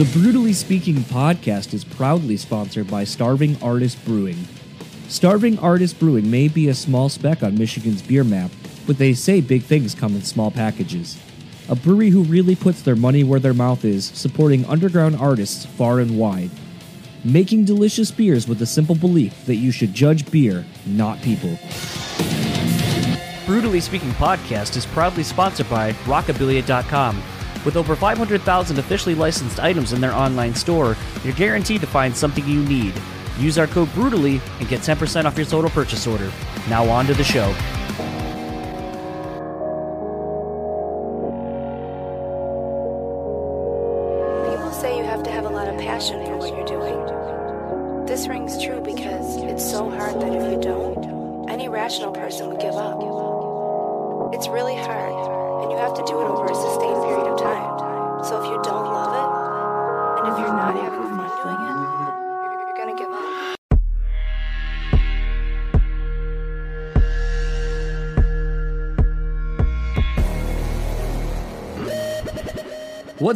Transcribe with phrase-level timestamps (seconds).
[0.00, 4.48] The Brewtally Speaking podcast is proudly sponsored by Starving Artist Brewing.
[5.08, 8.50] Starving Artist Brewing may be a small speck on Michigan's beer map,
[8.86, 11.20] but they say big things come in small packages.
[11.68, 16.00] A brewery who really puts their money where their mouth is, supporting underground artists far
[16.00, 16.50] and wide.
[17.22, 21.58] Making delicious beers with the simple belief that you should judge beer, not people.
[23.44, 27.22] Brewtally Speaking podcast is proudly sponsored by Rockabilia.com.
[27.64, 32.46] With over 500,000 officially licensed items in their online store, you're guaranteed to find something
[32.46, 32.94] you need.
[33.38, 36.30] Use our code BREWTALLY and get 10% off your total purchase order.
[36.68, 37.54] Now on to the show.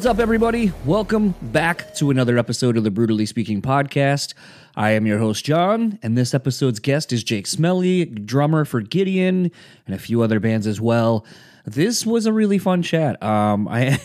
[0.04, 0.70] What's up, everybody?
[0.84, 4.34] Welcome back to another episode of the Brewtally Speaking podcast.
[4.76, 9.50] I am your host, John, and this episode's guest is Jake Smelley, drummer for Gideon
[9.86, 11.24] and a few other bands as well.
[11.64, 13.22] This was a really fun chat.
[13.22, 13.98] Um, I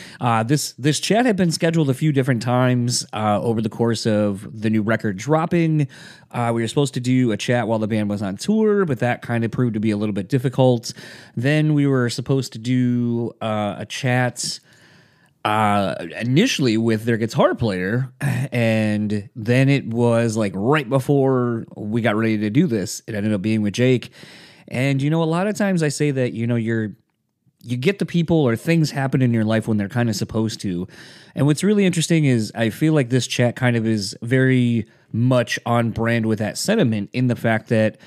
[0.20, 4.06] uh, this this chat had been scheduled a few different times uh, over the course
[4.06, 5.86] of the new record dropping.
[6.32, 8.98] Uh, we were supposed to do a chat while the band was on tour, but
[8.98, 10.92] that kind of proved to be a little bit difficult.
[11.36, 14.58] Then we were supposed to do uh, a chat
[15.44, 18.12] uh initially with their guitar player
[18.52, 23.32] and then it was like right before we got ready to do this it ended
[23.32, 24.10] up being with Jake.
[24.68, 26.92] And you know a lot of times I say that you know you're
[27.62, 30.60] you get the people or things happen in your life when they're kind of supposed
[30.60, 30.88] to.
[31.34, 35.58] And what's really interesting is I feel like this chat kind of is very much
[35.66, 37.98] on brand with that sentiment in the fact that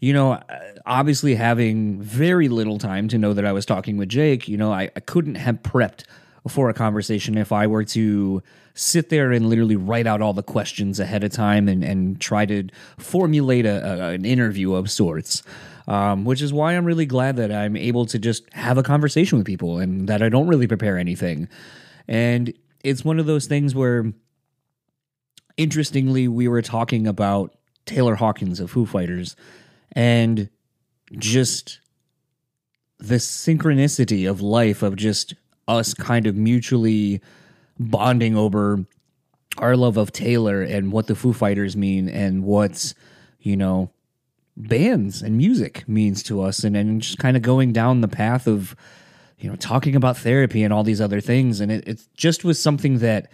[0.00, 0.40] you know,
[0.86, 4.72] obviously having very little time to know that I was talking with Jake, you know,
[4.72, 6.04] I, I couldn't have prepped
[6.48, 8.42] for a conversation if I were to
[8.74, 12.46] sit there and literally write out all the questions ahead of time and, and try
[12.46, 15.42] to formulate a, a, an interview of sorts.
[15.86, 19.38] Um, which is why I'm really glad that I'm able to just have a conversation
[19.38, 21.48] with people and that I don't really prepare anything.
[22.06, 22.52] And
[22.84, 24.12] it's one of those things where,
[25.56, 29.34] interestingly, we were talking about Taylor Hawkins of Foo Fighters
[29.92, 30.50] and
[31.12, 31.80] just
[32.98, 35.34] the synchronicity of life of just
[35.68, 37.20] us kind of mutually
[37.78, 38.84] bonding over
[39.58, 42.94] our love of Taylor and what the Foo Fighters mean and what,
[43.40, 43.90] you know,
[44.56, 48.46] bands and music means to us and, and just kind of going down the path
[48.46, 48.74] of,
[49.38, 51.60] you know, talking about therapy and all these other things.
[51.60, 53.30] And it, it just was something that,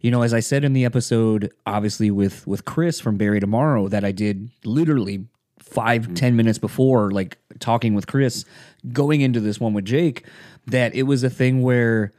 [0.00, 3.88] you know, as I said in the episode, obviously with with Chris from Bury Tomorrow,
[3.88, 5.26] that I did literally
[5.58, 6.14] five mm-hmm.
[6.14, 8.44] ten minutes before, like talking with Chris,
[8.92, 10.24] going into this one with Jake,
[10.66, 12.12] that it was a thing where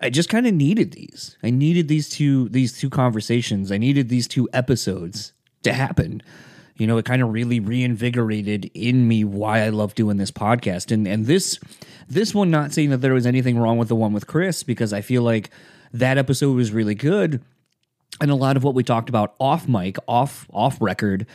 [0.00, 1.36] I just kind of needed these.
[1.42, 3.72] I needed these two these two conversations.
[3.72, 5.32] I needed these two episodes
[5.62, 6.22] to happen.
[6.76, 10.92] You know, it kind of really reinvigorated in me why I love doing this podcast.
[10.92, 11.58] And and this
[12.08, 14.92] this one not saying that there was anything wrong with the one with Chris because
[14.92, 15.50] I feel like
[15.92, 17.42] that episode was really good
[18.20, 21.26] and a lot of what we talked about off mic, off off record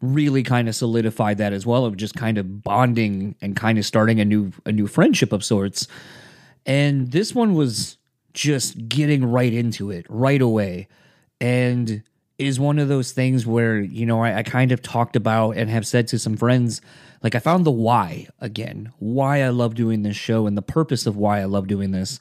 [0.00, 3.84] really kind of solidified that as well of just kind of bonding and kind of
[3.84, 5.88] starting a new a new friendship of sorts.
[6.66, 7.96] And this one was
[8.34, 10.88] just getting right into it right away.
[11.40, 12.02] And
[12.38, 15.68] is one of those things where, you know, I, I kind of talked about and
[15.70, 16.80] have said to some friends,
[17.22, 21.06] like I found the why again, why I love doing this show and the purpose
[21.06, 22.20] of why I love doing this.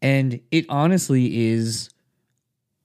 [0.00, 1.90] And it honestly is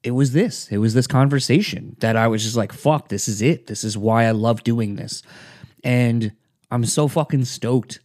[0.07, 0.69] it was this.
[0.71, 3.67] It was this conversation that I was just like, fuck, this is it.
[3.67, 5.21] This is why I love doing this.
[5.83, 6.31] And
[6.71, 7.99] I'm so fucking stoked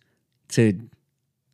[0.49, 0.81] to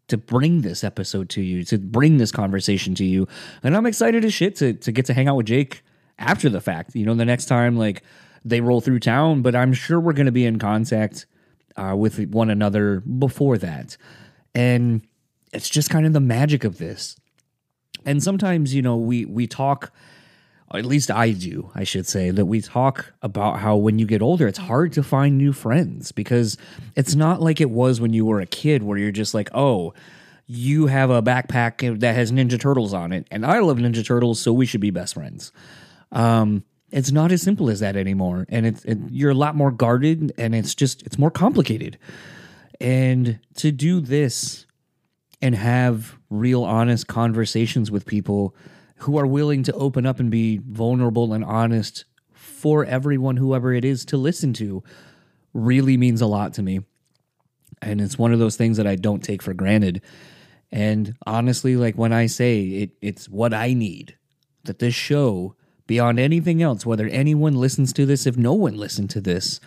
[0.08, 3.28] to bring this episode to you, to bring this conversation to you.
[3.62, 5.82] And I'm excited as shit to to get to hang out with Jake
[6.18, 6.94] after the fact.
[6.94, 8.02] You know, the next time like
[8.42, 11.26] they roll through town, but I'm sure we're gonna be in contact
[11.76, 13.98] uh, with one another before that.
[14.54, 15.02] And
[15.52, 17.16] it's just kind of the magic of this.
[18.06, 19.92] And sometimes, you know, we we talk
[20.74, 24.20] at least I do, I should say, that we talk about how when you get
[24.20, 26.58] older, it's hard to find new friends because
[26.94, 29.94] it's not like it was when you were a kid where you're just like, oh,
[30.46, 34.40] you have a backpack that has Ninja Turtles on it, and I love Ninja Turtles,
[34.40, 35.52] so we should be best friends.
[36.12, 39.70] Um, it's not as simple as that anymore, and it's it, you're a lot more
[39.70, 41.98] guarded, and it's just it's more complicated.
[42.80, 44.66] And to do this
[45.42, 48.54] and have real, honest conversations with people
[49.00, 53.84] who are willing to open up and be vulnerable and honest for everyone, whoever it
[53.84, 54.82] is, to listen to,
[55.54, 56.80] really means a lot to me.
[57.80, 60.02] And it's one of those things that I don't take for granted.
[60.72, 64.16] And honestly, like when I say it, it's what I need
[64.64, 65.54] that this show,
[65.86, 69.60] beyond anything else, whether anyone listens to this, if no one listened to this,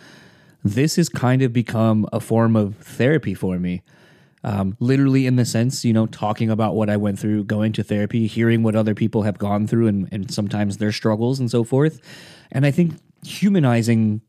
[0.62, 3.82] this has kind of become a form of therapy for me.
[4.44, 7.84] Um, literally, in the sense, you know, talking about what I went through, going to
[7.84, 11.62] therapy, hearing what other people have gone through, and, and sometimes their struggles and so
[11.62, 12.00] forth.
[12.50, 12.94] And I think
[13.24, 14.20] humanizing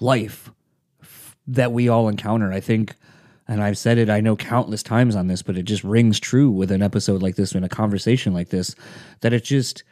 [0.00, 0.50] life
[1.46, 2.52] that we all encounter.
[2.52, 2.94] I think,
[3.48, 6.50] and I've said it, I know countless times on this, but it just rings true
[6.50, 8.74] with an episode like this, in a conversation like this,
[9.22, 9.82] that it just,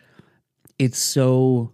[0.79, 1.73] it's so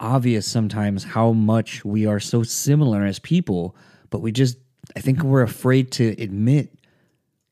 [0.00, 3.76] obvious sometimes how much we are so similar as people,
[4.08, 4.56] but we just,
[4.96, 6.70] I think we're afraid to admit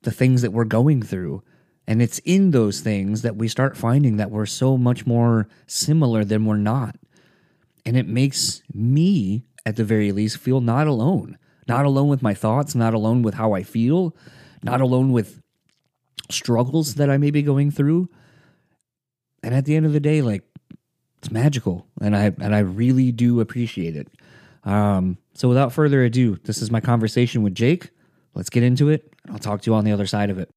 [0.03, 1.43] the things that we're going through.
[1.87, 6.25] And it's in those things that we start finding that we're so much more similar
[6.25, 6.97] than we're not.
[7.85, 11.39] And it makes me, at the very least, feel not alone.
[11.67, 14.17] Not alone with my thoughts, not alone with how I feel,
[14.63, 15.41] not alone with
[16.31, 18.09] struggles that I may be going through.
[19.43, 20.43] And at the end of the day, like
[21.19, 24.09] it's magical, and I and I really do appreciate it.
[24.65, 27.89] Um, so without further ado, this is my conversation with Jake.
[28.35, 29.11] Let's get into it.
[29.31, 30.51] I'll talk to you on the other side of it.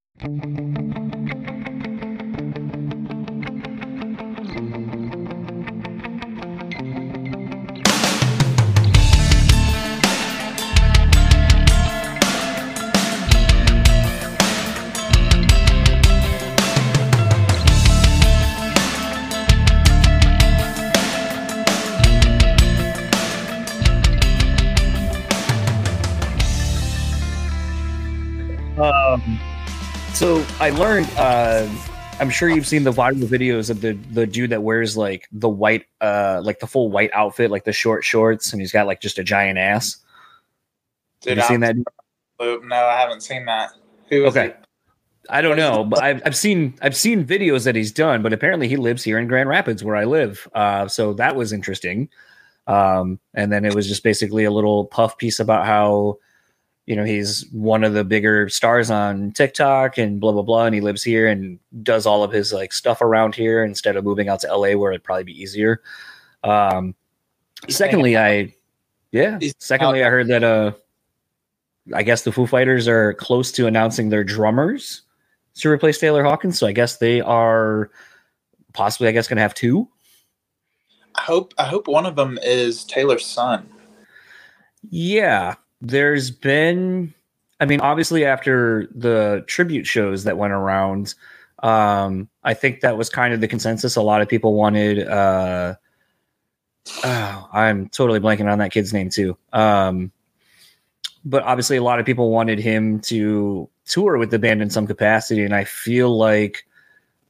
[30.13, 31.09] So I learned.
[31.17, 31.67] Uh,
[32.19, 35.49] I'm sure you've seen the viral videos of the the dude that wears like the
[35.49, 39.01] white, uh, like the full white outfit, like the short shorts, and he's got like
[39.01, 39.97] just a giant ass.
[41.21, 41.83] Dude, Have you seen I'm-
[42.39, 42.59] that?
[42.65, 43.71] No, I haven't seen that.
[44.09, 44.47] Who Okay.
[44.47, 44.57] it?
[45.29, 48.67] I don't know, but I've, I've seen I've seen videos that he's done, but apparently
[48.67, 50.47] he lives here in Grand Rapids where I live.
[50.53, 52.09] Uh, so that was interesting.
[52.67, 56.17] Um, and then it was just basically a little puff piece about how
[56.85, 60.75] you know he's one of the bigger stars on TikTok and blah blah blah, and
[60.75, 64.29] he lives here and does all of his like stuff around here instead of moving
[64.29, 65.81] out to LA where it'd probably be easier.
[66.43, 66.95] Um,
[67.69, 68.55] secondly, I
[69.11, 69.39] yeah.
[69.59, 70.73] Secondly, I heard that uh,
[71.93, 75.03] I guess the Foo Fighters are close to announcing their drummers
[75.55, 76.57] to replace Taylor Hawkins.
[76.57, 77.91] So I guess they are
[78.73, 79.87] possibly, I guess, going to have two.
[81.15, 83.69] I hope I hope one of them is Taylor's son.
[84.89, 87.13] Yeah, there's been.
[87.59, 91.13] I mean, obviously, after the tribute shows that went around,
[91.61, 93.95] um, I think that was kind of the consensus.
[93.95, 95.07] A lot of people wanted.
[95.07, 95.75] Uh,
[97.03, 99.37] oh, I'm totally blanking on that kid's name too.
[99.51, 100.11] Um,
[101.25, 104.87] but obviously, a lot of people wanted him to tour with the band in some
[104.87, 106.65] capacity, and I feel like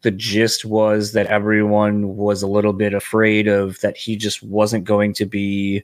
[0.04, 4.84] the gist was that everyone was a little bit afraid of that he just wasn't
[4.84, 5.84] going to be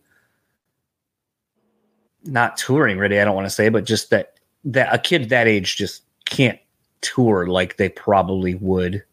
[2.25, 3.19] not touring ready.
[3.19, 4.33] I don't want to say, but just that
[4.65, 6.59] that a kid that age just can't
[7.01, 9.03] tour like they probably would.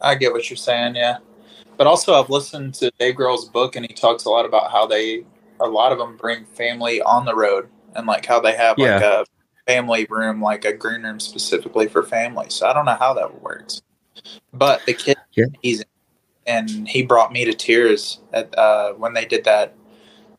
[0.00, 1.18] I get what you're saying, yeah.
[1.76, 4.86] But also, I've listened to Dave Grohl's book, and he talks a lot about how
[4.86, 5.24] they,
[5.60, 9.02] a lot of them bring family on the road, and like how they have like
[9.02, 9.24] a
[9.66, 12.54] family room, like a green room specifically for families.
[12.54, 13.82] So I don't know how that works.
[14.52, 15.46] But the kid, Yeah.
[15.62, 15.84] he's,
[16.46, 19.74] and he brought me to tears at uh, when they did that,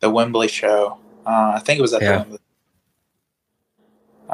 [0.00, 0.98] the Wembley show.
[1.30, 2.24] Uh, I think it was at Yeah.
[2.24, 2.40] the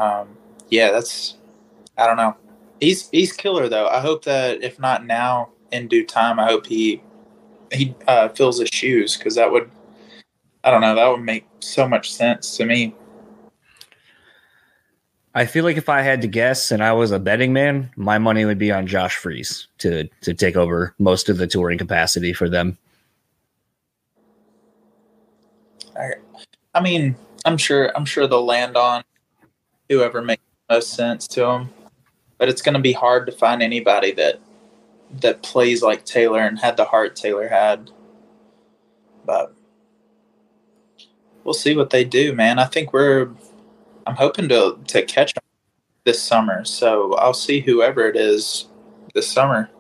[0.01, 0.29] Um,
[0.71, 1.37] yeah, that's,
[1.99, 2.37] I don't know.
[2.81, 3.87] He's he's killer though.
[3.87, 7.03] I hope that if not now, in due time, I hope he
[7.73, 9.71] he uh, fills his shoes because that would
[10.65, 12.95] I don't know that would make so much sense to me.
[15.35, 18.17] I feel like if I had to guess and I was a betting man, my
[18.19, 22.33] money would be on Josh Freese to to take over most of the touring capacity
[22.33, 22.77] for them.
[25.99, 26.13] I
[26.81, 29.03] mean, I'm sure I'm sure they'll land on
[29.89, 31.71] whoever makes most sense to them,
[32.39, 34.41] but it's going to be hard to find anybody that
[35.21, 37.91] that plays like Taylor and had the heart Taylor had.
[39.25, 39.55] But
[41.45, 42.59] we'll see what they do, man.
[42.59, 43.31] I think we're
[44.07, 45.43] I'm hoping to to catch them
[46.05, 48.69] this summer, so I'll see whoever it is
[49.15, 49.71] this summer.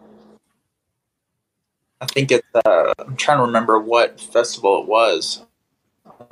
[2.00, 2.46] I think it's.
[2.54, 5.44] Uh, I'm trying to remember what festival it was.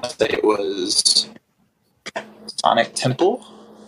[0.02, 1.28] I say it was
[2.46, 3.44] Sonic Temple,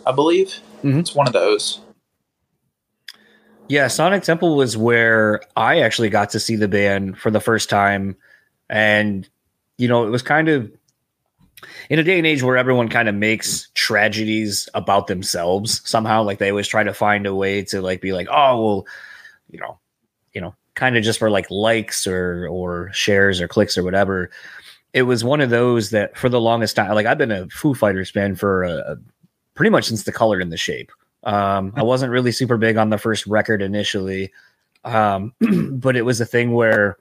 [0.07, 0.55] I believe.
[0.83, 1.00] Mhm.
[1.00, 1.81] It's one of those.
[3.69, 7.69] Yeah, Sonic Temple was where I actually got to see the band for the first
[7.69, 8.17] time.
[8.71, 9.29] And,
[9.76, 10.71] you know, it was kind of
[11.91, 16.23] in a day and age where everyone kind of makes tragedies about themselves somehow.
[16.23, 18.87] Like they always try to find a way to like be like, oh, well,
[19.50, 19.79] you know,
[20.33, 24.31] you know, kind of just for like likes or or shares or clicks or whatever.
[24.97, 27.75] It was one of those that for the longest time, like I've been a Foo
[27.75, 28.97] Fighters fan for a, a
[29.55, 30.91] pretty much since the color and the shape.
[31.25, 34.33] Um, I wasn't really super big on the first record initially,
[34.85, 35.35] um,
[35.73, 36.97] but it was a thing where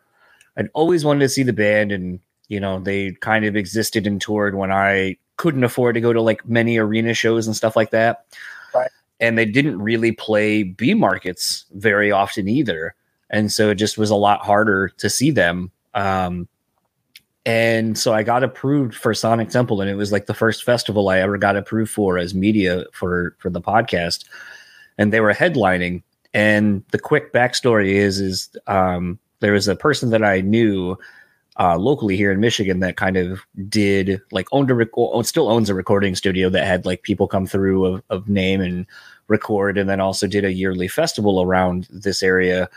[0.57, 4.19] I'd always wanted to see the band, and you know they kind of existed and
[4.19, 7.91] toured when I couldn't afford to go to like many arena shows and stuff like
[7.91, 8.25] that.
[8.73, 8.91] Right.
[9.21, 12.93] And they didn't really play B markets very often either,
[13.29, 15.71] and so it just was a lot harder to see them.
[15.93, 16.49] Um,
[17.45, 21.09] and so I got approved for Sonic Temple, and it was like the first festival
[21.09, 24.25] I ever got approved for as media for for the podcast.
[24.97, 26.01] And they were headlining.
[26.33, 30.97] And the quick backstory is is um, there was a person that I knew
[31.59, 35.69] uh, locally here in Michigan that kind of did like owned a record, still owns
[35.69, 38.87] a recording studio that had like people come through of, of name and
[39.27, 42.69] record, and then also did a yearly festival around this area.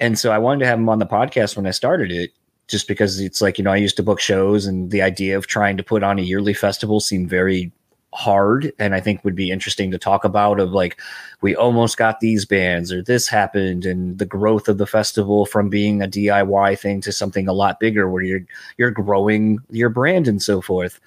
[0.00, 2.32] And so I wanted to have him on the podcast when I started it
[2.70, 5.46] just because it's like you know I used to book shows and the idea of
[5.46, 7.72] trying to put on a yearly festival seemed very
[8.12, 11.00] hard and I think would be interesting to talk about of like
[11.42, 15.68] we almost got these bands or this happened and the growth of the festival from
[15.68, 18.44] being a DIY thing to something a lot bigger where you're
[18.78, 21.00] you're growing your brand and so forth.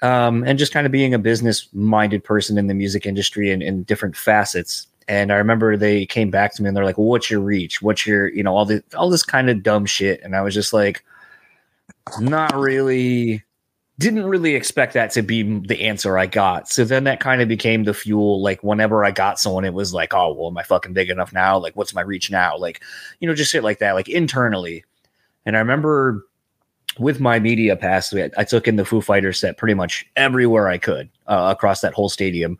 [0.00, 3.62] Um, and just kind of being a business minded person in the music industry and
[3.62, 7.08] in different facets and I remember they came back to me and they're like, well,
[7.08, 7.82] "What's your reach?
[7.82, 10.54] What's your, you know, all this, all this kind of dumb shit?" And I was
[10.54, 11.04] just like,
[12.20, 13.42] not really,
[13.98, 16.68] didn't really expect that to be the answer I got.
[16.68, 18.42] So then that kind of became the fuel.
[18.42, 21.32] Like whenever I got someone, it was like, "Oh, well, am I fucking big enough
[21.32, 21.58] now?
[21.58, 22.56] Like, what's my reach now?
[22.56, 22.82] Like,
[23.20, 24.84] you know, just shit like that, like internally."
[25.46, 26.24] And I remember
[26.98, 30.78] with my media pass, I took in the Foo Fighters set pretty much everywhere I
[30.78, 32.58] could uh, across that whole stadium,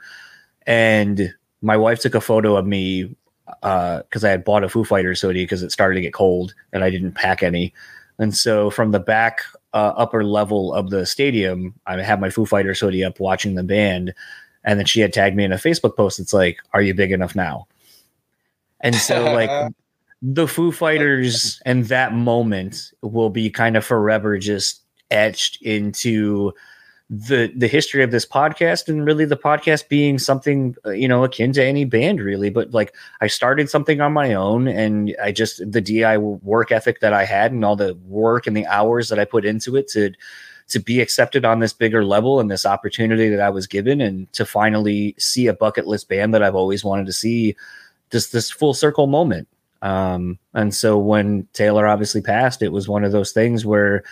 [0.66, 3.14] and my wife took a photo of me
[3.46, 6.54] because uh, I had bought a Foo Fighters hoodie because it started to get cold
[6.72, 7.72] and I didn't pack any.
[8.18, 9.42] And so from the back
[9.72, 13.62] uh, upper level of the stadium, I had my Foo Fighters hoodie up watching the
[13.62, 14.14] band.
[14.64, 16.20] And then she had tagged me in a Facebook post.
[16.20, 17.66] It's like, are you big enough now?
[18.80, 19.72] And so like
[20.22, 26.52] the Foo Fighters and that moment will be kind of forever just etched into
[27.14, 31.24] the the history of this podcast and really the podcast being something uh, you know
[31.24, 32.48] akin to any band really.
[32.48, 37.00] But like i started something on my own and i just the di work ethic
[37.00, 39.88] that i had and all the work and the hours that i put into it
[39.88, 40.12] to
[40.68, 44.32] to be accepted on this bigger level and this opportunity that i was given and
[44.32, 47.54] to finally see a bucket list band that i've always wanted to see
[48.10, 49.48] just this full circle moment.
[49.82, 54.02] Um and so when taylor obviously passed it was one of those things where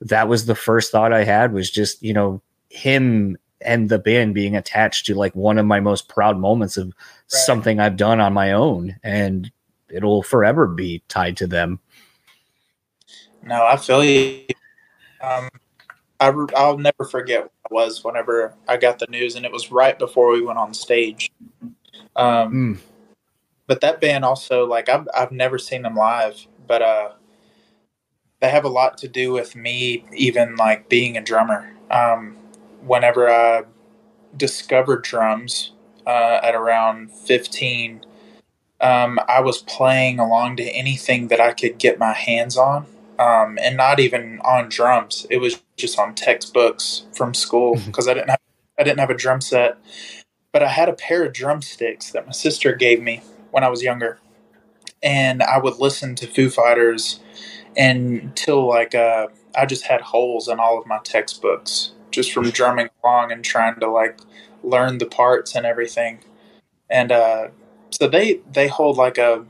[0.00, 4.34] that was the first thought I had was just, you know, him and the band
[4.34, 6.94] being attached to like one of my most proud moments of right.
[7.26, 9.50] something I've done on my own and
[9.88, 11.80] it'll forever be tied to them.
[13.42, 14.44] No, I feel you.
[15.20, 15.48] Um,
[16.20, 19.70] I, I'll never forget what it was whenever I got the news, and it was
[19.70, 21.30] right before we went on stage.
[22.16, 22.78] Um, mm.
[23.66, 27.10] But that band also, like, I've, I've never seen them live, but uh,
[28.40, 31.72] they have a lot to do with me, even like being a drummer.
[31.90, 32.36] Um,
[32.82, 33.64] whenever I
[34.36, 35.72] discovered drums
[36.06, 38.04] uh, at around 15,
[38.80, 42.86] um, I was playing along to anything that I could get my hands on.
[43.18, 45.26] Um, and not even on drums.
[45.28, 48.10] It was just on textbooks from school because mm-hmm.
[48.10, 48.40] I didn't have
[48.78, 49.76] I didn't have a drum set,
[50.52, 53.82] but I had a pair of drumsticks that my sister gave me when I was
[53.82, 54.20] younger,
[55.02, 57.18] and I would listen to Foo Fighters
[57.76, 62.88] until like uh, I just had holes in all of my textbooks just from drumming
[63.02, 64.18] along and trying to like
[64.62, 66.20] learn the parts and everything.
[66.90, 67.48] And uh,
[67.90, 69.44] so they they hold like a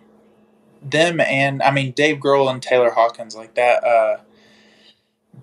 [0.82, 4.18] them and I mean Dave Grohl and Taylor Hawkins like that uh,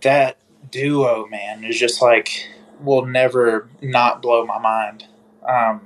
[0.01, 0.37] that
[0.71, 2.49] duo man is just like
[2.81, 5.05] will never not blow my mind.
[5.47, 5.81] Um,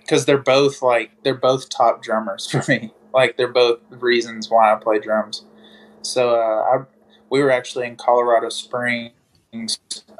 [0.00, 2.92] because they're both like they're both top drummers for me.
[3.14, 5.42] Like they're both reasons why I play drums.
[6.02, 6.84] So uh, I
[7.30, 9.12] we were actually in Colorado Springs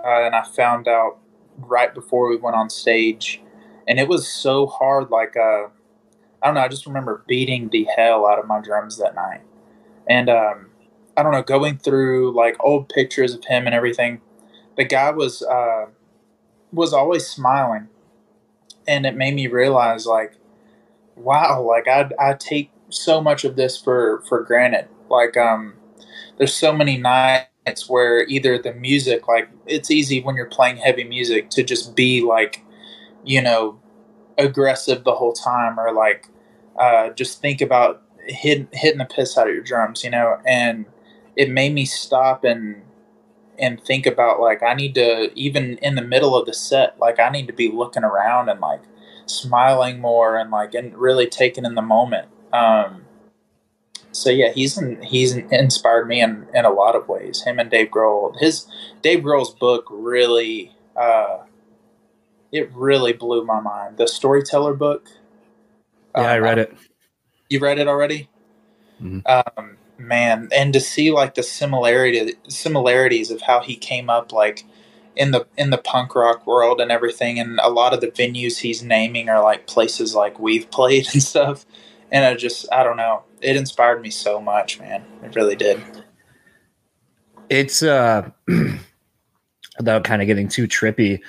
[0.04, 1.18] uh, and I found out
[1.58, 3.42] right before we went on stage,
[3.86, 5.10] and it was so hard.
[5.10, 5.66] Like, uh,
[6.42, 6.60] I don't know.
[6.60, 9.42] I just remember beating the hell out of my drums that night,
[10.08, 10.66] and um,
[11.16, 14.20] I don't know, going through like old pictures of him and everything.
[14.76, 15.86] The guy was uh,
[16.72, 17.88] was always smiling,
[18.86, 20.34] and it made me realize like
[21.16, 24.88] wow, like I I take so much of this for for granted.
[25.10, 25.74] Like um,
[26.38, 27.48] there's so many nights
[27.88, 32.22] where either the music, like it's easy when you're playing heavy music to just be
[32.22, 32.64] like,
[33.25, 33.78] you know,
[34.38, 36.28] aggressive the whole time, or like
[36.78, 40.87] uh, just think about hitting hitting the piss out of your drums, you know, and
[41.37, 42.82] it made me stop and
[43.58, 47.18] and think about like I need to even in the middle of the set, like
[47.18, 48.82] I need to be looking around and like
[49.26, 52.28] smiling more and like and really taking in the moment.
[52.52, 53.04] Um,
[54.18, 57.42] so yeah, he's in, he's inspired me in, in a lot of ways.
[57.42, 58.38] Him and Dave Grohl.
[58.38, 58.66] His
[59.02, 61.38] Dave Grohl's book really uh,
[62.52, 63.96] it really blew my mind.
[63.98, 65.08] The Storyteller book.
[66.16, 66.76] Yeah, um, I read it.
[67.48, 68.28] You read it already?
[69.02, 69.20] Mm-hmm.
[69.26, 74.64] Um, man, and to see like the similarity similarities of how he came up, like
[75.14, 78.58] in the in the punk rock world and everything, and a lot of the venues
[78.58, 81.66] he's naming are like places like we've played and stuff.
[82.10, 85.04] And I just, I don't know, it inspired me so much, man.
[85.23, 85.80] It really did.
[87.49, 88.30] It's uh,
[89.78, 91.21] without kind of getting too trippy,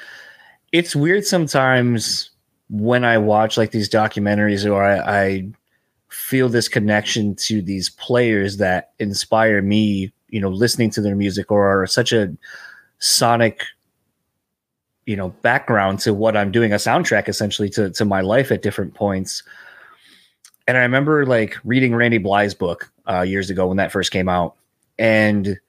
[0.71, 2.31] it's weird sometimes
[2.69, 5.49] when I watch like these documentaries or I, I
[6.09, 11.51] feel this connection to these players that inspire me, you know, listening to their music
[11.51, 12.35] or are such a
[12.99, 13.63] sonic,
[15.05, 18.61] you know, background to what I'm doing, a soundtrack essentially to, to my life at
[18.61, 19.43] different points.
[20.69, 24.29] And I remember like reading Randy Blythe's book uh, years ago when that first came
[24.29, 24.55] out.
[24.99, 25.59] And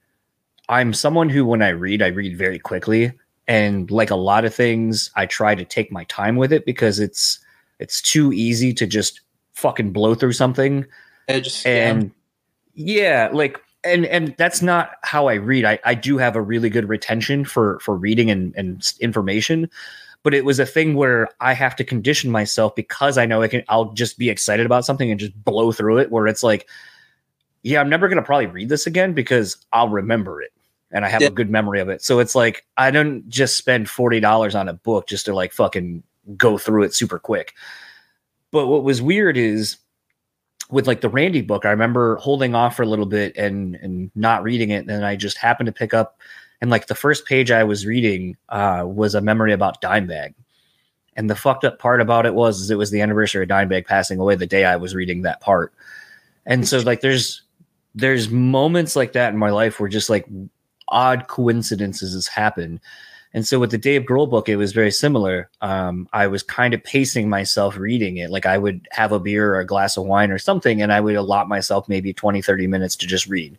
[0.69, 3.14] I'm someone who, when I read, I read very quickly.
[3.49, 7.00] And like a lot of things, I try to take my time with it because
[7.00, 7.38] it's
[7.78, 9.23] it's too easy to just
[9.54, 10.85] fucking blow through something.
[11.30, 12.11] Just, and
[12.75, 13.02] yeah.
[13.02, 15.64] yeah, like and and that's not how I read.
[15.64, 19.71] I, I do have a really good retention for for reading and, and information,
[20.23, 23.49] but it was a thing where I have to condition myself because I know I
[23.49, 26.69] can I'll just be excited about something and just blow through it where it's like,
[27.63, 30.52] yeah, I'm never gonna probably read this again because I'll remember it
[30.91, 31.28] and I have yeah.
[31.28, 32.02] a good memory of it.
[32.02, 35.52] So it's like I don't just spend forty dollars on a book just to like
[35.52, 36.02] fucking
[36.37, 37.54] go through it super quick.
[38.50, 39.76] But what was weird is
[40.71, 44.11] with like the Randy book, I remember holding off for a little bit and and
[44.15, 44.78] not reading it.
[44.78, 46.19] And then I just happened to pick up
[46.61, 50.35] and like the first page I was reading uh, was a memory about Dimebag.
[51.17, 53.87] And the fucked up part about it was is it was the anniversary of Dimebag
[53.87, 55.73] passing away the day I was reading that part.
[56.47, 57.43] And so like there's
[57.95, 60.27] there's moments like that in my life where just like
[60.89, 62.81] odd coincidences happen
[63.32, 65.49] and so with the Dave Grohl book, it was very similar.
[65.60, 68.30] Um, I was kind of pacing myself reading it.
[68.30, 71.00] Like I would have a beer or a glass of wine or something, and I
[71.00, 73.56] would allot myself maybe 20, 30 minutes to just read.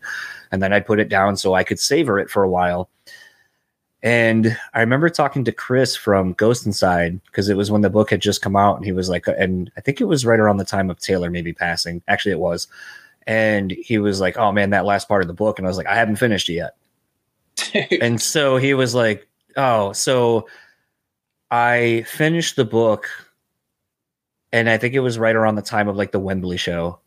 [0.52, 2.90] And then I'd put it down so I could savor it for a while.
[4.04, 8.10] And I remember talking to Chris from Ghost Inside because it was when the book
[8.10, 10.58] had just come out, and he was like, and I think it was right around
[10.58, 12.02] the time of Taylor maybe passing.
[12.10, 12.68] Actually, it was.
[13.28, 15.78] And he was like, "Oh man, that last part of the book," and I was
[15.78, 16.76] like, "I haven't finished it yet."
[18.02, 19.28] and so he was like,
[19.58, 20.48] Oh, so
[21.50, 23.10] I finished the book,
[24.52, 27.00] and I think it was right around the time of like the Wembley show.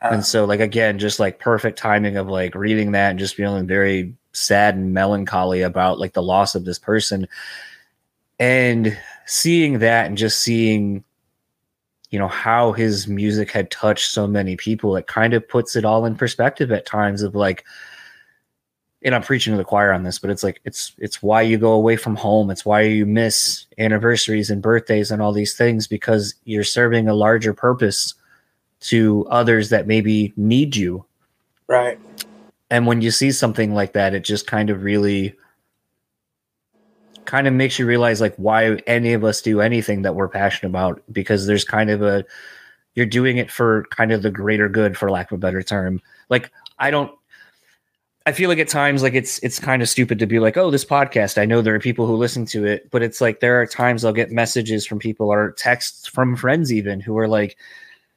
[0.00, 3.34] Uh, and so, like again, just like perfect timing of like reading that and just
[3.34, 7.28] feeling very sad and melancholy about like the loss of this person,
[8.38, 11.04] and seeing that and just seeing,
[12.10, 14.96] you know, how his music had touched so many people.
[14.96, 17.64] It kind of puts it all in perspective at times of like,
[19.04, 21.58] and I'm preaching to the choir on this, but it's like it's it's why you
[21.58, 22.50] go away from home.
[22.50, 27.14] It's why you miss anniversaries and birthdays and all these things because you're serving a
[27.14, 28.14] larger purpose
[28.80, 31.04] to others that maybe need you.
[31.66, 31.98] Right.
[32.70, 35.36] And when you see something like that, it just kind of really
[37.24, 40.70] kind of makes you realize like why any of us do anything that we're passionate
[40.70, 42.24] about because there's kind of a
[42.94, 46.00] you're doing it for kind of the greater good for lack of a better term.
[46.28, 47.12] Like I don't
[48.24, 50.70] I feel like at times like it's it's kind of stupid to be like, oh,
[50.70, 51.38] this podcast.
[51.38, 54.04] I know there are people who listen to it, but it's like there are times
[54.04, 57.56] I'll get messages from people or texts from friends even who are like,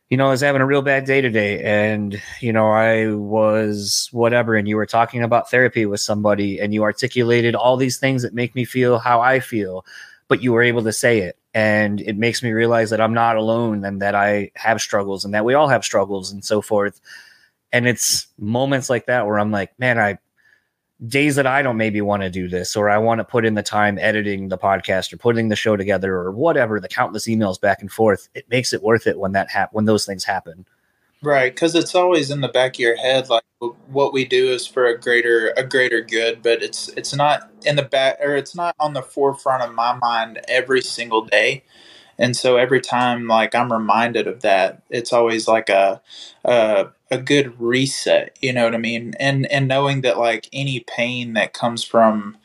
[0.10, 4.10] you know, I was having a real bad day today, and you know, I was
[4.12, 8.22] whatever, and you were talking about therapy with somebody, and you articulated all these things
[8.22, 9.86] that make me feel how I feel,
[10.28, 13.38] but you were able to say it, and it makes me realize that I'm not
[13.38, 17.02] alone, and that I have struggles, and that we all have struggles, and so forth
[17.76, 20.18] and it's moments like that where I'm like, man, I
[21.06, 23.56] days that I don't maybe want to do this, or I want to put in
[23.56, 27.60] the time editing the podcast or putting the show together or whatever, the countless emails
[27.60, 30.66] back and forth, it makes it worth it when that hap- when those things happen.
[31.22, 33.44] Right, because it's always in the back of your head, like
[33.88, 37.76] what we do is for a greater a greater good, but it's it's not in
[37.76, 41.66] the back or it's not on the forefront of my mind every single day.
[42.18, 46.02] and so every time like i'm reminded of that it's always like a
[46.46, 49.14] a, a good reset you know what i mean?
[49.20, 52.38] And and knowing that like any pain that comes from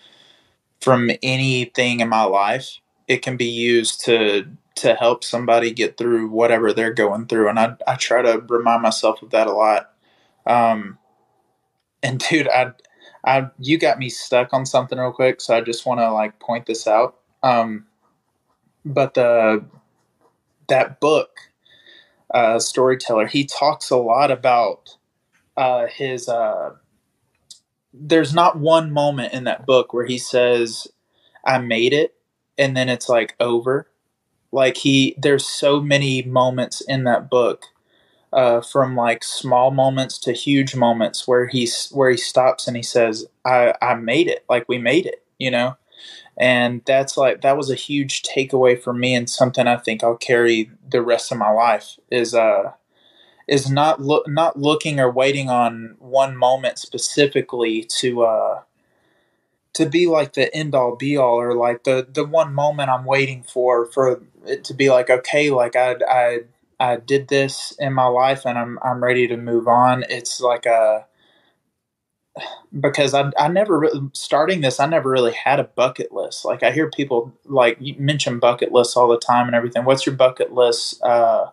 [0.80, 4.46] from anything in my life it can be used to
[4.76, 7.48] to help somebody get through whatever they're going through.
[7.48, 9.92] And i i try to remind myself of that a lot.
[10.46, 10.98] Um
[12.02, 12.72] and dude i
[13.24, 16.38] i you got me stuck on something real quick so i just want to like
[16.40, 17.16] point this out.
[17.42, 17.86] Um
[18.84, 19.64] but the
[20.68, 21.49] that book,
[22.34, 24.96] uh, storyteller, he talks a lot about
[25.56, 26.28] uh, his.
[26.28, 26.72] Uh,
[27.92, 30.88] there's not one moment in that book where he says,
[31.44, 32.14] "I made it,"
[32.58, 33.88] and then it's like over.
[34.52, 37.64] Like he, there's so many moments in that book,
[38.32, 42.82] uh, from like small moments to huge moments where he's where he stops and he
[42.82, 45.76] says, "I I made it." Like we made it, you know
[46.40, 50.16] and that's like that was a huge takeaway for me and something i think i'll
[50.18, 52.72] carry the rest of my life is uh
[53.48, 58.62] is not look not looking or waiting on one moment specifically to uh
[59.74, 63.04] to be like the end all be all or like the the one moment i'm
[63.04, 66.40] waiting for for it to be like okay like i i
[66.80, 70.04] i did this in my life and i'm i'm ready to move on.
[70.08, 71.06] It's like a
[72.78, 76.44] because I, I never starting this, I never really had a bucket list.
[76.44, 79.84] Like I hear people like mention bucket lists all the time and everything.
[79.84, 81.02] What's your bucket list?
[81.02, 81.50] Uh,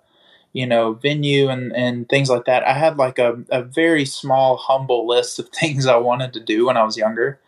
[0.53, 2.65] you know, venue and, and things like that.
[2.67, 6.67] I had like a, a very small, humble list of things I wanted to do
[6.67, 7.39] when I was younger.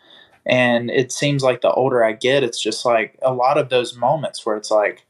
[0.46, 3.96] And it seems like the older I get, it's just like a lot of those
[3.96, 5.06] moments where it's like,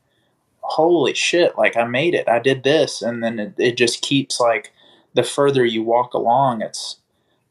[0.62, 2.28] holy shit, like I made it.
[2.28, 3.02] I did this.
[3.02, 4.74] And then it, it just keeps like
[5.14, 6.98] the further you walk along, it's,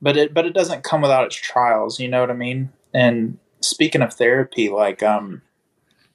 [0.00, 2.70] but it but it doesn't come without its trials you know what i mean?
[2.94, 5.42] And speaking of therapy like um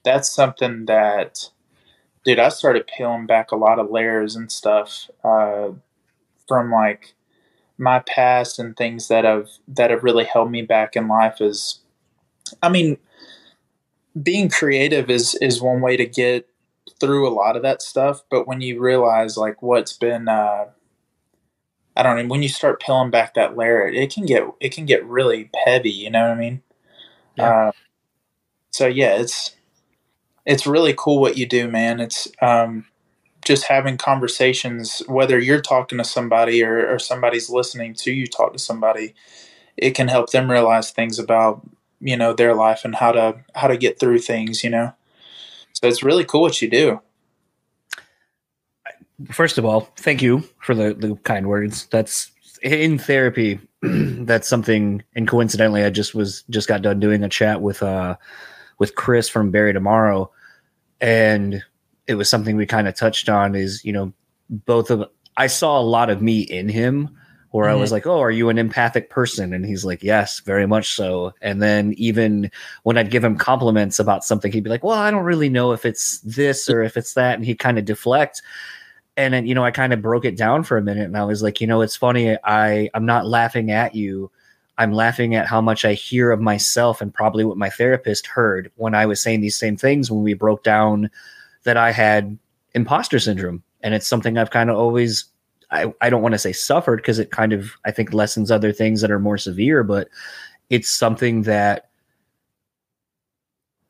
[0.02, 1.50] that's something that
[2.24, 5.68] dude i started peeling back a lot of layers and stuff uh
[6.48, 7.14] from like
[7.76, 11.80] my past and things that have that have really held me back in life is
[12.62, 12.96] i mean
[14.22, 16.48] being creative is is one way to get
[17.00, 20.64] through a lot of that stuff but when you realize like what's been uh
[21.96, 24.86] I don't know when you start peeling back that layer, it can get it can
[24.86, 25.90] get really heavy.
[25.90, 26.62] You know what I mean?
[27.36, 27.68] Yeah.
[27.68, 27.72] Uh,
[28.70, 29.54] so yeah, it's
[30.44, 32.00] it's really cool what you do, man.
[32.00, 32.86] It's um,
[33.44, 38.52] just having conversations, whether you're talking to somebody or, or somebody's listening to you talk
[38.52, 39.14] to somebody,
[39.76, 41.62] it can help them realize things about
[42.00, 44.64] you know their life and how to how to get through things.
[44.64, 44.92] You know,
[45.72, 47.00] so it's really cool what you do
[49.30, 51.86] first of all, thank you for the, the kind words.
[51.86, 52.30] That's
[52.62, 53.60] in therapy.
[53.82, 58.16] that's something, and coincidentally, I just was just got done doing a chat with uh
[58.78, 60.30] with Chris from Bury Tomorrow,
[61.00, 61.62] and
[62.06, 63.54] it was something we kind of touched on.
[63.54, 64.12] Is you know
[64.48, 67.16] both of I saw a lot of me in him.
[67.50, 67.78] Where mm-hmm.
[67.78, 70.94] I was like, "Oh, are you an empathic person?" And he's like, "Yes, very much
[70.96, 72.50] so." And then even
[72.82, 75.70] when I'd give him compliments about something, he'd be like, "Well, I don't really know
[75.70, 78.42] if it's this or if it's that," and he'd kind of deflect
[79.16, 81.24] and then you know i kind of broke it down for a minute and i
[81.24, 84.30] was like you know it's funny i i'm not laughing at you.
[84.76, 88.72] I'm laughing at how much i hear of myself and probably what my therapist heard
[88.76, 91.10] when i was saying these same things when we broke down
[91.62, 92.36] that i had
[92.74, 93.62] imposter syndrome.
[93.82, 95.26] And it's something i've kind of always
[95.70, 98.72] i, I don't want to say suffered because it kind of i think lessens other
[98.72, 100.08] things that are more severe but
[100.70, 101.90] it's something that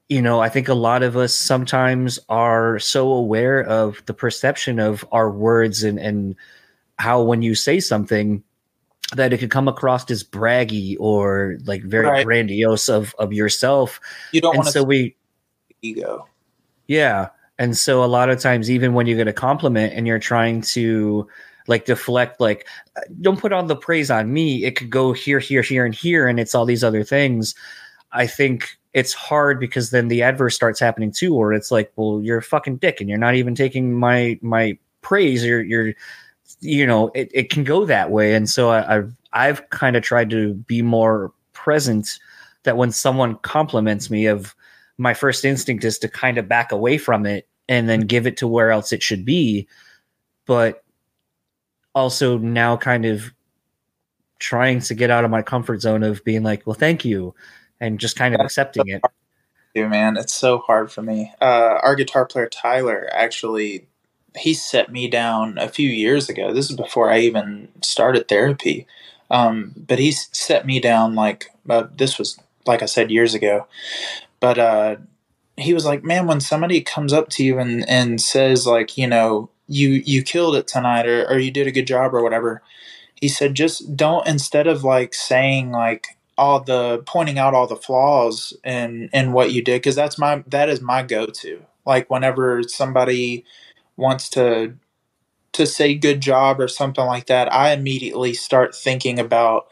[0.09, 4.79] you know, I think a lot of us sometimes are so aware of the perception
[4.79, 6.37] of our words and, and
[6.99, 8.43] how when you say something
[9.13, 12.25] that it could come across as braggy or like very right.
[12.25, 14.01] grandiose of, of yourself.
[14.33, 15.17] You don't want to so we
[15.83, 16.27] ego.
[16.87, 17.29] Yeah.
[17.59, 20.63] And so a lot of times, even when you get a compliment and you're trying
[20.63, 21.29] to
[21.67, 22.67] like deflect, like,
[23.21, 24.65] don't put all the praise on me.
[24.65, 27.55] It could go here, here, here, and here, and it's all these other things.
[28.13, 32.21] I think it's hard because then the adverse starts happening too, or it's like, well,
[32.23, 35.45] you're a fucking dick and you're not even taking my my praise.
[35.45, 35.93] You're you're
[36.61, 38.35] you know, it, it can go that way.
[38.35, 42.19] And so I, I've I've kind of tried to be more present
[42.63, 44.55] that when someone compliments me of
[44.97, 48.37] my first instinct is to kind of back away from it and then give it
[48.39, 49.67] to where else it should be.
[50.47, 50.85] But
[51.97, 53.33] also now kind of
[54.39, 57.35] trying to get out of my comfort zone of being like, well, thank you
[57.81, 59.03] and just kind of accepting it.
[59.75, 61.33] Dude, man, it's so hard for me.
[61.41, 63.87] Uh, our guitar player Tyler actually
[64.37, 66.53] he set me down a few years ago.
[66.53, 68.87] This is before I even started therapy.
[69.31, 73.67] Um, but he set me down like uh, this was like I said years ago.
[74.41, 74.97] But uh,
[75.57, 79.07] he was like, man, when somebody comes up to you and and says like, you
[79.07, 82.63] know, you you killed it tonight or or you did a good job or whatever,
[83.21, 87.77] he said just don't instead of like saying like all the pointing out all the
[87.77, 91.63] flaws in in what you did because that's my that is my go-to.
[91.87, 93.45] Like whenever somebody
[93.97, 94.75] wants to
[95.55, 99.69] to say good job or something like that i immediately start thinking about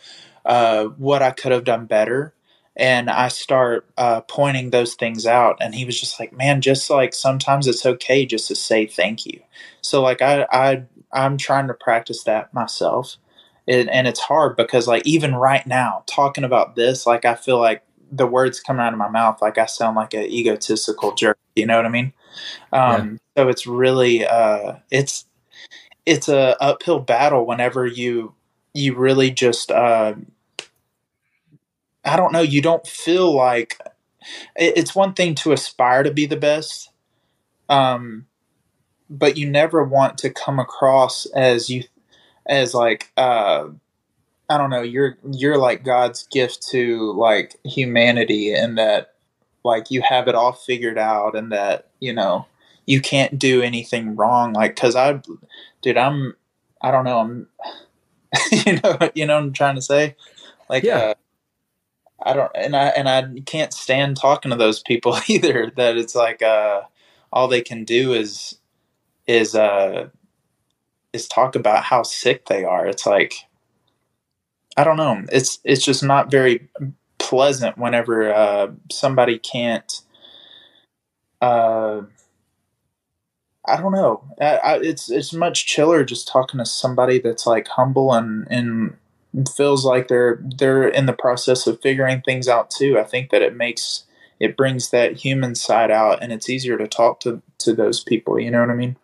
[0.46, 2.34] uh, what i could have done better
[2.76, 6.90] and i start uh, pointing those things out and he was just like man just
[6.90, 9.40] like sometimes it's okay just to say thank you.
[9.82, 13.18] So like i i i'm trying to practice that myself
[13.66, 17.58] it, and it's hard because like even right now talking about this like i feel
[17.58, 21.38] like the words coming out of my mouth like i sound like an egotistical jerk
[21.56, 22.12] you know what i mean
[22.72, 23.42] um, yeah.
[23.42, 25.26] so it's really uh, it's
[26.06, 28.34] it's a uphill battle whenever you
[28.74, 30.14] you really just uh,
[32.04, 33.78] i don't know you don't feel like
[34.56, 36.90] it, it's one thing to aspire to be the best
[37.68, 38.26] um,
[39.08, 41.84] but you never want to come across as you
[42.46, 43.68] as like uh
[44.48, 49.14] I don't know, you're you're like God's gift to like humanity and that
[49.64, 52.46] like you have it all figured out and that, you know,
[52.86, 55.20] you can't do anything wrong like cuz I
[55.80, 56.36] dude, I'm
[56.80, 57.48] I don't know, I'm
[58.66, 60.16] you know, you know what I'm trying to say?
[60.68, 60.98] Like yeah.
[60.98, 61.14] Uh,
[62.24, 66.14] I don't and I and I can't stand talking to those people either that it's
[66.14, 66.82] like uh
[67.32, 68.58] all they can do is
[69.26, 70.08] is uh
[71.12, 72.86] is talk about how sick they are.
[72.86, 73.34] It's like
[74.76, 75.22] I don't know.
[75.30, 76.68] It's it's just not very
[77.18, 80.00] pleasant whenever uh, somebody can't.
[81.40, 82.02] Uh,
[83.66, 84.24] I don't know.
[84.40, 88.96] I, I, it's it's much chiller just talking to somebody that's like humble and and
[89.56, 92.98] feels like they're they're in the process of figuring things out too.
[92.98, 94.04] I think that it makes
[94.40, 98.40] it brings that human side out, and it's easier to talk to to those people.
[98.40, 98.96] You know what I mean?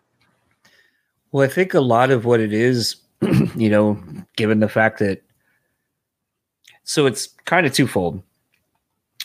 [1.31, 2.95] Well, I think a lot of what it is,
[3.55, 4.01] you know,
[4.35, 5.21] given the fact that,
[6.83, 8.21] so it's kind of twofold.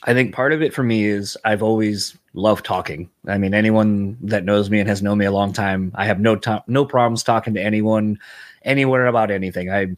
[0.03, 3.09] I think part of it for me is I've always loved talking.
[3.27, 6.21] I mean, anyone that knows me and has known me a long time, I have
[6.21, 8.19] no to- no problems talking to anyone,
[8.65, 9.71] anywhere about anything.
[9.71, 9.95] I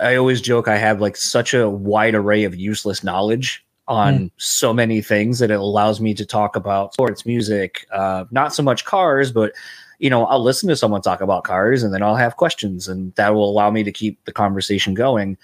[0.00, 4.30] I always joke I have like such a wide array of useless knowledge on mm.
[4.36, 8.62] so many things that it allows me to talk about sports, music, uh, not so
[8.62, 9.52] much cars, but
[10.00, 13.14] you know, I'll listen to someone talk about cars and then I'll have questions and
[13.14, 15.36] that will allow me to keep the conversation going.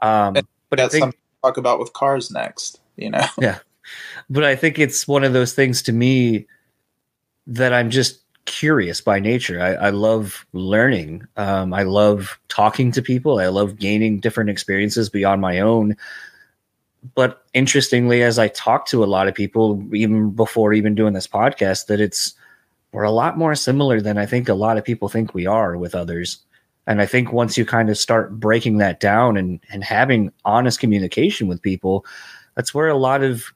[0.00, 0.34] Um,
[0.70, 3.24] but that's I think, something to talk about with cars next, you know?
[3.38, 3.58] Yeah.
[4.30, 6.46] But I think it's one of those things to me
[7.46, 9.60] that I'm just curious by nature.
[9.60, 11.26] I, I love learning.
[11.36, 13.38] Um, I love talking to people.
[13.38, 15.96] I love gaining different experiences beyond my own.
[17.14, 21.28] But interestingly, as I talk to a lot of people, even before even doing this
[21.28, 22.34] podcast, that it's
[22.92, 25.76] we're a lot more similar than I think a lot of people think we are
[25.76, 26.38] with others.
[26.86, 30.80] And I think once you kind of start breaking that down and, and having honest
[30.80, 32.06] communication with people,
[32.54, 33.52] that's where a lot of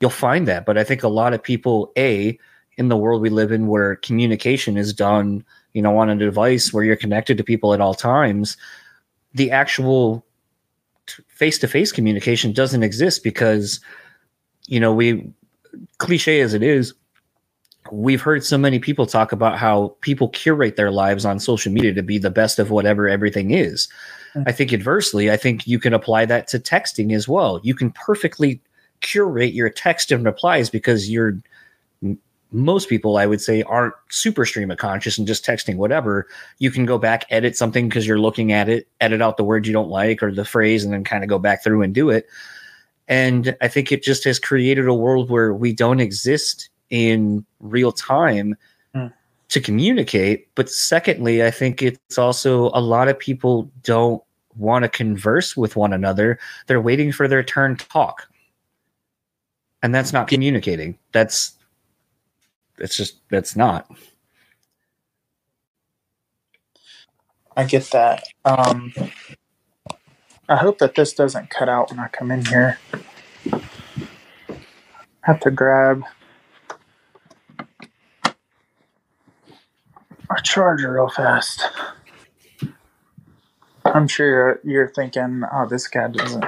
[0.00, 0.66] you'll find that.
[0.66, 2.38] But I think a lot of people, A,
[2.76, 6.72] in the world we live in where communication is done, you know, on a device
[6.72, 8.56] where you're connected to people at all times,
[9.32, 10.26] the actual
[11.28, 13.80] face to face communication doesn't exist because,
[14.66, 15.30] you know, we
[15.98, 16.92] cliche as it is,
[17.92, 21.92] we've heard so many people talk about how people curate their lives on social media
[21.94, 23.88] to be the best of whatever everything is.
[24.34, 24.48] Mm-hmm.
[24.48, 27.60] I think adversely, I think you can apply that to texting as well.
[27.62, 28.60] You can perfectly
[29.00, 31.38] curate your text and replies because you're
[32.52, 36.26] most people I would say aren't super stream of conscious and just texting whatever.
[36.58, 39.66] You can go back, edit something because you're looking at it, edit out the word
[39.66, 42.08] you don't like or the phrase, and then kind of go back through and do
[42.10, 42.26] it.
[43.08, 47.92] And I think it just has created a world where we don't exist in real
[47.92, 48.56] time
[48.94, 49.12] mm.
[49.48, 50.48] to communicate.
[50.54, 54.22] But secondly, I think it's also a lot of people don't
[54.56, 56.38] want to converse with one another.
[56.66, 58.28] They're waiting for their turn to talk.
[59.82, 60.98] And that's not communicating.
[61.12, 61.52] That's
[62.78, 63.90] it's just that's not.
[67.56, 68.24] I get that.
[68.44, 68.92] Um
[70.48, 72.78] I hope that this doesn't cut out when I come in here.
[73.52, 73.60] I
[75.22, 76.02] have to grab
[80.30, 81.62] a charger real fast.
[83.84, 86.44] I'm sure you're, you're thinking, oh, this guy doesn't.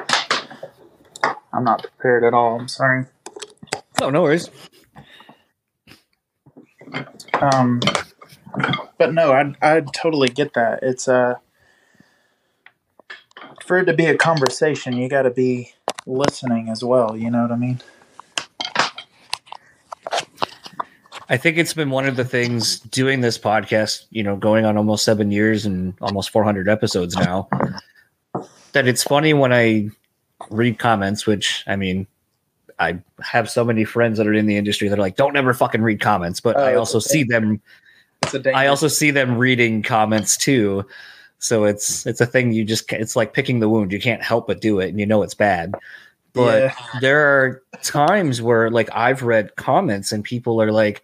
[1.53, 2.61] I'm not prepared at all.
[2.61, 3.07] I'm sorry.
[4.01, 4.51] Oh, no worries.
[7.41, 7.81] Um,
[8.99, 10.81] but no, I I totally get that.
[10.83, 11.37] It's uh
[13.65, 15.75] for it to be a conversation, you got to be
[16.07, 17.17] listening as well.
[17.17, 17.81] You know what I mean?
[21.31, 24.77] I think it's been one of the things doing this podcast, you know, going on
[24.77, 27.49] almost seven years and almost 400 episodes now,
[28.73, 29.91] that it's funny when I
[30.51, 32.07] read comments, which I mean,
[32.79, 35.53] I have so many friends that are in the industry that are like, don't ever
[35.53, 37.61] fucking read comments, but Oh, I also see them,
[38.55, 40.87] I also see them reading comments too.
[41.41, 43.93] So it's, it's a thing you just, it's like picking the wound.
[43.93, 45.75] You can't help but do it and you know it's bad.
[46.33, 46.75] But Yeah.
[47.01, 51.03] there are times where like I've read comments and people are like,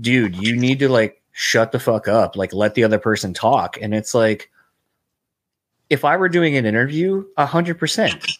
[0.00, 3.78] dude, you need to like shut the fuck up, like let the other person talk.
[3.80, 4.50] And it's like,
[5.90, 8.38] if I were doing an interview, a hundred percent.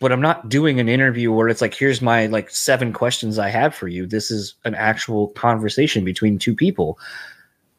[0.00, 3.48] But I'm not doing an interview where it's like, here's my like seven questions I
[3.48, 4.06] have for you.
[4.06, 6.98] This is an actual conversation between two people.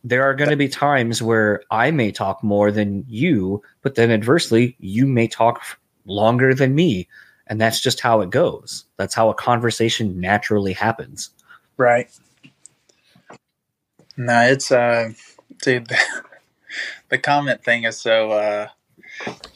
[0.03, 4.11] There are going to be times where I may talk more than you, but then
[4.11, 5.61] adversely, you may talk
[6.05, 7.07] longer than me.
[7.47, 8.85] And that's just how it goes.
[8.97, 11.29] That's how a conversation naturally happens.
[11.77, 12.09] Right.
[14.17, 15.11] No, it's uh
[15.61, 15.91] dude
[17.09, 18.67] the comment thing is so uh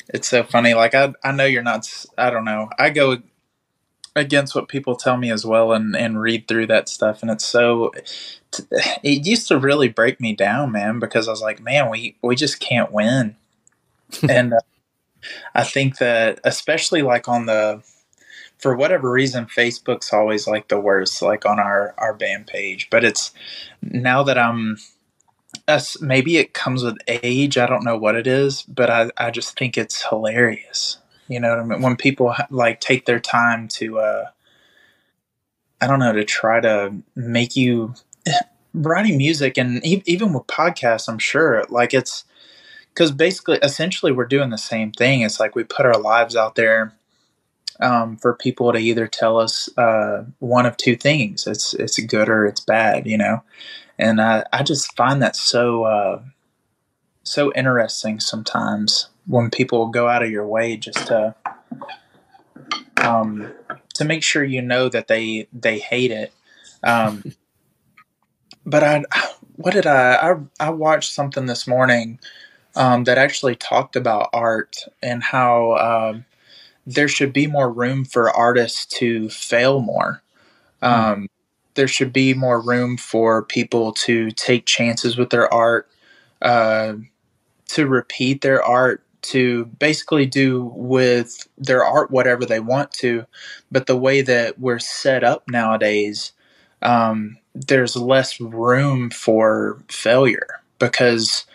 [0.10, 0.74] it's so funny.
[0.74, 2.70] Like I I know you're not I don't know.
[2.80, 3.18] I go
[4.16, 7.46] against what people tell me as well and and read through that stuff and it's
[7.46, 7.92] so
[9.04, 12.36] it used to really break me down, man, because I was like, man, we we
[12.36, 13.36] just can't win.
[14.30, 14.60] and uh,
[15.56, 17.84] I think that especially like on the
[18.60, 23.06] for whatever reason facebook's always like the worst like on our our band page but
[23.06, 23.34] it's
[23.84, 24.78] now that i'm
[25.68, 29.32] us maybe it comes with age i don't know what it is but i i
[29.32, 31.00] just think it's hilarious.
[31.30, 31.82] You know what i mean?
[31.82, 34.26] When people like take their time to uh
[35.82, 37.96] i don't know to try to make you
[38.76, 42.16] writing music and e- even with podcasts i'm sure like it's
[42.94, 45.22] because basically essentially we're doing the same thing.
[45.22, 46.94] It's like we put our lives out there
[47.80, 52.30] um, for people to either tell us uh, one of two things it's it's good
[52.30, 53.44] or it's bad you know?
[53.98, 56.22] And i, I just find that so uh,
[57.24, 61.36] so interesting sometimes when people go out of your way just to
[63.02, 63.52] um,
[63.94, 66.34] to make sure you know that they they hate it.
[66.84, 67.24] Um,
[68.66, 69.04] but i
[69.56, 72.20] what did I, I i watched something this morning
[72.76, 76.26] um, that actually talked about art and how um,
[76.90, 80.24] there should be more room for artists to fail more.
[80.82, 81.28] Um,
[81.76, 85.90] There should be more room for people to take chances with their art,
[86.42, 86.96] uh,
[87.70, 93.26] to repeat their art, to basically do with their art whatever they want to.
[93.72, 96.34] But the way that we're set up nowadays,
[96.82, 100.48] um, there's less room for failure
[100.80, 101.46] because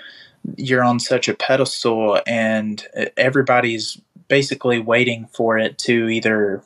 [0.56, 6.62] you're on such a pedestal and everybody's basically waiting for it to either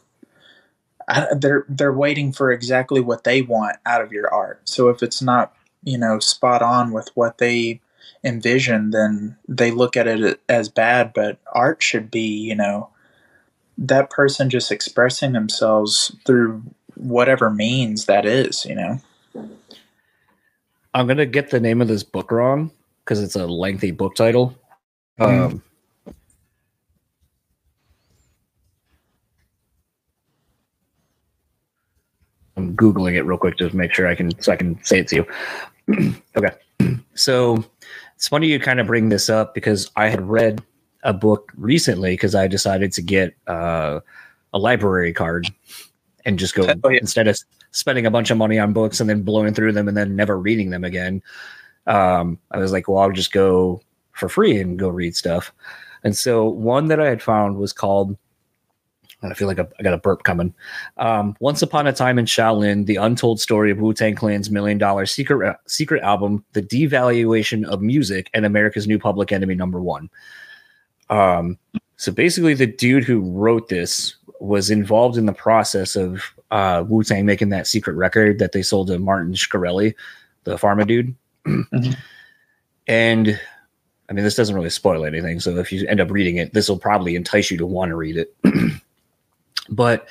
[1.09, 4.61] I- they're they're waiting for exactly what they want out of your art.
[4.65, 7.81] So if it's not you know spot on with what they
[8.25, 11.13] envision, then they look at it as bad.
[11.15, 12.91] But art should be you know
[13.79, 16.63] that person just expressing themselves through
[16.95, 18.65] whatever means that is.
[18.65, 19.01] You know.
[20.95, 22.71] I'm gonna get the name of this book wrong
[23.05, 24.55] because it's a lengthy book title.
[25.21, 25.63] Um,
[32.79, 35.09] googling it real quick just to make sure I can so I can say it
[35.09, 36.15] to you.
[36.37, 36.55] okay,
[37.15, 37.65] so
[38.17, 40.63] it's funny you kind of bring this up because I had read
[41.03, 44.01] a book recently because I decided to get uh,
[44.53, 45.49] a library card
[46.25, 46.99] and just go Oh, yeah.
[47.01, 47.39] instead of
[47.71, 50.39] spending a bunch of money on books and then blowing through them and then never
[50.39, 51.23] reading them again.
[51.87, 53.81] Um, I was like, well, I'll just go
[54.13, 55.53] for free and go read stuff.
[56.05, 58.17] And so one that I had found was called,
[59.23, 60.55] I feel like I I got a burp coming.
[60.97, 64.79] Um, Once Upon a Time in Shaolin, the untold story of Wu Tang Clan's million
[64.79, 70.09] dollar secret secret album, the devaluation of music, and America's new public enemy number one.
[71.11, 71.59] Um,
[71.97, 77.03] so basically, the dude who wrote this was involved in the process of uh, Wu
[77.03, 79.95] Tang making that secret record that they sold to Martin Shkreli,
[80.45, 81.15] the pharma dude.
[82.87, 83.41] And
[84.09, 85.41] I mean, this doesn't really spoil anything.
[85.41, 87.97] So if you end up reading it, this will probably entice you to want to
[87.97, 88.35] read it.
[89.69, 90.09] but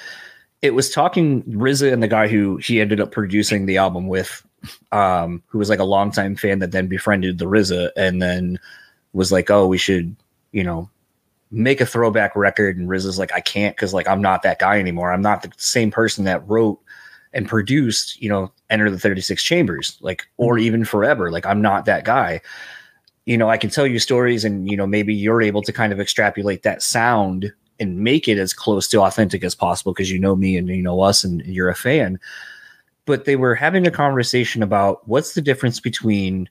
[0.61, 4.45] it was talking RZA and the guy who he ended up producing the album with,
[4.91, 8.59] um, who was like a longtime fan that then befriended the RZA and then
[9.13, 10.15] was like, oh, we should,
[10.51, 10.89] you know,
[11.51, 12.77] make a throwback record.
[12.77, 15.11] And RZA's like, I can't because like I'm not that guy anymore.
[15.11, 16.79] I'm not the same person that wrote
[17.33, 21.31] and produced, you know, Enter the 36 Chambers, like, or even Forever.
[21.31, 22.41] Like, I'm not that guy.
[23.25, 25.93] You know, I can tell you stories and, you know, maybe you're able to kind
[25.93, 30.19] of extrapolate that sound and make it as close to authentic as possible because you
[30.19, 32.19] know me and you know us and you're a fan.
[33.05, 36.49] but they were having a conversation about what's the difference between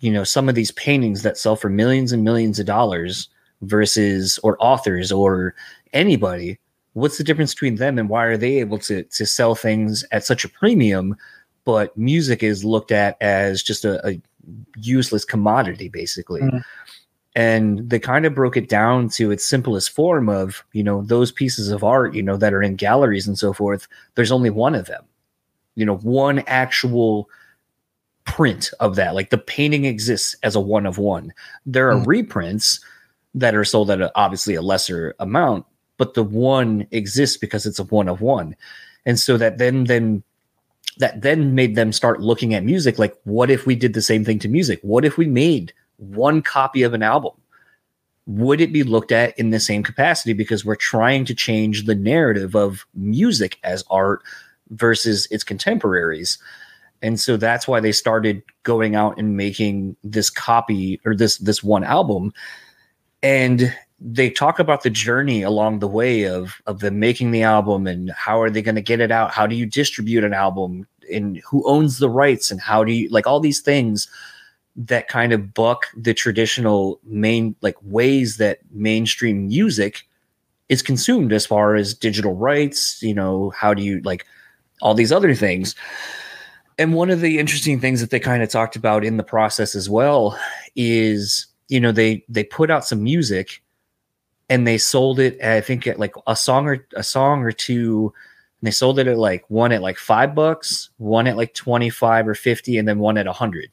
[0.00, 3.28] you know some of these paintings that sell for millions and millions of dollars
[3.62, 5.54] versus or authors or
[5.92, 6.58] anybody
[6.92, 10.24] what's the difference between them and why are they able to to sell things at
[10.24, 11.16] such a premium
[11.64, 14.20] but music is looked at as just a, a
[14.76, 16.62] useless commodity basically Mhm.
[17.38, 21.30] And they kind of broke it down to its simplest form of you know those
[21.30, 23.86] pieces of art you know that are in galleries and so forth
[24.16, 25.04] there's only one of them.
[25.76, 27.30] You know one actual
[28.24, 31.32] print of that like the painting exists as a one of one.
[31.64, 32.06] There are Mhm.
[32.06, 32.80] reprints
[33.34, 35.64] that are sold at a, obviously a lesser amount
[35.96, 38.56] but the one exists because it's a one of one.
[39.06, 40.24] And so that then then
[40.98, 44.24] that then made them start looking at music like what if we did the same
[44.24, 44.80] thing to music?
[44.82, 47.32] What if we made one copy of an album.
[48.26, 50.32] Would it be looked at in the same capacity?
[50.32, 54.22] Because we're trying to change the narrative of music as art
[54.70, 56.38] versus its contemporaries.
[57.00, 61.62] And so that's why they started going out and making this copy or this this
[61.62, 62.32] one album.
[63.22, 67.86] And they talk about the journey along the way of of them making the album
[67.86, 69.32] and how are they going to get it out?
[69.32, 70.86] How do you distribute an album?
[71.12, 72.50] And who owns the rights?
[72.50, 74.08] And how do you like all these things
[74.78, 80.06] that kind of buck the traditional main like ways that mainstream music
[80.68, 84.24] is consumed as far as digital rights you know how do you like
[84.80, 85.74] all these other things.
[86.78, 89.74] And one of the interesting things that they kind of talked about in the process
[89.74, 90.38] as well
[90.76, 93.62] is you know they they put out some music
[94.48, 98.10] and they sold it i think at like a song or a song or two
[98.60, 102.28] and they sold it at like one at like five bucks one at like 25
[102.28, 103.70] or 50 and then one at a 100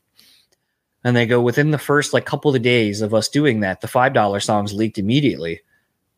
[1.06, 3.88] and they go within the first like couple of days of us doing that the
[3.88, 5.62] five dollar songs leaked immediately.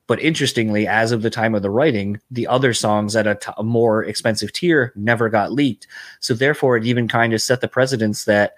[0.07, 3.51] But interestingly as of the time of the writing the other songs at a, t-
[3.57, 5.87] a more expensive tier never got leaked.
[6.21, 8.55] So therefore it even kind of set the precedence that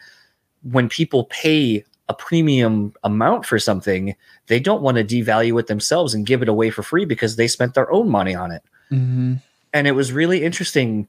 [0.62, 4.16] when people pay a premium amount for something
[4.48, 7.48] they don't want to devalue it themselves and give it away for free because they
[7.48, 8.64] spent their own money on it.
[8.92, 9.36] Mm-hmm.
[9.74, 11.08] and it was really interesting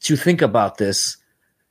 [0.00, 1.16] to think about this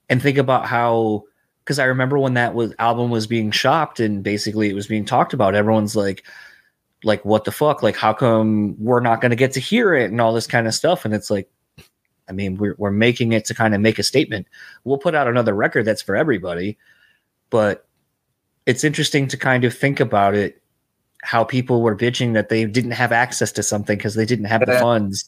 [0.10, 1.24] and think about how
[1.66, 5.04] because I remember when that was album was being shopped and basically it was being
[5.04, 6.24] talked about everyone's like
[7.04, 7.84] like what the fuck?
[7.84, 10.12] Like how come we're not going to get to hear it?
[10.12, 11.04] and all this kind of stuff.
[11.04, 11.50] And it's like
[12.30, 14.48] I mean we're we're making it to kind of make a statement.
[14.84, 16.78] We'll put out another record that's for everybody
[17.50, 17.88] but
[18.66, 20.62] it's interesting to kind of think about it
[21.22, 24.66] how people were bitching that they didn't have access to something because they didn't have
[24.66, 25.26] the funds.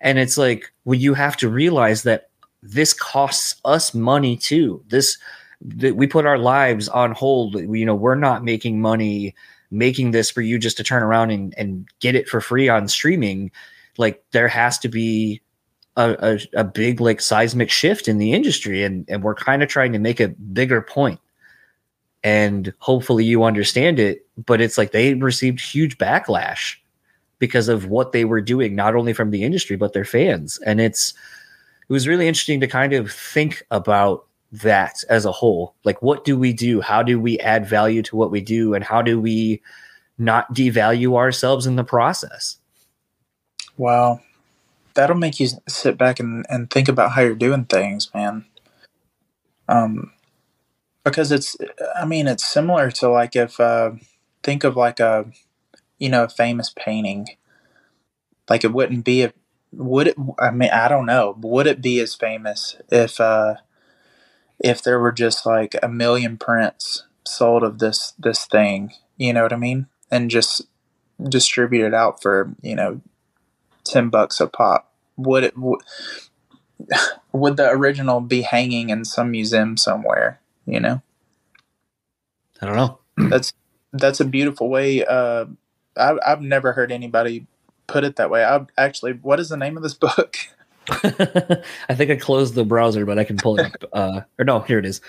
[0.00, 2.30] And it's like well you have to realize that
[2.62, 4.82] this costs us money too.
[4.88, 5.18] This
[5.64, 7.54] that we put our lives on hold.
[7.54, 9.34] You know we're not making money
[9.74, 12.88] making this for you just to turn around and, and get it for free on
[12.88, 13.50] streaming.
[13.98, 15.42] Like there has to be
[15.96, 19.68] a, a, a big like seismic shift in the industry and, and we're kind of
[19.68, 21.20] trying to make a bigger point.
[22.22, 26.76] And hopefully you understand it but it's like they received huge backlash
[27.38, 30.58] because of what they were doing not only from the industry but their fans.
[30.64, 31.14] And it's
[31.88, 34.26] it was really interesting to kind of think about
[34.62, 38.16] that as a whole like what do we do how do we add value to
[38.16, 39.60] what we do and how do we
[40.16, 42.58] not devalue ourselves in the process
[43.76, 44.20] Wow.
[44.94, 48.44] That'll make you sit back and, and think about how you're doing things, man.
[49.68, 50.12] Um,
[51.02, 51.56] because it's,
[51.96, 53.92] I mean, it's similar to like if, uh,
[54.42, 55.26] think of like a,
[55.98, 57.26] you know, a famous painting.
[58.48, 59.32] Like it wouldn't be a,
[59.72, 63.56] would it, I mean, I don't know, would it be as famous if, uh,
[64.58, 69.42] if there were just like a million prints sold of this, this thing, you know
[69.42, 69.86] what I mean?
[70.10, 70.62] And just
[71.22, 73.00] distributed out for, you know,
[73.84, 74.92] 10 bucks a pop.
[75.16, 75.78] Would it w-
[77.32, 81.02] would the original be hanging in some museum somewhere you know?
[82.60, 82.98] I don't know.
[83.16, 83.52] That's
[83.92, 85.44] that's a beautiful way uh
[85.96, 87.46] I, i've never heard anybody
[87.86, 88.44] put it that way.
[88.44, 90.36] I actually what is the name of this book
[91.88, 93.84] I think I closed the browser, but I can pull it up.
[93.92, 95.00] Uh, or no, here it is.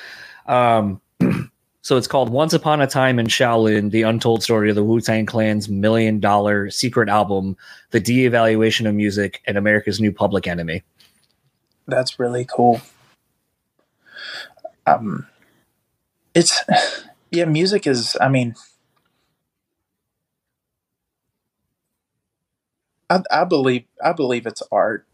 [0.47, 1.01] Um,
[1.81, 5.01] so it's called Once Upon a Time in Shaolin, the untold story of the Wu
[5.01, 7.57] Tang Clan's million dollar secret album,
[7.91, 10.83] the de-evaluation of music, and America's new public enemy.
[11.87, 12.81] that's really cool
[14.87, 15.27] um
[16.35, 16.61] it's
[17.31, 18.55] yeah music is i mean
[23.09, 25.07] I, I believe I believe it's art.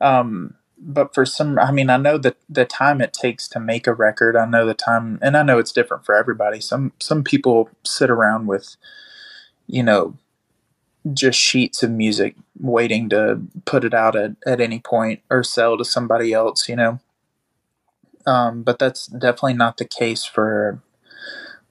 [0.00, 3.86] Um, but for some, I mean, I know that the time it takes to make
[3.86, 4.36] a record.
[4.36, 6.60] I know the time, and I know it's different for everybody.
[6.60, 8.76] Some some people sit around with,
[9.66, 10.16] you know,
[11.12, 15.76] just sheets of music waiting to put it out at, at any point or sell
[15.78, 17.00] to somebody else, you know.
[18.26, 20.80] Um, but that's definitely not the case for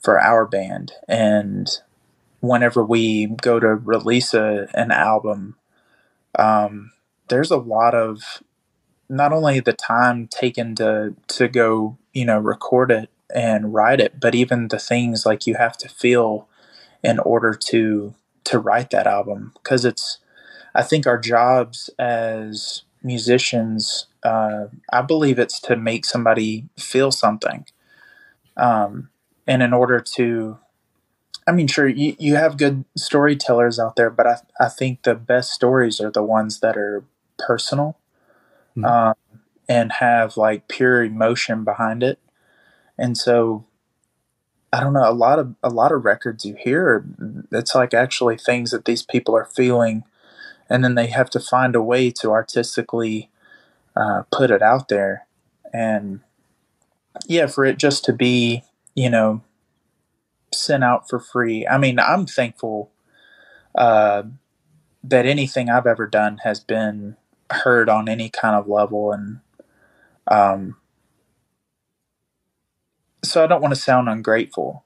[0.01, 0.93] for our band.
[1.07, 1.69] And
[2.39, 5.55] whenever we go to release a, an album,
[6.38, 6.91] um,
[7.28, 8.41] there's a lot of
[9.09, 14.19] not only the time taken to to go, you know, record it and write it,
[14.19, 16.47] but even the things like you have to feel
[17.03, 18.13] in order to
[18.45, 19.53] to write that album.
[19.61, 20.19] Because it's
[20.75, 27.65] I think our jobs as musicians uh, I believe it's to make somebody feel something.
[28.57, 29.09] Um,
[29.47, 30.57] and in order to
[31.47, 35.15] I mean sure you, you have good storytellers out there but I, I think the
[35.15, 37.05] best stories are the ones that are
[37.38, 37.98] personal
[38.78, 38.86] mm-hmm.
[38.86, 39.16] um,
[39.68, 42.20] and have like pure emotion behind it.
[42.98, 43.66] And so
[44.72, 47.06] I don't know a lot of a lot of records you hear
[47.52, 50.04] it's like actually things that these people are feeling
[50.70, 53.30] and then they have to find a way to artistically
[53.96, 55.26] uh, put it out there.
[55.74, 56.22] And
[57.26, 58.64] yeah for it just to be
[58.94, 59.42] you know
[60.54, 61.68] sent out for free.
[61.68, 62.92] I mean I'm thankful
[63.76, 64.24] uh,
[65.04, 67.16] that anything I've ever done has been
[67.52, 69.39] heard on any kind of level and
[70.30, 70.78] um,
[73.24, 74.86] so I don't want to sound ungrateful,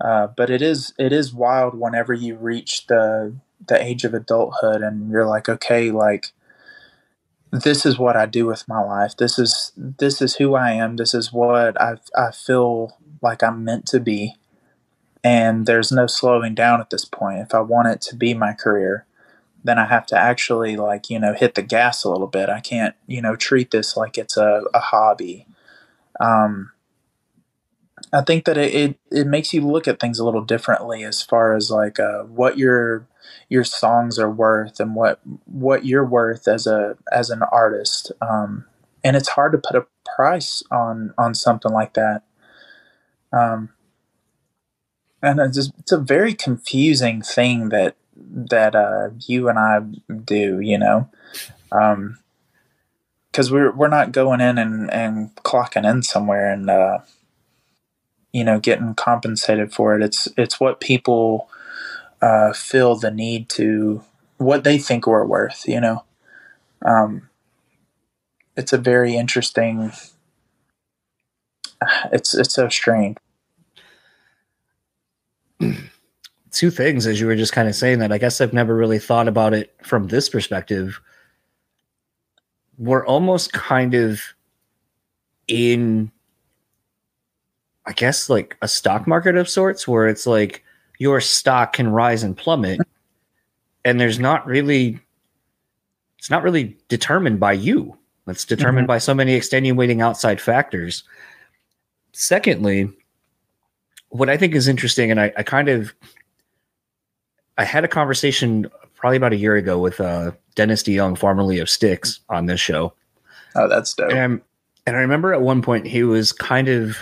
[0.00, 3.34] uh, but it is it is wild whenever you reach the
[3.66, 6.32] the age of adulthood and you're like, okay, like
[7.52, 9.16] this is what I do with my life.
[9.16, 10.96] This is this is who I am.
[10.96, 14.36] This is what I I feel like I'm meant to be.
[15.24, 17.40] And there's no slowing down at this point.
[17.40, 19.06] If I want it to be my career,
[19.62, 22.48] then I have to actually like, you know, hit the gas a little bit.
[22.48, 25.46] I can't, you know, treat this like it's a, a hobby.
[26.20, 26.72] Um,
[28.12, 31.22] I think that it, it, it, makes you look at things a little differently as
[31.22, 33.06] far as like uh, what your
[33.48, 38.10] your songs are worth and what what you're worth as a as an artist.
[38.20, 38.64] Um,
[39.04, 39.86] and it's hard to put a
[40.16, 42.22] price on on something like that.
[43.32, 43.70] Um,
[45.22, 49.80] and it's, just, it's a very confusing thing that that uh, you and I
[50.24, 50.60] do.
[50.60, 51.08] You know.
[51.72, 52.18] Um,
[53.30, 56.98] because we're we're not going in and, and clocking in somewhere and uh,
[58.32, 60.02] you know getting compensated for it.
[60.02, 61.48] It's it's what people
[62.20, 64.04] uh, feel the need to
[64.38, 65.64] what they think we're worth.
[65.66, 66.04] You know,
[66.84, 67.28] um,
[68.56, 69.92] it's a very interesting.
[72.12, 73.16] It's it's so strange.
[76.52, 78.98] Two things, as you were just kind of saying that, I guess I've never really
[78.98, 81.00] thought about it from this perspective.
[82.78, 84.22] We're almost kind of
[85.46, 86.10] in
[87.86, 90.62] I guess like a stock market of sorts where it's like
[90.98, 92.80] your stock can rise and plummet
[93.84, 95.00] and there's not really
[96.18, 97.96] it's not really determined by you.
[98.26, 98.94] It's determined mm-hmm.
[98.94, 101.02] by so many extenuating outside factors.
[102.12, 102.92] Secondly,
[104.10, 105.94] what I think is interesting, and I, I kind of
[107.60, 111.68] I had a conversation probably about a year ago with uh, Dennis DeYoung, formerly of
[111.68, 112.94] Styx, on this show.
[113.54, 114.10] Oh, that's dope.
[114.12, 114.40] And,
[114.86, 116.96] and I remember at one point he was kind of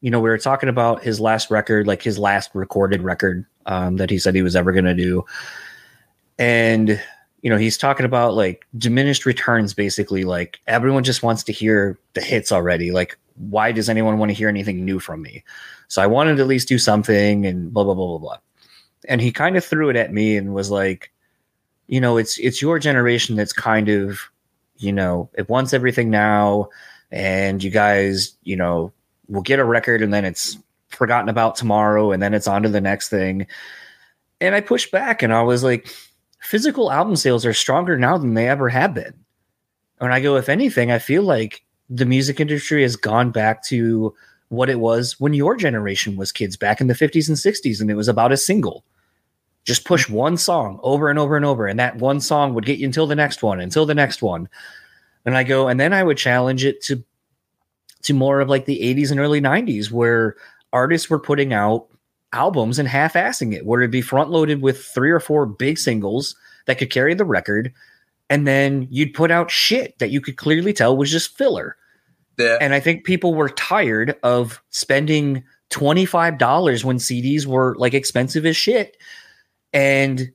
[0.00, 3.96] you know, we were talking about his last record, like his last recorded record um,
[3.96, 5.24] that he said he was ever going to do.
[6.38, 7.00] And,
[7.42, 10.24] you know, he's talking about like diminished returns, basically.
[10.24, 12.92] Like everyone just wants to hear the hits already.
[12.92, 15.44] Like, why does anyone want to hear anything new from me?
[15.88, 18.38] So I wanted to at least do something and blah, blah, blah, blah, blah.
[19.08, 21.10] And he kind of threw it at me and was like,
[21.86, 24.20] you know, it's it's your generation that's kind of,
[24.76, 26.68] you know, it wants everything now,
[27.10, 28.92] and you guys, you know,
[29.28, 32.68] we'll get a record and then it's forgotten about tomorrow and then it's on to
[32.68, 33.46] the next thing.
[34.40, 35.88] And I pushed back and I was like,
[36.40, 39.14] physical album sales are stronger now than they ever have been.
[40.00, 44.14] And I go, if anything, I feel like the music industry has gone back to
[44.50, 47.90] what it was when your generation was kids back in the 50s and 60s, and
[47.90, 48.84] it was about a single.
[49.64, 50.14] Just push mm-hmm.
[50.14, 53.06] one song over and over and over, and that one song would get you until
[53.06, 54.48] the next one, until the next one.
[55.24, 57.02] And I go, and then I would challenge it to
[58.02, 60.36] to more of like the 80s and early 90s where
[60.72, 61.86] artists were putting out
[62.32, 66.34] albums and half-assing it where it'd be front loaded with three or four big singles
[66.64, 67.74] that could carry the record
[68.30, 71.76] and then you'd put out shit that you could clearly tell was just filler
[72.40, 72.58] yeah.
[72.60, 78.56] and i think people were tired of spending $25 when cds were like expensive as
[78.56, 78.96] shit
[79.72, 80.32] and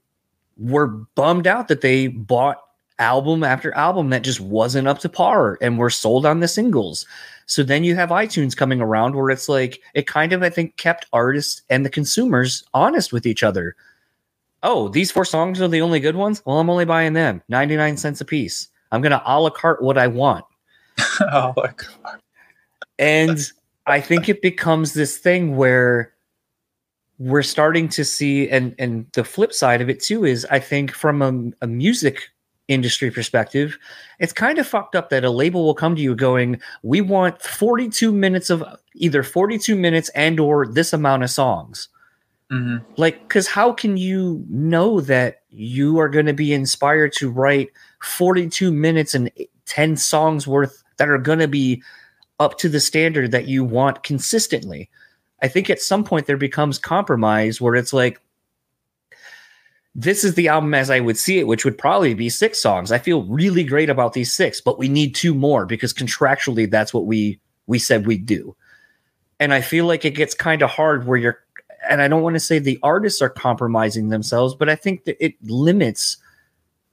[0.58, 2.62] were bummed out that they bought
[3.00, 7.06] album after album that just wasn't up to par and were sold on the singles
[7.46, 10.78] so then you have iTunes coming around where it's like it kind of I think
[10.78, 13.76] kept artists and the consumers honest with each other.
[14.64, 16.42] oh, these four songs are the only good ones.
[16.44, 18.68] Well, I'm only buying them, ninety nine cents a piece.
[18.92, 20.46] I'm gonna a la carte what I want.
[21.20, 22.20] oh my god!
[22.98, 23.40] And
[23.88, 26.14] I think it becomes this thing where
[27.18, 30.92] we're starting to see, and and the flip side of it too is, I think
[30.92, 32.30] from a, a music
[32.68, 33.78] industry perspective,
[34.20, 37.42] it's kind of fucked up that a label will come to you going, "We want
[37.42, 38.64] 42 minutes of
[38.96, 41.90] either 42 minutes and or this amount of songs."
[42.52, 42.78] Mm-hmm.
[42.98, 47.70] Like, because how can you know that you are going to be inspired to write
[48.04, 49.32] 42 minutes and
[49.66, 51.82] 10 songs worth that are going to be
[52.40, 54.90] up to the standard that you want consistently?
[55.42, 58.20] I think at some point there becomes compromise where it's like,
[59.96, 62.92] this is the album as I would see it, which would probably be six songs.
[62.92, 66.94] I feel really great about these six, but we need two more because contractually that's
[66.94, 68.56] what we we said we'd do.
[69.40, 71.40] And I feel like it gets kind of hard where you're
[71.90, 75.24] and I don't want to say the artists are compromising themselves, but I think that
[75.24, 76.18] it limits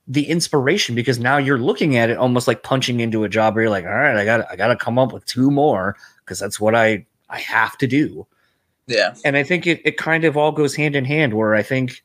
[0.06, 3.64] the inspiration because now you're looking at it almost like punching into a job where
[3.64, 6.38] you're like, all right, I got I got to come up with two more because
[6.38, 8.26] that's what I I have to do.
[8.86, 9.14] Yeah.
[9.24, 12.02] And I think it it kind of all goes hand in hand where I think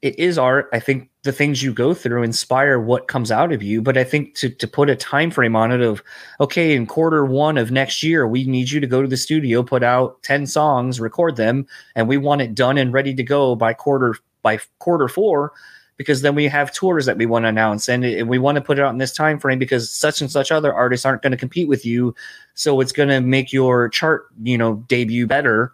[0.00, 0.68] it is art.
[0.72, 3.82] I think the things you go through inspire what comes out of you.
[3.82, 6.02] But I think to to put a time frame on it of
[6.40, 9.62] okay, in quarter one of next year, we need you to go to the studio,
[9.62, 13.54] put out ten songs, record them, and we want it done and ready to go
[13.56, 15.52] by quarter by quarter four,
[15.98, 18.62] because then we have tours that we want to announce and, and we want to
[18.62, 21.32] put it out in this time frame because such and such other artists aren't going
[21.32, 22.14] to compete with you,
[22.54, 25.72] so it's going to make your chart you know debut better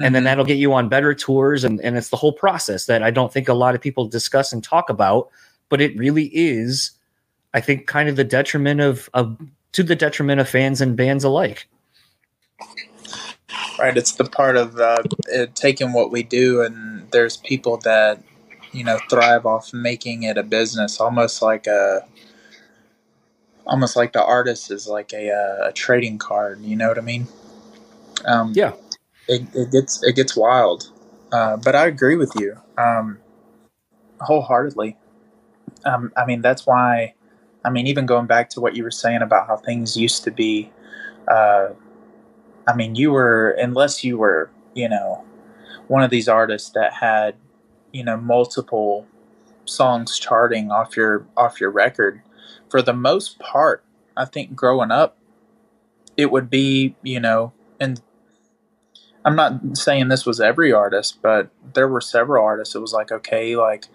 [0.00, 0.26] and then Mhm.
[0.26, 3.32] that'll get you on better tours and, and it's the whole process that i don't
[3.32, 5.28] think a lot of people discuss and talk about
[5.70, 6.92] but it really is
[7.54, 9.36] i think kind of the detriment of, of
[9.72, 11.68] to the detriment of fans and bands alike
[13.78, 13.96] Right.
[13.96, 14.98] It's the part of uh,
[15.54, 18.22] taking what we do, and there's people that
[18.72, 22.06] you know thrive off making it a business, almost like a,
[23.66, 26.60] almost like the artist is like a, uh, a trading card.
[26.60, 27.26] You know what I mean?
[28.24, 28.72] Um, Yeah.
[29.28, 30.90] It, it gets it gets wild,
[31.32, 33.18] uh, but I agree with you um,
[34.20, 34.96] wholeheartedly.
[35.84, 37.14] Um, I mean, that's why.
[37.64, 40.30] I mean, even going back to what you were saying about how things used to
[40.30, 40.70] be.
[41.26, 41.70] Uh,
[42.66, 45.24] I mean, you were unless you were, you know,
[45.88, 47.34] one of these artists that had,
[47.98, 49.06] you know, multiple
[49.64, 52.22] songs charting off your off your record.
[52.70, 53.82] For the most part,
[54.16, 55.18] I think growing up,
[56.16, 58.00] it would be, you know, and
[59.24, 62.74] I'm not saying this was every artist, but there were several artists.
[62.74, 63.86] It was like, okay, like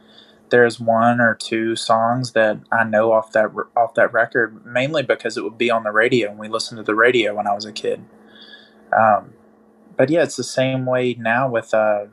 [0.49, 5.37] there's one or two songs that I know off that off that record, mainly because
[5.37, 7.65] it would be on the radio, and we listened to the radio when I was
[7.65, 8.03] a kid.
[8.95, 9.33] Um,
[9.95, 12.05] but yeah, it's the same way now with uh,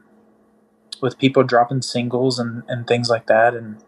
[1.03, 3.79] with people dropping singles and, and things like that, and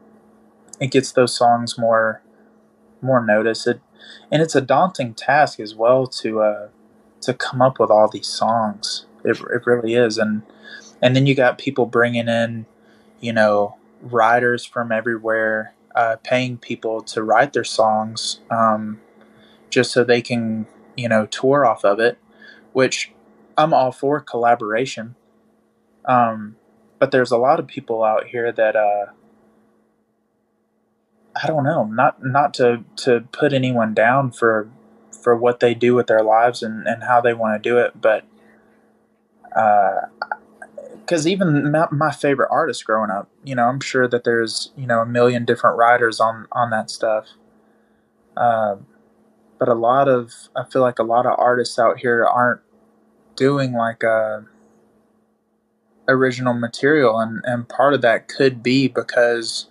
[0.81, 2.23] it gets those songs more
[3.01, 3.67] more notice.
[3.67, 3.81] It
[4.31, 6.69] and it's a daunting task as well to uh,
[7.23, 9.07] to come up with all these songs.
[9.25, 10.43] It, it really is, and
[11.03, 12.67] and then you got people bringing in,
[13.21, 19.01] you know, writers from everywhere, uh, paying people to write their songs, um,
[19.71, 22.19] just so they can you know tour off of it
[22.73, 23.13] which
[23.57, 25.15] I'm all for collaboration.
[26.05, 26.57] Um,
[27.03, 29.07] but there's a lot of people out here that uh,
[31.35, 34.71] I don't know, not not to to put anyone down for
[35.11, 38.01] for what they do with their lives and, and how they want to do it,
[38.01, 38.25] but
[41.01, 44.87] because even my, my favorite artists growing up, you know, I'm sure that there's you
[44.87, 47.27] know a million different writers on on that stuff.
[48.37, 48.87] Um,
[49.59, 52.61] but a lot of I feel like a lot of artists out here aren't
[53.35, 54.47] doing like a
[56.09, 59.67] original material and and part of that could be because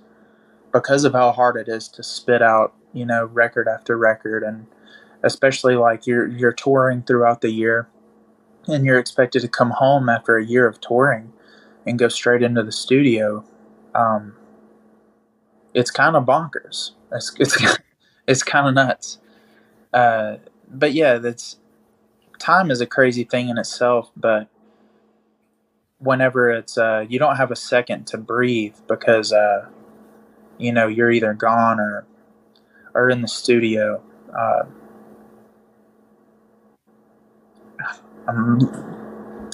[0.72, 4.66] because of how hard it is to spit out you know record after record and
[5.24, 7.88] especially like you're you're touring throughout the year
[8.68, 11.32] and you're expected to come home after a year of touring
[11.86, 13.44] and go straight into the studio
[13.94, 14.34] um,
[15.74, 16.92] it's kind of bonkers.
[17.12, 17.78] It's it's,
[18.28, 19.20] it's kind of nuts.
[19.94, 20.38] Uh,
[20.74, 21.58] but yeah that's
[22.40, 24.48] time is a crazy thing in itself but
[26.02, 29.70] whenever it's uh, you don't have a second to breathe because uh,
[30.58, 32.06] you know you're either gone or
[32.94, 34.04] or in the studio.
[34.38, 34.64] Uh,
[38.28, 38.60] um,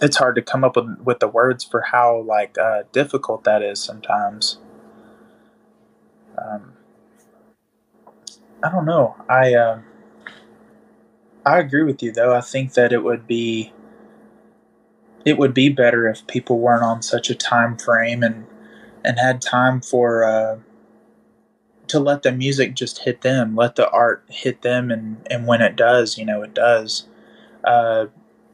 [0.01, 3.63] it's hard to come up with, with the words for how like uh, difficult that
[3.63, 4.59] is sometimes.
[6.37, 6.73] Um,
[8.63, 9.15] I don't know.
[9.29, 9.81] I uh,
[11.45, 12.35] I agree with you though.
[12.35, 13.73] I think that it would be
[15.27, 18.47] it would be better if people weren't on such a time frame and
[19.03, 20.57] and had time for uh,
[21.87, 25.61] to let the music just hit them, let the art hit them, and and when
[25.61, 27.07] it does, you know, it does.
[27.65, 28.05] Uh,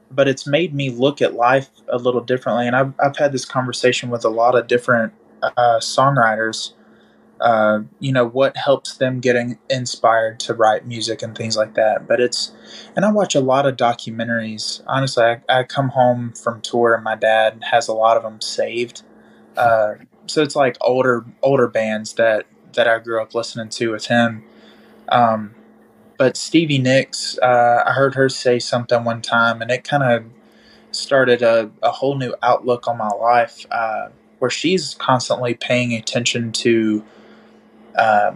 [0.10, 3.46] but it's made me look at life a little differently, and I've I've had this
[3.46, 5.14] conversation with a lot of different
[5.44, 6.74] uh, songwriters.
[7.42, 12.08] Uh, you know what helps them getting inspired to write music and things like that.
[12.08, 12.54] But it's,
[12.96, 14.82] and I watch a lot of documentaries.
[14.88, 18.40] Honestly, I, I come home from tour and my dad has a lot of them
[18.42, 19.04] saved.
[19.58, 19.96] Uh,
[20.28, 24.44] so it's like older older bands that that I grew up listening to with him.
[25.10, 25.54] Um,
[26.18, 30.26] but Stevie Nicks, uh, I heard her say something one time, and it kind of
[30.92, 34.10] started a, a whole new outlook on my life, uh,
[34.40, 37.04] where she's constantly paying attention to
[37.98, 38.34] uh,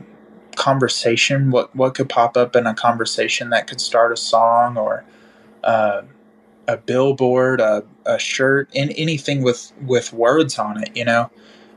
[0.56, 5.04] conversation, what what could pop up in a conversation that could start a song or
[5.64, 6.02] uh,
[6.68, 11.30] a billboard, a, a shirt, and anything with with words on it, you know?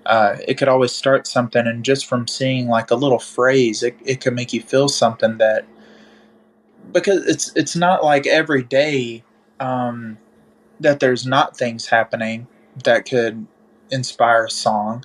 [0.07, 3.95] Uh, it could always start something and just from seeing like a little phrase it,
[4.05, 5.67] it could make you feel something that
[6.93, 9.23] because it's it's not like every day
[9.61, 10.19] um,
[10.81, 12.47] that there's not things happening
[12.85, 13.47] that could
[13.91, 15.05] inspire a song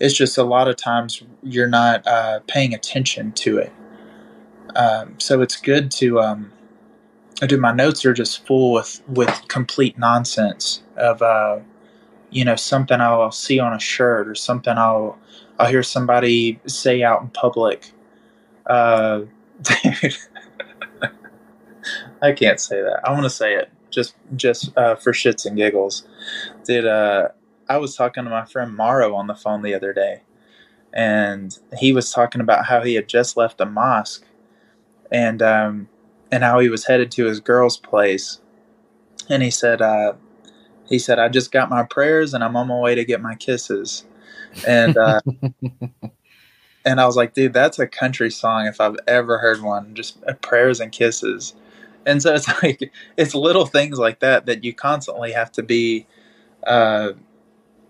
[0.00, 3.72] it's just a lot of times you're not uh, paying attention to it
[4.76, 6.52] um, so it's good to um,
[7.46, 11.58] do my notes are just full with with complete nonsense of uh,
[12.30, 15.18] you know something I'll see on a shirt or something I'll
[15.58, 17.92] I'll hear somebody say out in public.
[18.66, 19.22] Uh,
[19.62, 20.16] dude,
[22.22, 23.00] I can't say that.
[23.04, 26.06] I want to say it just just uh, for shits and giggles.
[26.64, 27.28] Did uh,
[27.68, 30.22] I was talking to my friend Morrow on the phone the other day,
[30.92, 34.24] and he was talking about how he had just left a mosque,
[35.10, 35.88] and um,
[36.30, 38.40] and how he was headed to his girl's place,
[39.28, 40.14] and he said, uh,
[40.88, 43.34] he said, I just got my prayers and I'm on my way to get my
[43.34, 44.04] kisses.
[44.66, 45.20] And, uh,
[46.84, 50.22] and I was like, dude, that's a country song if I've ever heard one, just
[50.28, 51.54] uh, prayers and kisses.
[52.06, 56.06] And so it's like, it's little things like that that you constantly have to be,
[56.66, 57.12] uh,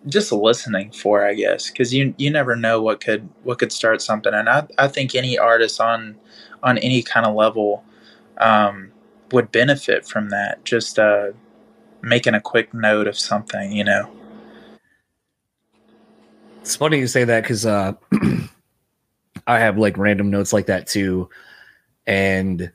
[0.07, 4.03] just listening for, I guess, because you you never know what could what could start
[4.03, 6.17] something, and I I think any artist on
[6.63, 7.85] on any kind of level
[8.39, 8.93] um,
[9.33, 10.65] would benefit from that.
[10.65, 11.29] Just uh,
[12.03, 14.11] making a quick note of something, you know.
[16.61, 17.93] It's funny you say that because uh,
[19.47, 21.29] I have like random notes like that too,
[22.07, 22.71] and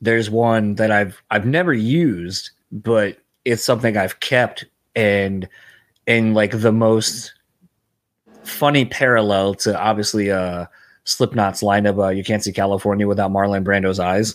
[0.00, 4.64] there's one that I've I've never used, but it's something I've kept
[4.94, 5.48] and
[6.08, 7.34] in like the most
[8.42, 10.66] funny parallel to obviously uh
[11.04, 14.34] Slipknot's line of uh, "You Can't See California Without Marlon Brando's Eyes."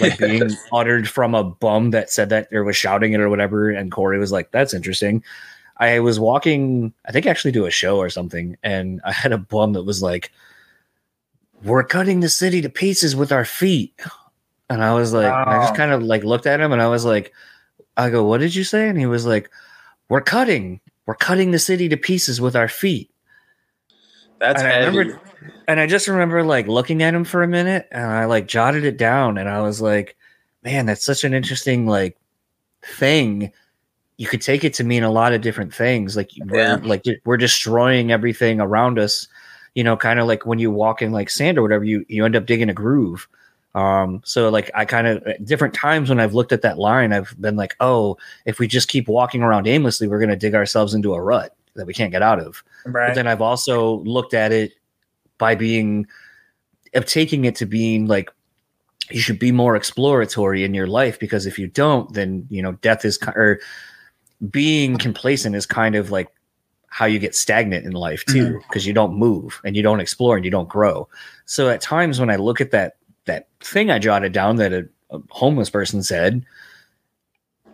[0.00, 3.70] like being uttered from a bum that said that or was shouting it or whatever.
[3.70, 5.22] And Corey was like, "That's interesting."
[5.78, 9.38] I was walking, I think actually to a show or something, and I had a
[9.38, 10.32] bum that was like,
[11.62, 14.00] "We're cutting the city to pieces with our feet,"
[14.70, 17.04] and I was like, I just kind of like looked at him and I was
[17.04, 17.32] like,
[17.98, 19.50] I go, "What did you say?" And he was like,
[20.08, 23.10] "We're cutting, we're cutting the city to pieces with our feet."
[24.38, 25.20] That's and I remember,
[25.66, 28.84] and I just remember like looking at him for a minute, and I like jotted
[28.84, 30.16] it down, and I was like,
[30.62, 32.16] "Man, that's such an interesting like
[32.82, 33.52] thing."
[34.18, 36.16] You could take it to mean a lot of different things.
[36.16, 39.28] Like we're like we're destroying everything around us.
[39.74, 42.24] You know, kind of like when you walk in like sand or whatever, you you
[42.24, 43.28] end up digging a groove.
[43.76, 47.38] Um, so like I kind of different times when I've looked at that line, I've
[47.38, 48.16] been like, oh,
[48.46, 51.86] if we just keep walking around aimlessly, we're gonna dig ourselves into a rut that
[51.86, 52.64] we can't get out of.
[52.86, 53.08] right.
[53.08, 54.72] But then I've also looked at it
[55.36, 56.06] by being
[56.94, 58.30] of taking it to being like
[59.10, 62.72] you should be more exploratory in your life because if you don't, then you know
[62.72, 63.60] death is or
[64.50, 66.28] being complacent is kind of like
[66.88, 70.34] how you get stagnant in life too because you don't move and you don't explore
[70.34, 71.06] and you don't grow.
[71.44, 72.96] So at times when I look at that
[73.26, 76.44] that thing I jotted down that a, a homeless person said,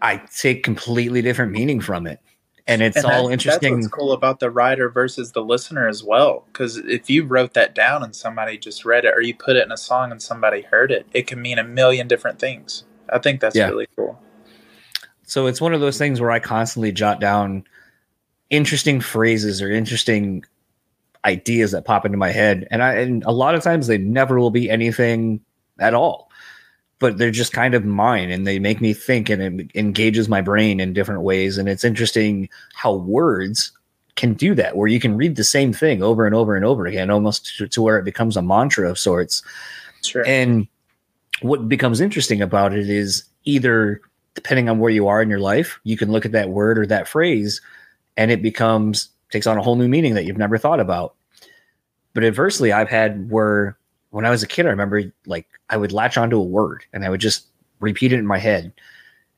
[0.03, 2.19] I take completely different meaning from it.
[2.67, 3.75] And it's And all that- interesting.
[3.75, 6.45] That's what's cool about the writer versus the listener as well.
[6.53, 9.65] Because if you wrote that down and somebody just read it, or you put it
[9.65, 12.85] in a song and somebody heard it, it can mean a million different things.
[13.09, 13.69] I think that's Yeah.
[13.69, 14.21] really cool.
[15.25, 17.65] So it's one of those things where I constantly jot down
[18.51, 20.45] interesting phrases or interesting
[21.25, 24.39] ideas that pop into my head, and I and a lot of times they never
[24.39, 25.41] will be anything
[25.79, 26.31] at all,
[26.99, 30.41] but they're just kind of mine, and they make me think, and it engages my
[30.41, 31.59] brain in different ways.
[31.59, 33.73] And it's interesting how words
[34.17, 36.87] can do that, where you can read the same thing over and over and over
[36.87, 39.43] again, almost to, to where it becomes a mantra of sorts.
[40.03, 40.27] Sure.
[40.27, 40.69] And
[41.41, 44.01] what becomes interesting about it is either
[44.35, 46.87] depending on where you are in your life, you can look at that word or
[46.87, 47.61] that phrase
[48.17, 51.15] and it becomes takes on a whole new meaning that you've never thought about.
[52.15, 53.77] But adversely, I've had where
[54.11, 57.05] when I was a kid, I remember like I would latch onto a word and
[57.05, 57.47] I would just
[57.81, 58.73] repeat it in my head.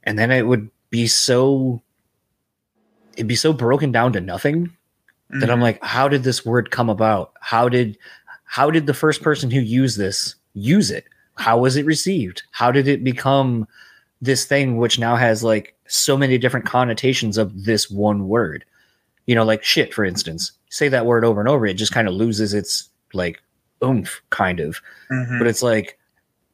[0.02, 1.80] And then it would be so
[3.14, 5.38] it'd be so broken down to nothing mm-hmm.
[5.38, 7.32] that I'm like, how did this word come about?
[7.40, 7.96] How did
[8.44, 11.04] how did the first person who used this use it?
[11.36, 12.42] How was it received?
[12.50, 13.66] How did it become
[14.20, 18.64] this thing which now has like so many different connotations of this one word?
[19.26, 20.52] You know, like shit, for instance.
[20.68, 23.42] Say that word over and over, it just kind of loses its like
[23.82, 24.80] oomph, kind of.
[25.10, 25.38] Mm-hmm.
[25.38, 25.98] But it's like,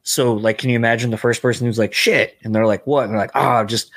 [0.03, 3.05] so like, can you imagine the first person who's like shit, and they're like, what?
[3.05, 3.91] And they're like, oh, just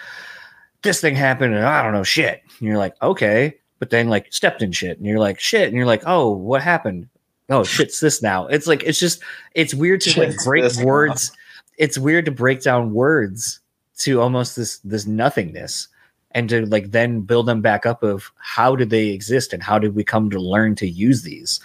[0.82, 2.42] this thing happened, and I don't know shit.
[2.60, 5.76] And you're like, okay, but then like stepped in shit, and you're like shit, and
[5.76, 7.10] you're like, oh, what happened?
[7.50, 8.48] Oh, shit's this now.
[8.48, 9.22] It's like it's just
[9.54, 11.32] it's weird to like break words.
[11.32, 11.38] Now.
[11.78, 13.60] It's weird to break down words
[14.00, 15.88] to almost this this nothingness
[16.34, 19.78] and to like then build them back up of how did they exist and how
[19.78, 21.60] did we come to learn to use these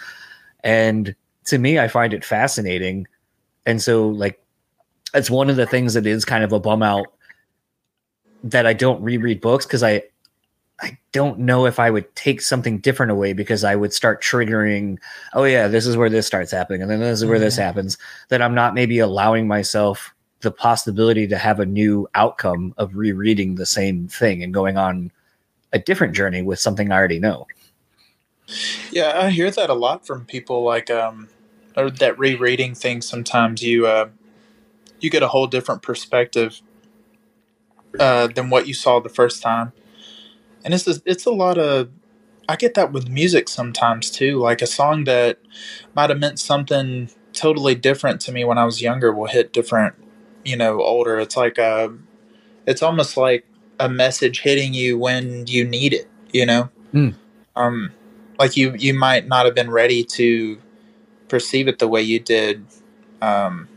[0.63, 1.15] and
[1.45, 3.07] to me, I find it fascinating.
[3.65, 4.41] And so, like,
[5.13, 7.07] it's one of the things that is kind of a bum out
[8.43, 10.03] that I don't reread books because I
[10.81, 14.97] I don't know if I would take something different away because I would start triggering,
[15.33, 17.97] oh yeah, this is where this starts happening, and then this is where this happens.
[18.29, 23.55] That I'm not maybe allowing myself the possibility to have a new outcome of rereading
[23.55, 25.11] the same thing and going on
[25.73, 27.47] a different journey with something I already know.
[28.91, 31.29] Yeah, I hear that a lot from people like um
[31.77, 34.09] or that rereading things sometimes you uh
[34.99, 36.61] you get a whole different perspective
[37.99, 39.73] uh than what you saw the first time.
[40.63, 41.89] And it's it's a lot of
[42.47, 44.39] I get that with music sometimes too.
[44.39, 45.37] Like a song that
[45.95, 49.93] might have meant something totally different to me when I was younger will hit different,
[50.49, 51.19] you know, older.
[51.19, 51.89] It's like a uh,
[52.65, 53.45] it's almost like
[53.79, 56.69] a message hitting you when you need it, you know?
[56.93, 57.15] Mm.
[57.55, 57.91] Um
[58.39, 60.57] like you you might not have been ready to
[61.29, 62.65] perceive it the way you did
[63.21, 63.67] um,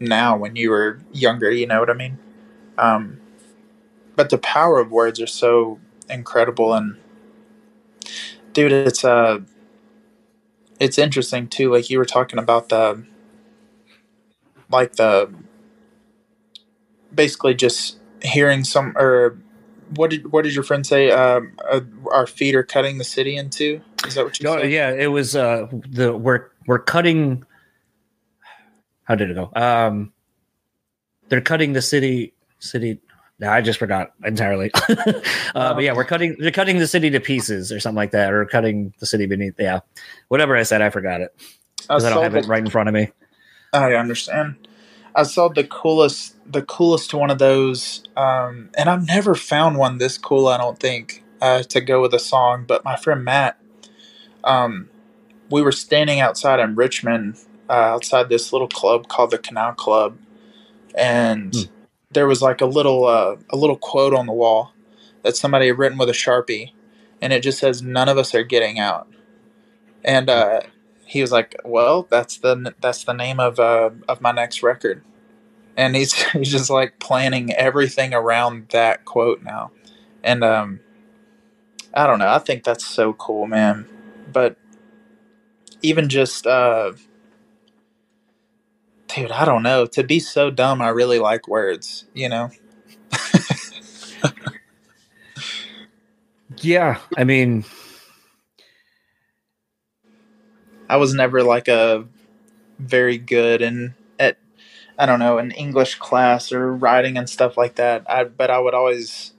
[0.00, 1.50] now when you were younger.
[1.50, 2.18] You know what I mean?
[2.78, 3.20] Um,
[4.16, 5.78] but the power of words are so
[6.08, 6.96] incredible, and
[8.52, 9.40] dude, it's uh,
[10.80, 11.72] it's interesting too.
[11.72, 13.04] Like you were talking about the,
[14.70, 15.32] like the,
[17.14, 19.38] basically just hearing some or
[19.96, 21.10] what did what did your friend say?
[21.10, 23.80] Um, uh, our feet are cutting the city into.
[24.06, 24.44] Is that what you?
[24.44, 24.70] No, said?
[24.70, 25.36] yeah, it was.
[25.36, 27.44] Uh, the we're we're cutting.
[29.04, 29.50] How did it go?
[29.54, 30.12] Um,
[31.28, 32.34] they're cutting the city.
[32.58, 33.00] City.
[33.44, 34.70] I just forgot entirely.
[34.88, 34.94] uh,
[35.54, 36.36] oh, but yeah, we're cutting.
[36.38, 39.54] They're cutting the city to pieces, or something like that, or cutting the city beneath.
[39.58, 39.80] Yeah,
[40.28, 41.34] whatever I said, I forgot it
[41.76, 43.08] because I, I, don't have it right in front of me.
[43.72, 44.68] I understand.
[45.14, 49.98] I saw the coolest, the coolest one of those, um, and I've never found one
[49.98, 50.48] this cool.
[50.48, 52.64] I don't think uh, to go with a song.
[52.66, 53.58] But my friend Matt,
[54.44, 54.88] um,
[55.50, 57.36] we were standing outside in Richmond,
[57.68, 60.18] uh, outside this little club called the Canal Club,
[60.94, 61.68] and mm.
[62.10, 64.72] there was like a little, uh, a little quote on the wall
[65.22, 66.72] that somebody had written with a sharpie,
[67.20, 69.08] and it just says, "None of us are getting out."
[70.04, 70.62] And uh,
[71.12, 75.02] he was like, "Well, that's the that's the name of uh, of my next record,"
[75.76, 79.72] and he's he's just like planning everything around that quote now,
[80.24, 80.80] and um,
[81.92, 82.30] I don't know.
[82.30, 83.86] I think that's so cool, man.
[84.32, 84.56] But
[85.82, 86.92] even just uh,
[89.08, 89.84] dude, I don't know.
[89.84, 92.06] To be so dumb, I really like words.
[92.14, 92.50] You know.
[96.62, 97.66] yeah, I mean
[100.92, 102.04] I was never like a
[102.78, 104.36] very good in at
[104.98, 108.04] I don't know an English class or writing and stuff like that.
[108.10, 109.32] I but I would always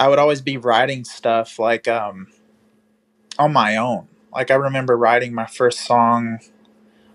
[0.00, 2.28] I would always be writing stuff like um
[3.38, 4.08] on my own.
[4.32, 6.38] Like I remember writing my first song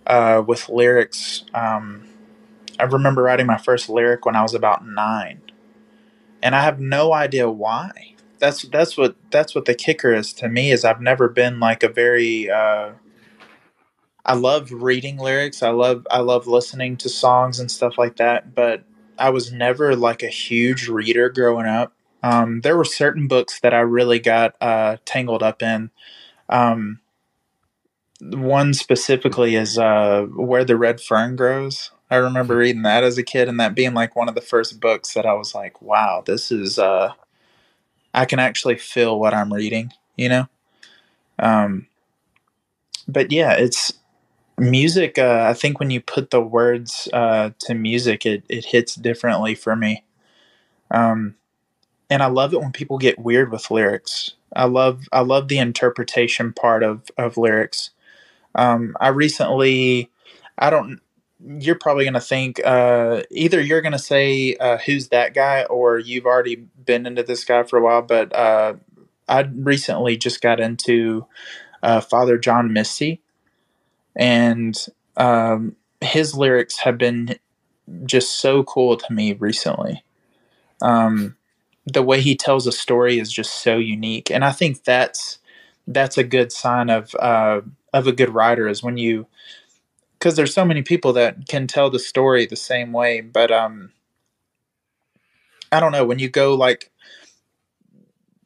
[0.05, 1.45] uh, with lyrics.
[1.51, 2.03] Um,
[2.79, 5.41] I remember writing my first lyric when I was about nine,
[6.43, 8.12] and I have no idea why
[8.43, 11.81] that's that's what that's what the kicker is to me is I've never been like
[11.81, 12.91] a very uh,
[14.25, 15.63] I love reading lyrics.
[15.63, 18.83] I love I love listening to songs and stuff like that, but
[19.17, 21.93] I was never like a huge reader growing up.
[22.21, 25.89] Um, there were certain books that I really got uh, tangled up in.
[26.49, 26.99] Um,
[28.19, 31.91] one specifically is uh, Where the Red Fern Grows.
[32.11, 34.81] I remember reading that as a kid and that being like one of the first
[34.81, 37.13] books that I was like, wow, this is uh,
[38.13, 40.47] I can actually feel what I'm reading, you know?
[41.39, 41.87] Um,
[43.07, 43.93] but yeah, it's
[44.57, 45.17] music.
[45.17, 49.55] Uh, I think when you put the words uh, to music, it, it hits differently
[49.55, 50.03] for me.
[50.91, 51.35] Um,
[52.09, 54.35] and I love it when people get weird with lyrics.
[54.55, 57.89] I love I love the interpretation part of of lyrics.
[58.55, 60.11] Um, I recently,
[60.57, 61.01] I don't.
[61.45, 65.63] You're probably going to think uh, either you're going to say uh, who's that guy,
[65.65, 68.01] or you've already been into this guy for a while.
[68.01, 68.75] But uh,
[69.27, 71.25] I recently just got into
[71.81, 73.21] uh, Father John Misty,
[74.15, 74.77] and
[75.17, 77.37] um, his lyrics have been
[78.05, 80.03] just so cool to me recently.
[80.81, 81.35] Um,
[81.85, 85.39] the way he tells a story is just so unique, and I think that's
[85.87, 87.61] that's a good sign of uh,
[87.93, 89.27] of a good writer is when you
[90.23, 93.91] because there's so many people that can tell the story the same way, but um,
[95.69, 96.91] I don't know when you go like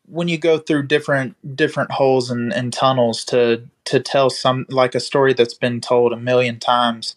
[0.07, 4.95] when you go through different different holes and, and tunnels to to tell some like
[4.95, 7.15] a story that's been told a million times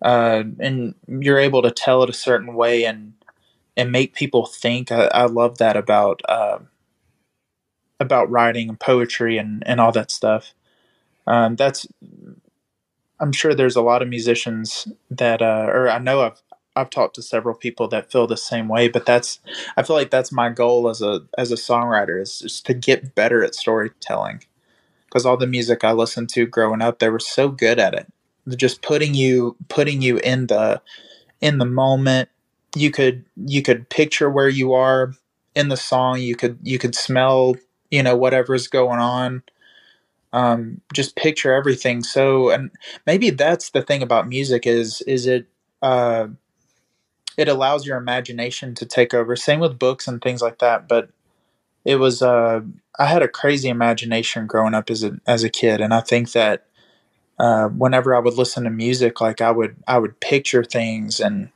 [0.00, 3.14] uh, and you're able to tell it a certain way and
[3.76, 6.60] and make people think i, I love that about uh,
[7.98, 10.54] about writing and poetry and and all that stuff.
[11.26, 11.86] Um, that's
[13.22, 16.42] i'm sure there's a lot of musicians that uh, or i know i've
[16.76, 19.40] I've talked to several people that feel the same way, but that's
[19.76, 23.14] I feel like that's my goal as a as a songwriter is just to get
[23.14, 24.44] better at storytelling.
[25.06, 28.12] Because all the music I listened to growing up, they were so good at it.
[28.56, 30.82] Just putting you putting you in the
[31.40, 32.28] in the moment.
[32.76, 35.14] You could you could picture where you are
[35.54, 36.20] in the song.
[36.20, 37.56] You could you could smell
[37.90, 39.42] you know whatever's going on.
[40.32, 42.02] Um, just picture everything.
[42.02, 42.70] So and
[43.06, 45.46] maybe that's the thing about music is is it
[45.82, 46.28] uh,
[47.36, 49.36] it allows your imagination to take over.
[49.36, 50.88] Same with books and things like that.
[50.88, 51.10] But
[51.84, 52.60] it was uh,
[52.98, 56.32] I had a crazy imagination growing up as a as a kid, and I think
[56.32, 56.66] that
[57.38, 61.50] uh, whenever I would listen to music, like I would I would picture things and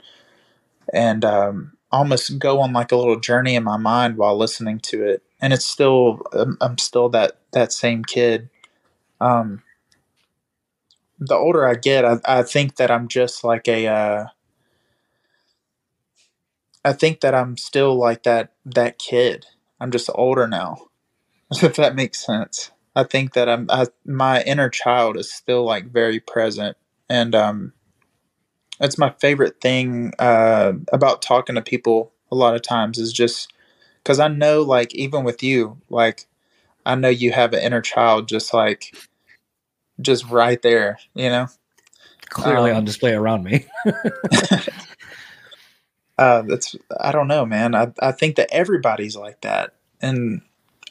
[0.92, 5.04] and um, almost go on like a little journey in my mind while listening to
[5.04, 5.22] it.
[5.40, 8.48] And it's still I'm, I'm still that that same kid.
[9.20, 9.62] Um,
[11.18, 14.26] the older I get, I, I think that I'm just like a uh,
[16.84, 19.46] I think that I'm still like that that kid.
[19.80, 20.78] I'm just older now.
[21.62, 22.72] If that makes sense.
[22.96, 26.76] I think that I'm I, my inner child is still like very present
[27.08, 27.72] and um
[28.80, 33.52] it's my favorite thing uh about talking to people a lot of times is just
[34.04, 36.26] cuz I know like even with you like
[36.86, 38.96] I know you have an inner child just like
[40.00, 41.48] just right there, you know.
[42.30, 43.66] Clearly Um, on display around me.
[46.18, 47.74] uh, that's I don't know, man.
[47.74, 50.42] I I think that everybody's like that, and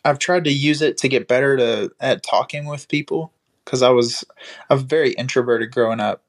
[0.05, 3.31] I've tried to use it to get better to at talking with people
[3.65, 4.23] because I was
[4.69, 6.23] I was very introverted growing up.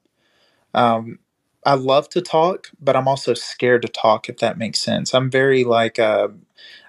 [0.75, 1.19] Um,
[1.65, 4.29] I love to talk, but I'm also scared to talk.
[4.29, 6.29] If that makes sense, I'm very like uh,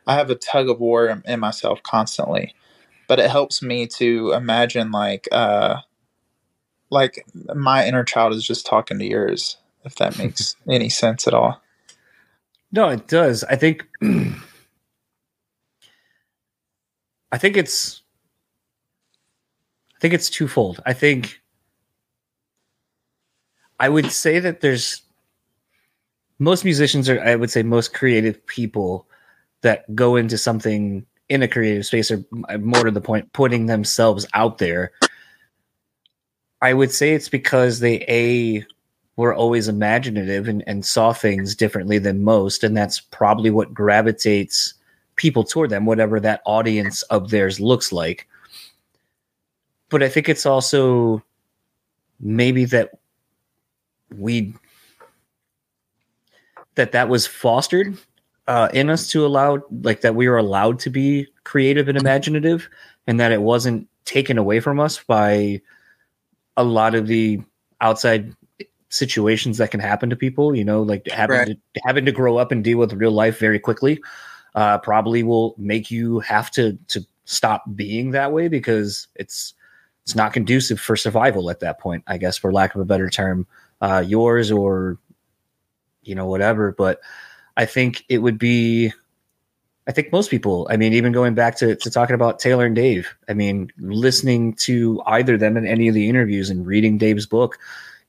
[0.06, 2.54] I have a tug of war in, in myself constantly,
[3.08, 5.78] but it helps me to imagine like uh,
[6.90, 9.56] like my inner child is just talking to yours.
[9.84, 11.60] If that makes any sense at all.
[12.70, 13.42] No, it does.
[13.44, 13.86] I think
[17.32, 18.02] I think it's
[19.96, 20.80] I think it's twofold.
[20.86, 21.40] I think
[23.80, 25.02] I would say that there's
[26.38, 29.06] most musicians are I would say most creative people
[29.62, 33.66] that go into something in a creative space or uh, more to the point putting
[33.66, 34.92] themselves out there.
[36.60, 38.66] I would say it's because they a
[39.16, 42.62] were always imaginative and, and saw things differently than most.
[42.62, 44.74] And that's probably what gravitates
[45.16, 48.28] people toward them, whatever that audience of theirs looks like.
[49.88, 51.22] But I think it's also
[52.20, 52.92] maybe that
[54.16, 54.54] we
[56.76, 57.98] that that was fostered
[58.48, 62.68] uh, in us to allow like that we were allowed to be creative and imaginative
[63.06, 65.60] and that it wasn't taken away from us by
[66.56, 67.40] a lot of the
[67.82, 68.34] outside
[68.88, 71.46] situations that can happen to people you know like having Right.
[71.74, 74.00] to having to grow up and deal with real life very quickly
[74.54, 79.52] uh, probably will make you have to to stop being that way because it's
[80.04, 83.10] it's not conducive for survival at that point i guess for lack of a better
[83.10, 83.46] term
[83.82, 84.96] uh, yours or
[86.02, 87.00] you know whatever but
[87.58, 88.90] i think it would be
[89.86, 92.74] i think most people i mean even going back to, to talking about taylor and
[92.74, 97.26] dave i mean listening to either them in any of the interviews and reading dave's
[97.26, 97.58] book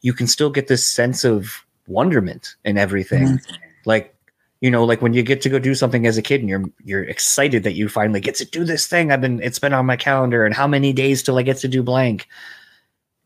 [0.01, 3.27] you can still get this sense of wonderment in everything.
[3.27, 3.55] Mm-hmm.
[3.85, 4.15] Like
[4.61, 6.65] you know like when you get to go do something as a kid and you're
[6.83, 9.85] you're excited that you finally get to do this thing i've been it's been on
[9.85, 12.27] my calendar and how many days till i get to do blank.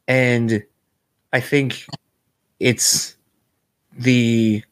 [0.07, 0.63] And
[1.31, 1.87] i think
[2.59, 3.15] it's
[3.97, 4.63] the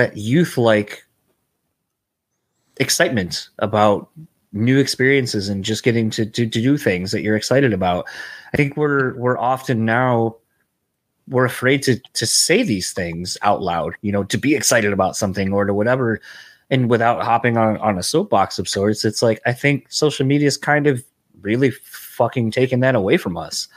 [0.00, 1.04] that youth like
[2.76, 4.08] excitement about
[4.50, 8.06] new experiences and just getting to, to to do things that you're excited about.
[8.54, 10.36] I think we're we're often now
[11.28, 15.16] we're afraid to to say these things out loud, you know, to be excited about
[15.16, 16.18] something or to whatever.
[16.70, 20.48] And without hopping on, on a soapbox of sorts, it's like I think social media
[20.48, 21.04] is kind of
[21.42, 23.68] really fucking taking that away from us.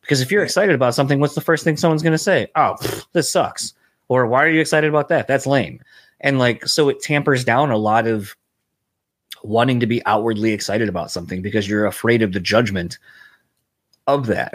[0.00, 2.46] Because if you're excited about something, what's the first thing someone's going to say?
[2.54, 3.74] Oh, pff, this sucks.
[4.08, 5.28] Or why are you excited about that?
[5.28, 5.80] That's lame.
[6.20, 8.36] And like, so it tampers down a lot of
[9.44, 12.98] wanting to be outwardly excited about something because you're afraid of the judgment
[14.06, 14.52] of that.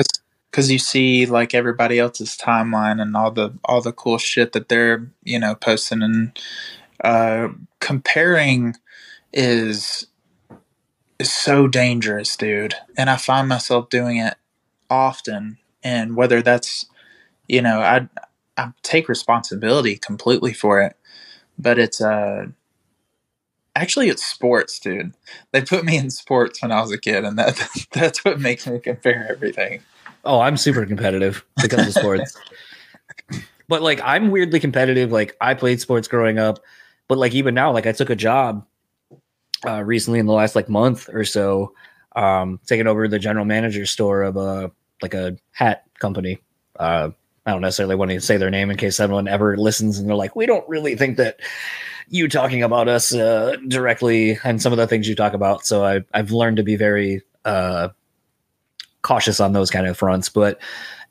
[0.52, 4.70] because you see like everybody else's timeline and all the all the cool shit that
[4.70, 6.40] they're you know posting and
[7.04, 8.76] uh comparing
[9.34, 10.08] is
[11.20, 14.36] is so dangerous dude and i find myself doing it
[14.90, 16.88] often and whether that's
[17.48, 18.08] you know i
[18.58, 20.96] i take responsibility completely for it
[21.58, 22.46] but it's uh
[23.76, 25.14] actually it's sports dude
[25.52, 27.60] they put me in sports when i was a kid and that
[27.92, 29.82] that's what makes me compare everything
[30.28, 32.38] Oh, I'm super competitive because of sports.
[33.70, 35.10] but like I'm weirdly competitive.
[35.10, 36.60] Like I played sports growing up,
[37.08, 38.66] but like even now, like I took a job
[39.66, 41.74] uh recently in the last like month or so,
[42.16, 44.70] um, taking over the general manager store of a
[45.02, 46.40] like a hat company.
[46.78, 47.12] Uh
[47.48, 50.18] I don't necessarily want to say their name in case anyone ever listens and they're
[50.18, 51.40] like, we don't really think that
[52.10, 55.66] you talking about us uh, directly and some of the things you talk about.
[55.66, 57.90] So I, I've learned to be very uh,
[59.02, 60.28] cautious on those kind of fronts.
[60.28, 60.60] But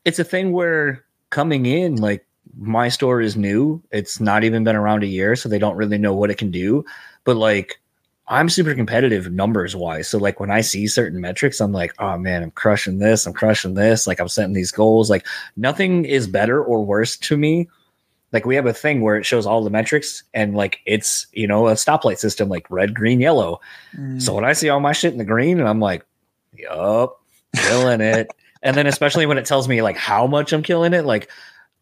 [0.05, 2.27] it's a thing where coming in, like
[2.59, 3.83] my store is new.
[3.91, 6.51] It's not even been around a year, so they don't really know what it can
[6.51, 6.85] do.
[7.25, 7.81] But like
[8.29, 10.09] I'm super competitive numbers wise.
[10.09, 13.33] So like when I see certain metrics, I'm like, oh man, I'm crushing this, I'm
[13.33, 14.07] crushing this.
[14.07, 15.09] Like I'm setting these goals.
[15.09, 17.69] Like nothing is better or worse to me.
[18.33, 21.47] Like we have a thing where it shows all the metrics and like it's, you
[21.47, 23.61] know, a stoplight system like red, green, yellow.
[23.97, 24.21] Mm.
[24.21, 26.05] So when I see all my shit in the green and I'm like,
[26.53, 27.21] yup,
[27.55, 28.29] killing it.
[28.63, 31.31] and then especially when it tells me like how much I'm killing it, like,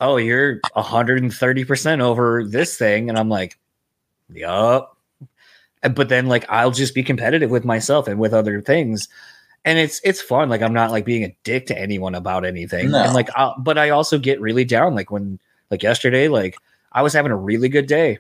[0.01, 3.09] oh, you're 130% over this thing.
[3.09, 3.59] And I'm like,
[4.28, 4.93] yup.
[5.95, 9.09] But then like I'll just be competitive with myself and with other things.
[9.64, 10.49] And it's it's fun.
[10.49, 12.91] Like I'm not like being a dick to anyone about anything.
[12.91, 13.03] No.
[13.03, 14.95] And like I'll, but I also get really down.
[14.95, 15.39] Like when
[15.70, 16.57] like yesterday, like
[16.93, 18.18] I was having a really good day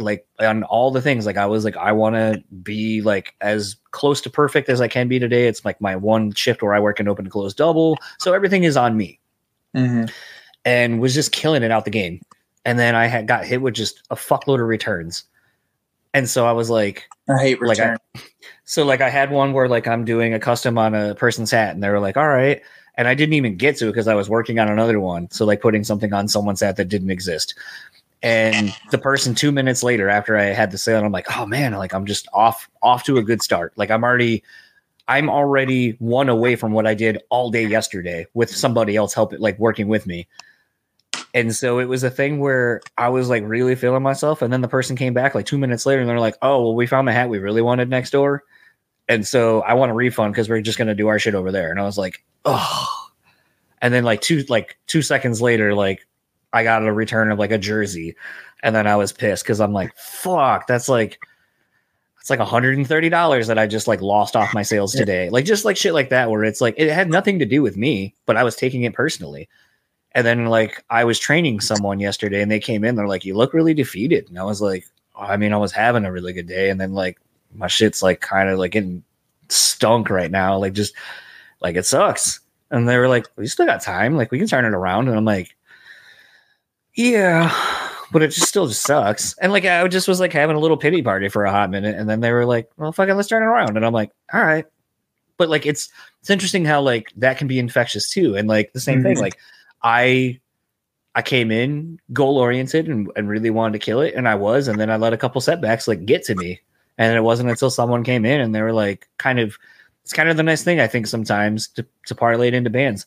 [0.00, 3.74] like on all the things like i was like i want to be like as
[3.90, 6.78] close to perfect as i can be today it's like my one shift where i
[6.78, 9.18] work an open and close double so everything is on me
[9.74, 10.08] Mhm.
[10.64, 12.20] and was just killing it out the game
[12.64, 15.24] and then i had got hit with just a fuckload of returns
[16.14, 17.98] and so i was like I hate Like, I- return.
[18.64, 21.74] so like I had one where like I'm doing a custom on a person's hat
[21.74, 22.62] and they were like, all right.
[22.96, 25.30] And I didn't even get to it because I was working on another one.
[25.30, 27.54] So like putting something on someone's hat that didn't exist.
[28.22, 31.72] And the person two minutes later after I had the sale, I'm like, oh man,
[31.74, 33.74] like I'm just off off to a good start.
[33.76, 34.42] Like I'm already
[35.06, 39.38] I'm already one away from what I did all day yesterday with somebody else helping
[39.40, 40.26] like working with me.
[41.34, 44.40] And so it was a thing where I was like really feeling myself.
[44.42, 46.74] And then the person came back like two minutes later and they're like, oh, well,
[46.74, 48.44] we found the hat we really wanted next door.
[49.08, 51.52] And so I want a refund because we're just going to do our shit over
[51.52, 51.70] there.
[51.70, 53.10] And I was like, oh.
[53.80, 56.06] And then like two, like two seconds later, like
[56.52, 58.16] I got a return of like a jersey.
[58.62, 61.20] And then I was pissed because I'm like, fuck, that's like,
[62.20, 65.30] it's like $130 that I just like lost off my sales today.
[65.30, 67.76] Like just like shit like that, where it's like, it had nothing to do with
[67.76, 69.48] me, but I was taking it personally.
[70.18, 73.34] And then like I was training someone yesterday and they came in, they're like, You
[73.34, 74.28] look really defeated.
[74.28, 74.84] And I was like,
[75.16, 76.70] I mean, I was having a really good day.
[76.70, 77.18] And then like
[77.54, 79.02] my shit's like kind of like getting
[79.48, 80.58] stunk right now.
[80.58, 80.94] Like just
[81.60, 82.40] like it sucks.
[82.70, 85.08] And they were like, We still got time, like we can turn it around.
[85.08, 85.54] And I'm like,
[86.94, 87.52] Yeah,
[88.12, 89.36] but it just still just sucks.
[89.38, 91.96] And like I just was like having a little pity party for a hot minute.
[91.96, 93.76] And then they were like, Well, fucking let's turn it around.
[93.76, 94.64] And I'm like, All right.
[95.36, 95.88] But like it's
[96.20, 98.36] it's interesting how like that can be infectious too.
[98.36, 99.20] And like the same thing, Mhm.
[99.20, 99.38] like
[99.82, 100.40] I
[101.14, 104.68] I came in goal oriented and, and really wanted to kill it, and I was,
[104.68, 106.60] and then I let a couple setbacks like get to me,
[106.96, 109.56] and it wasn't until someone came in and they were like, kind of,
[110.04, 113.06] it's kind of the nice thing I think sometimes to to parlay it into bands.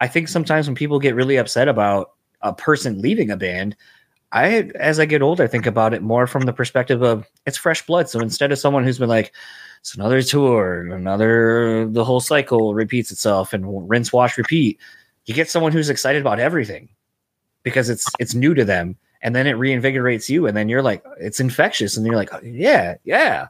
[0.00, 3.76] I think sometimes when people get really upset about a person leaving a band,
[4.32, 7.84] I as I get older, think about it more from the perspective of it's fresh
[7.86, 8.08] blood.
[8.08, 9.32] So instead of someone who's been like,
[9.80, 14.80] it's another tour, another the whole cycle repeats itself and rinse, wash, repeat
[15.26, 16.88] you get someone who's excited about everything
[17.62, 18.96] because it's it's new to them.
[19.24, 20.46] And then it reinvigorates you.
[20.46, 21.96] And then you're like it's infectious.
[21.96, 23.48] And you're like yeah yeah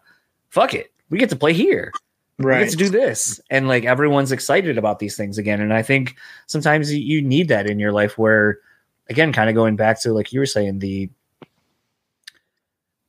[0.51, 0.93] fuck it.
[1.11, 1.93] We get to play here.
[2.39, 2.65] We Right.
[2.65, 3.41] get to do this.
[3.51, 5.61] And like everyone's excited about these things again.
[5.61, 6.17] And i think
[6.47, 8.59] sometimes you need that in your life where
[9.09, 11.11] again kind of going back to like you were saying the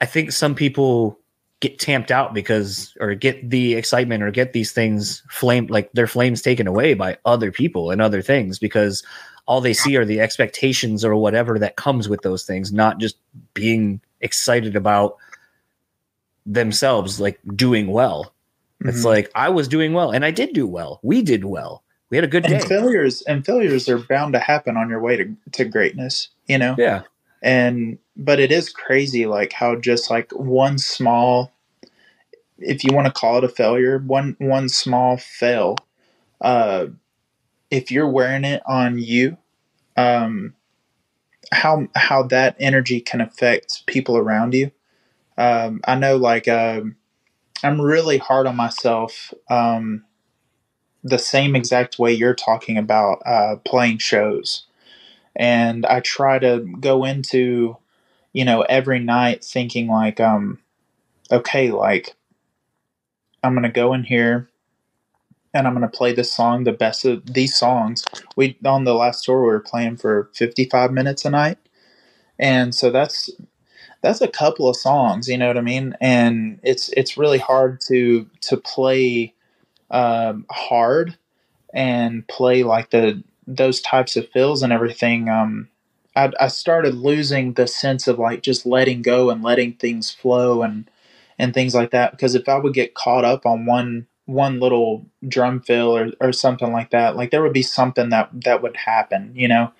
[0.02, 1.20] i think some people
[1.64, 6.08] get tamped out because or get the excitement or get these things flamed like their
[6.08, 9.02] flames taken away by other people and other things because
[9.46, 13.16] all they see are the expectations or whatever that comes with those things not just
[13.54, 15.16] being excited about
[16.46, 18.34] themselves like doing well.
[18.82, 19.06] It's Mhm.
[19.06, 21.00] like i was doing well and i did do well.
[21.02, 21.82] We did well.
[22.10, 22.60] We had a good day.
[22.60, 26.76] failures and failures are bound to happen on your way to, to greatness you know?
[26.78, 27.04] Yeah.
[27.42, 31.53] And but it is crazy like how just like one small
[32.58, 35.76] if you want to call it a failure one one small fail
[36.42, 36.86] uh
[37.72, 39.38] if you're wearing it on you
[39.98, 40.54] um
[41.52, 44.72] how how that energy can affect people around you.
[45.38, 46.96] Um i know like um
[47.64, 50.04] i'm really hard on myself um
[51.04, 54.66] the same exact way you're talking about uh playing shows.
[55.36, 57.78] And I try to go into,
[58.34, 60.60] you know, every night thinking like, um,
[61.32, 62.16] okay, like
[63.44, 64.50] I'm gonna go in here
[65.54, 68.06] and I'm gonna play this song, the best of these songs.
[68.36, 71.58] We on the last tour we were playing for 55 minutes a night,
[72.40, 73.30] and so that's
[74.02, 75.96] that's a couple of songs, you know what I mean?
[76.02, 79.34] And it's it's really hard to to play
[79.92, 81.18] um, hard
[81.74, 85.70] and play like the those types of fills and everything, um,
[86.16, 90.62] I, I started losing the sense of like just letting go and letting things flow
[90.62, 90.90] and
[91.44, 92.12] and things like that.
[92.12, 96.32] Because if I would get caught up on one one little drum fill or, or
[96.32, 99.72] something like that, like there would be something that that would happen, you know,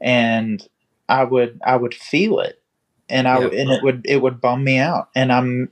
[0.00, 0.66] and
[1.08, 2.60] I would I would feel it,
[3.08, 5.70] and I and it would it would bum me out, and I'm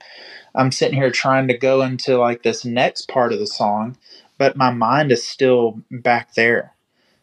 [0.54, 3.96] I'm sitting here trying to go into like this next part of the song,
[4.36, 6.74] but my mind is still back there.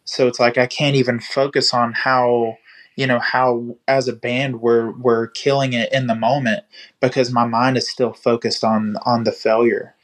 [0.04, 2.58] So it's like I can't even focus on how
[2.96, 6.64] you know how as a band we're we're killing it in the moment
[7.00, 9.94] because my mind is still focused on on the failure.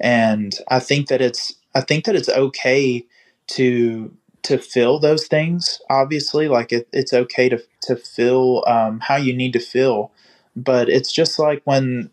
[0.00, 3.06] And I think that it's I think that it's okay
[3.48, 5.80] to to feel those things.
[5.90, 10.12] Obviously, like it, it's okay to to feel um, how you need to feel,
[10.56, 12.10] but it's just like when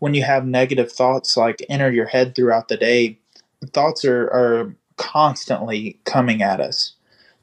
[0.00, 3.18] when you have negative thoughts like enter your head throughout the day
[3.72, 6.94] thoughts are, are constantly coming at us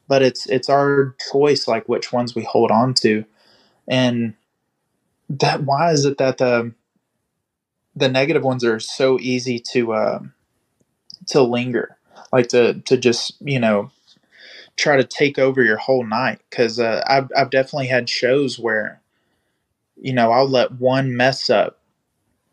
[0.08, 3.24] but it's it's our choice like which ones we hold on to.
[3.88, 4.34] And
[5.28, 6.72] that why is it that the
[7.94, 10.20] the negative ones are so easy to uh,
[11.28, 11.96] to linger?
[12.32, 13.90] Like to to just you know
[14.76, 16.40] try to take over your whole night?
[16.50, 19.02] Because uh, I've, I've definitely had shows where
[19.96, 21.80] you know i'll let one mess up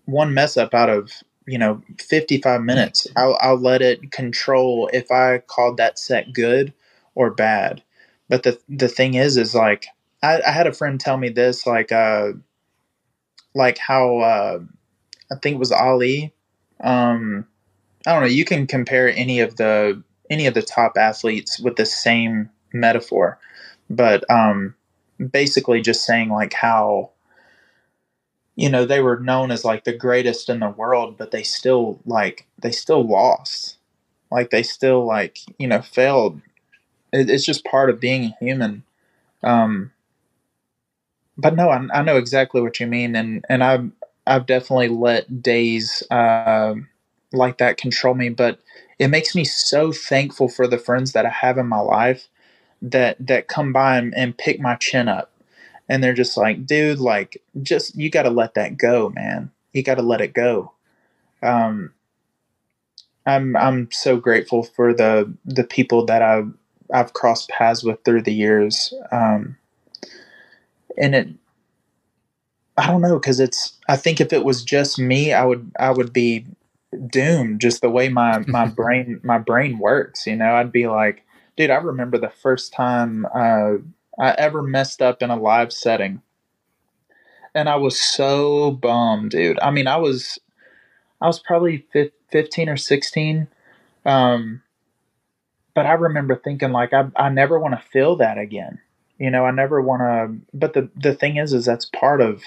[0.06, 1.12] one mess up out of
[1.48, 3.08] you know 55 minutes.
[3.16, 6.74] I'll, I'll let it control if i called that set good
[7.16, 7.84] or bad.
[8.30, 9.88] But the the thing is is like
[10.24, 12.32] i, I had a friend tell me this like uh
[13.54, 14.60] like how uh
[15.32, 16.34] i think it was ali
[16.84, 17.46] um
[18.08, 21.76] i don't know you can compare any of the any of the top athletes with
[21.76, 23.38] the same metaphor.
[23.90, 24.76] But um
[25.32, 27.12] basically just saying like how
[28.56, 32.00] you know they were known as like the greatest in the world but they still
[32.06, 33.78] like they still lost.
[34.32, 36.42] Like they still like you know failed
[37.14, 38.84] it, it's just part of being human
[39.44, 39.92] um
[41.38, 43.90] but no I, I know exactly what you mean and and i've
[44.28, 46.76] i've definitely let days uh,
[47.34, 48.60] like that control me but
[49.00, 52.30] it makes me so thankful for the friends that i have in my life
[52.82, 55.32] that that come by and, and pick my chin up
[55.90, 59.52] and they're just like, dude, like, just you got to let that go, man.
[59.74, 60.74] You got to let it go.
[61.42, 61.94] Um,
[63.26, 66.52] I'm I'm so grateful for the the people that I've
[66.94, 69.58] I've crossed paths with through the years, um,
[70.98, 71.30] and it.
[72.76, 73.74] I don't know because it's.
[73.88, 76.46] I think if it was just me, I would I would be
[77.08, 77.62] doomed.
[77.62, 80.56] Just the way my my brain my brain works, you know.
[80.56, 81.24] I'd be like,
[81.56, 81.70] dude.
[81.70, 83.28] I remember the first time.
[83.34, 83.74] Uh,
[84.20, 86.22] I ever messed up in a live setting.
[87.56, 89.60] And I was so bummed, dude.
[89.62, 90.40] I mean, I was
[91.22, 91.86] I was probably
[92.32, 93.48] 15 or 16.
[94.06, 94.63] Um
[95.74, 98.80] but I remember thinking like I I never want to feel that again.
[99.18, 102.44] You know, I never want to but the the thing is is that's part of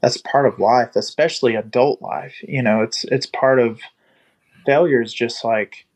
[0.00, 2.34] that's part of life, especially adult life.
[2.46, 3.80] You know, it's it's part of
[4.66, 5.86] failure is just like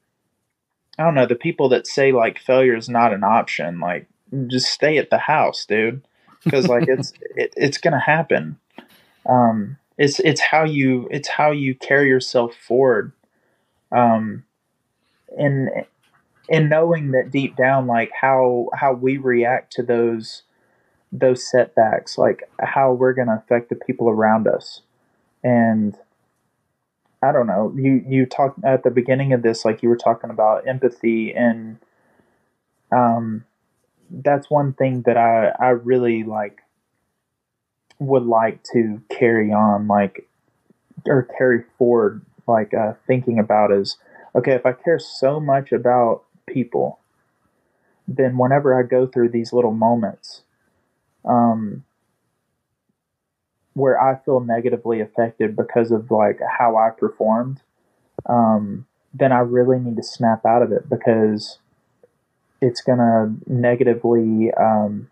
[0.98, 4.08] I don't know, the people that say like failure is not an option, like
[4.46, 6.02] just stay at the house, dude.
[6.44, 8.58] Because like it's it, it's gonna happen.
[9.28, 13.12] Um, it's it's how you it's how you carry yourself forward.
[13.92, 14.44] Um,
[15.38, 15.68] and
[16.48, 20.42] and knowing that deep down, like how how we react to those
[21.12, 24.82] those setbacks, like how we're gonna affect the people around us,
[25.44, 25.96] and
[27.22, 27.72] I don't know.
[27.74, 31.78] You you talked at the beginning of this, like you were talking about empathy, and
[32.92, 33.44] um,
[34.10, 36.60] that's one thing that I I really like
[37.98, 40.28] would like to carry on, like
[41.06, 43.98] or carry forward, like uh, thinking about is
[44.34, 44.52] okay.
[44.52, 46.98] If I care so much about people,
[48.08, 50.42] then whenever I go through these little moments,
[51.24, 51.84] um,
[53.74, 57.62] where I feel negatively affected because of like how I performed,
[58.26, 61.58] um, then I really need to snap out of it because
[62.60, 65.10] it's gonna negatively um,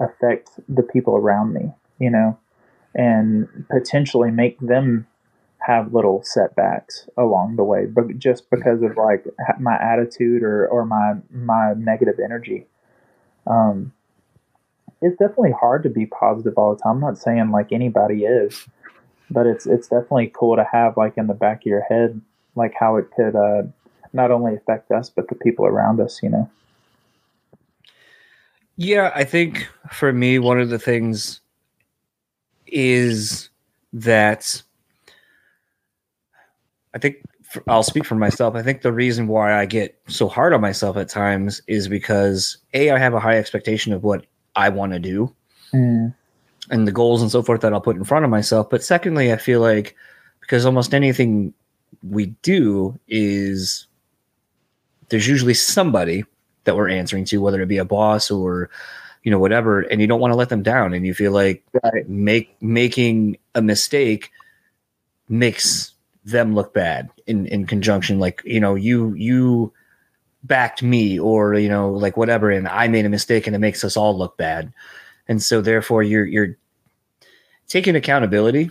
[0.00, 2.38] affect the people around me, you know,
[2.94, 5.06] and potentially make them
[5.70, 9.24] have little setbacks along the way, but just because of like
[9.60, 12.66] my attitude or, or my my negative energy.
[13.46, 13.92] Um,
[15.00, 16.96] it's definitely hard to be positive all the time.
[16.96, 18.66] I'm not saying like anybody is,
[19.30, 22.20] but it's it's definitely cool to have like in the back of your head
[22.56, 23.62] like how it could uh,
[24.12, 26.20] not only affect us but the people around us.
[26.22, 26.50] You know.
[28.76, 31.40] Yeah, I think for me, one of the things
[32.66, 33.50] is
[33.92, 34.62] that
[36.94, 37.16] I think
[37.48, 38.54] for, I'll speak for myself.
[38.54, 42.58] I think the reason why I get so hard on myself at times is because
[42.74, 44.24] a I have a high expectation of what
[44.56, 45.34] I want to do
[45.72, 46.12] Mm.
[46.70, 48.68] and the goals and so forth that I'll put in front of myself.
[48.70, 49.94] But secondly, I feel like
[50.40, 51.54] because almost anything
[52.02, 53.86] we do is
[55.10, 56.24] there's usually somebody
[56.64, 58.68] that we're answering to, whether it be a boss or
[59.22, 61.62] you know whatever, and you don't want to let them down, and you feel like
[61.84, 62.08] Right.
[62.08, 64.30] make making a mistake
[65.28, 65.92] makes
[66.24, 69.72] them look bad in in conjunction like you know you you
[70.44, 73.84] backed me or you know like whatever and i made a mistake and it makes
[73.84, 74.72] us all look bad.
[75.28, 76.56] And so therefore you're you're
[77.68, 78.70] taking accountability.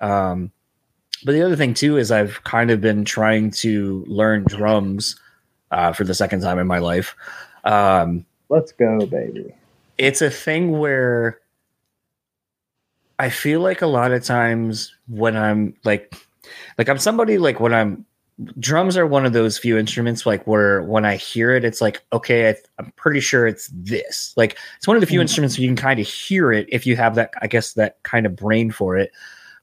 [0.00, 0.52] Um
[1.24, 5.18] but the other thing too is i've kind of been trying to learn drums
[5.70, 7.16] uh, for the second time in my life.
[7.64, 9.54] Um Let's go, baby.
[9.98, 11.40] it's a thing where
[13.18, 16.14] I feel like a lot of times when I'm like,
[16.78, 18.06] like I'm somebody like when I'm
[18.60, 22.04] drums are one of those few instruments like where when I hear it, it's like
[22.12, 24.32] okay, I, I'm pretty sure it's this.
[24.36, 25.22] Like it's one of the few Mhm.
[25.22, 28.02] instruments where you can kind of hear it if you have that, I guess that
[28.04, 29.10] kind of brain for it.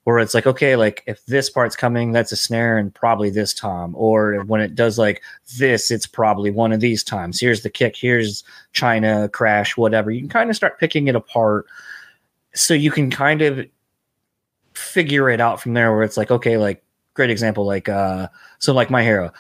[0.04, 3.56] Where it's like okay, like if this part's coming, that's a snare and probably this
[3.56, 3.96] tom.
[3.98, 5.24] Or when it does like
[5.58, 7.40] this, it's probably one of these times.
[7.40, 7.96] Here's the kick.
[7.96, 8.44] Here's
[8.74, 10.12] China crash, whatever.
[10.12, 11.66] You can kind of start picking it apart,
[12.54, 13.66] so you can kind of
[14.76, 15.92] figure it out from there.
[15.92, 16.84] Where it's like, okay, like
[17.16, 18.28] great example, like uh,
[18.60, 19.32] so like my hero,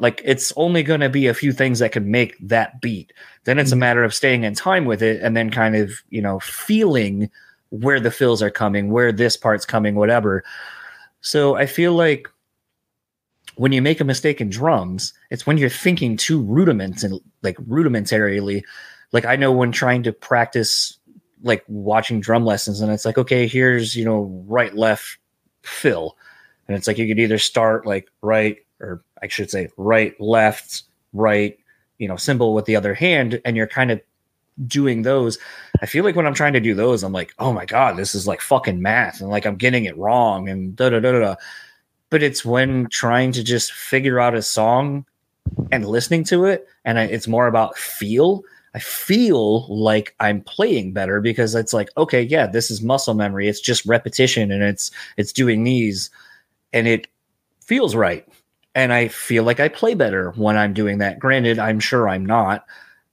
[0.00, 3.12] like it's only going to be a few things that can make that beat.
[3.44, 6.22] Then it's a matter of staying in time with it, and then kind of you
[6.22, 7.30] know feeling
[7.68, 10.42] where the fills are coming, where this part's coming, whatever.
[11.20, 12.28] So I feel like
[13.56, 17.56] when you make a mistake in drums, it's when you're thinking too rudiments and like
[17.58, 18.62] rudimentarily.
[19.12, 20.98] Like I know when trying to practice
[21.42, 25.18] like watching drum lessons and it's like, okay, here's, you know, right, left,
[25.62, 26.16] fill.
[26.68, 30.82] And it's like you could either start like right, or I should say right, left,
[31.12, 31.58] right,
[31.98, 34.00] you know, cymbal with the other hand, and you're kind of
[34.66, 35.38] doing those.
[35.80, 38.14] I feel like when I'm trying to do those, I'm like, oh my God, this
[38.14, 39.20] is like fucking math.
[39.20, 41.36] And like I'm getting it wrong and da da da da
[42.12, 45.06] but it's when trying to just figure out a song
[45.72, 48.42] and listening to it and I, it's more about feel
[48.74, 53.48] i feel like i'm playing better because it's like okay yeah this is muscle memory.
[53.48, 56.10] It's just repetition and it's it's doing these
[56.72, 57.08] and it
[57.60, 58.26] feels right.
[58.74, 61.18] And i feel like i play better when i'm doing that.
[61.18, 62.64] Granted i'm sure i'm not.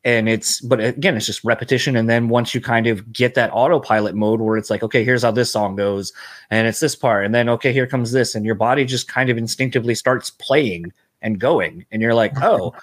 [0.06, 1.96] And it's but again it's just repetition.
[1.96, 5.24] And then once you kind of get that autopilot mode where it's like okay here's
[5.24, 6.14] how this song goes
[6.50, 7.26] and it's this part.
[7.26, 8.36] And then okay here comes this.
[8.36, 11.86] And your body just kind of instinctively starts playing and going.
[11.92, 12.74] And you're like oh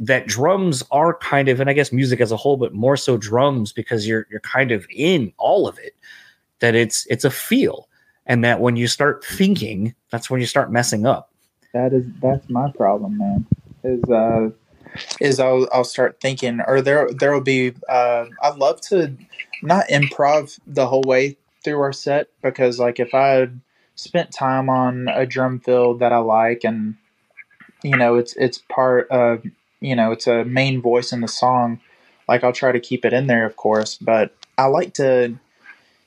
[0.00, 3.16] that drums are kind of and i guess music as a whole but more so
[3.16, 5.94] drums because you're you're kind of in all of it
[6.60, 7.88] that it's it's a feel
[8.26, 11.30] and that when you start thinking that's when you start messing up
[11.72, 13.46] That is that's my problem, man.
[13.84, 14.50] Is uh
[15.20, 19.14] is I'll I'll start thinking or there there will be uh I'd love to
[19.62, 23.48] not improv the whole way through our set because like if I
[23.94, 26.96] spent time on a drum fill that I like and
[27.82, 29.44] you know it's it's part of
[29.80, 31.80] you know it's a main voice in the song
[32.28, 35.36] like I'll try to keep it in there of course but I like to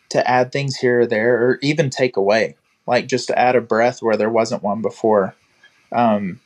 [0.10, 2.56] to add things here or there or even take away
[2.88, 5.36] like just to add a breath where there wasn't one before.
[5.92, 6.40] Um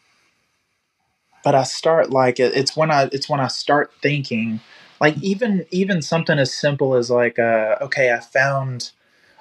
[1.43, 4.61] but I start like it, it's when I it's when I start thinking
[5.01, 8.91] like even even something as simple as like uh okay I found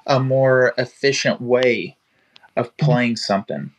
[0.06, 1.96] a more efficient way
[2.56, 3.72] of playing something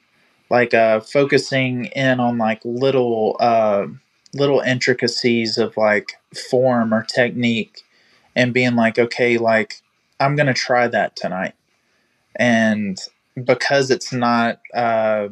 [0.50, 3.88] like uh focusing in on like little uh
[4.34, 6.14] little intricacies of like
[6.50, 7.82] form or technique
[8.36, 9.82] and being like okay like
[10.20, 11.54] i'm gonna try that tonight.
[12.36, 13.00] And
[13.44, 15.30] because it's not uh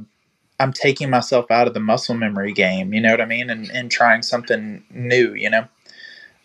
[0.60, 3.50] i'm taking myself out of the muscle memory game you know what i mean?
[3.50, 5.68] And, and trying something new you know?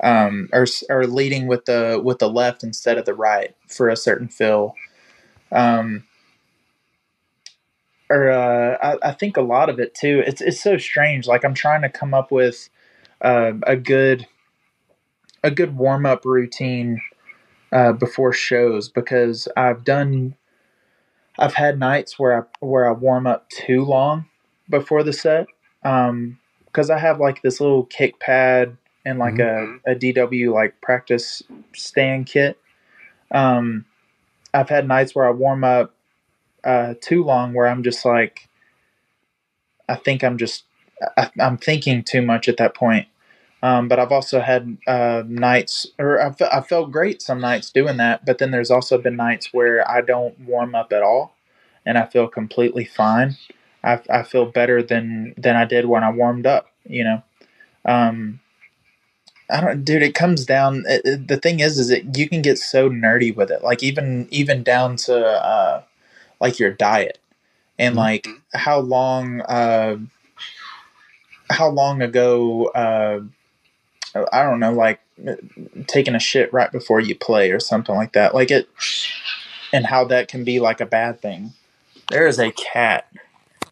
[0.02, 3.96] Um, or or leading with the with the left instead of the right for a
[3.96, 4.74] certain fill.
[5.52, 6.04] Um,
[8.10, 10.22] or uh, I, I think a lot of it too.
[10.26, 11.26] It's it's so strange.
[11.26, 12.68] Like I'm trying to come up with
[13.22, 14.26] uh, a good
[15.42, 17.00] a good warm up routine
[17.72, 20.34] uh, before shows because I've done
[21.38, 24.26] I've had nights where I where I warm up too long
[24.68, 25.46] before the set
[25.82, 28.76] because um, I have like this little kick pad
[29.06, 29.78] and like mm-hmm.
[29.86, 31.42] a, a DW like practice
[31.74, 32.58] stand kit.
[33.30, 33.86] Um,
[34.52, 35.94] I've had nights where I warm up
[36.64, 38.48] uh, too long where I'm just like,
[39.88, 40.64] I think I'm just,
[41.16, 43.06] I, am thinking too much at that point.
[43.62, 48.24] Um, but I've also had uh, nights, or I felt great some nights doing that.
[48.24, 51.36] But then there's also been nights where I don't warm up at all,
[51.84, 53.36] and I feel completely fine.
[53.84, 56.68] I, I feel better than than I did when I warmed up.
[56.84, 57.22] You know,
[57.84, 58.40] um,
[59.50, 60.02] I don't, dude.
[60.02, 60.84] It comes down.
[60.86, 63.62] It, it, the thing is, is that you can get so nerdy with it.
[63.62, 65.82] Like even even down to uh,
[66.40, 67.18] like your diet
[67.78, 67.98] and mm-hmm.
[67.98, 69.96] like how long uh,
[71.50, 73.20] how long ago uh,
[74.32, 75.00] I don't know, like
[75.86, 78.34] taking a shit right before you play or something like that.
[78.34, 78.68] Like it,
[79.72, 81.52] and how that can be like a bad thing.
[82.10, 83.06] There is a cat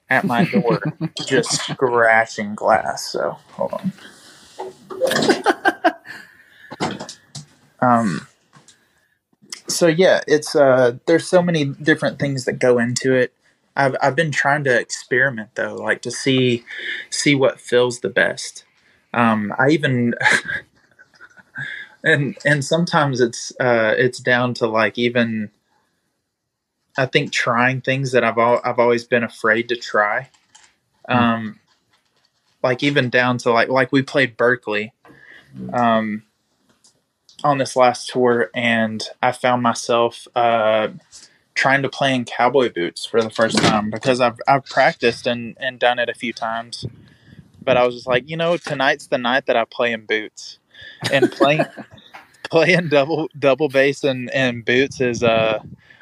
[0.09, 0.81] at my door
[1.27, 3.11] just scratching glass.
[3.11, 3.93] So hold on.
[7.81, 8.27] um,
[9.69, 13.33] so yeah, it's uh, there's so many different things that go into it.
[13.77, 16.65] I've I've been trying to experiment though, like to see
[17.11, 18.65] see what feels the best.
[19.15, 20.15] Um, I even
[22.05, 25.51] and and sometimes it's uh, it's down to like even
[26.97, 30.31] I think trying things that I've al- I've always been afraid to try.
[31.09, 31.17] Hmm.
[31.17, 31.61] Um,
[32.63, 34.93] like even down to like like we played Berkeley
[35.73, 36.23] um,
[37.45, 40.89] on this last tour, and I found myself uh,
[41.55, 45.57] trying to play in cowboy boots for the first time because I've I've practiced and
[45.61, 46.87] and done it a few times,
[47.63, 50.59] but I was just like, you know, tonight's the night that I play in boots,
[51.13, 51.65] and playing
[52.51, 55.61] playing double double bass and and boots is uh.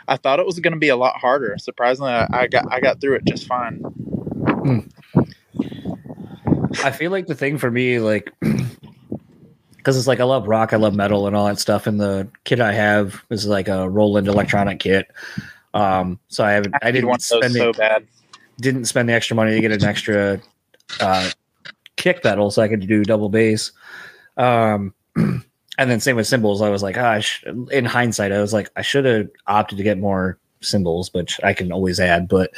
[0.09, 1.57] I thought it was going to be a lot harder.
[1.59, 3.81] Surprisingly, I, I got I got through it just fine.
[3.81, 4.89] Mm.
[6.85, 8.33] I feel like the thing for me, like,
[9.87, 11.87] because it's like I love rock, I love metal, and all that stuff.
[11.87, 15.07] And the kit I have is like a Roland electronic kit.
[15.75, 18.05] Um, so I haven't, I, didn't spend the, so bad.
[18.59, 20.41] Didn't spend the extra money to get an extra
[20.99, 21.31] uh,
[21.95, 23.71] kick pedal, so I could do double bass.
[24.37, 25.45] Um, and
[25.79, 26.63] then same with cymbals.
[26.63, 29.99] I was like, gosh, in hindsight, I was like, I should have opted to get
[29.99, 32.27] more cymbals, which I can always add.
[32.27, 32.51] But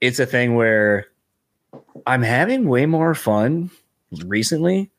[0.00, 1.08] it's a thing where
[2.06, 3.70] I'm having way more fun
[4.24, 4.90] recently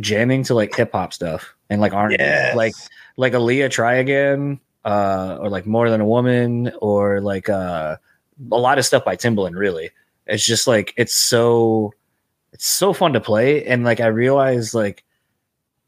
[0.00, 2.54] jamming to like hip hop stuff and like aren't yes.
[2.54, 2.74] like
[3.16, 7.96] like Aaliyah try again uh or like more than a woman or like uh
[8.52, 9.90] a lot of stuff by Timbaland really.
[10.26, 11.92] It's just like it's so
[12.52, 13.64] it's so fun to play.
[13.64, 15.04] And like I realize like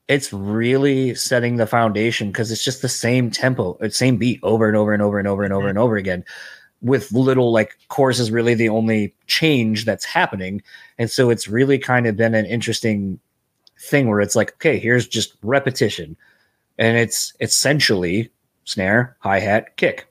[0.08, 4.66] it's really setting the foundation because it's just the same tempo, it's same beat over
[4.66, 6.24] and over and over and over and over and over again
[6.80, 10.62] with little like chorus is really the only change that's happening.
[10.96, 13.18] And so it's really kind of been an interesting
[13.78, 16.16] thing where it's like okay here's just repetition
[16.78, 18.30] and it's essentially
[18.64, 20.06] snare hi-hat kick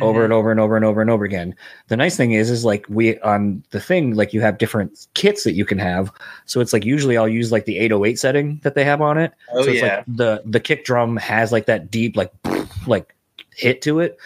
[0.00, 0.24] over mm-hmm.
[0.24, 1.54] and over and over and over and over again
[1.88, 5.44] the nice thing is is like we on the thing like you have different kits
[5.44, 6.10] that you can have
[6.46, 9.32] so it's like usually i'll use like the 808 setting that they have on it
[9.52, 9.96] oh, so it's yeah.
[9.96, 12.32] like the the kick drum has like that deep like
[12.86, 13.14] like
[13.54, 14.18] hit to it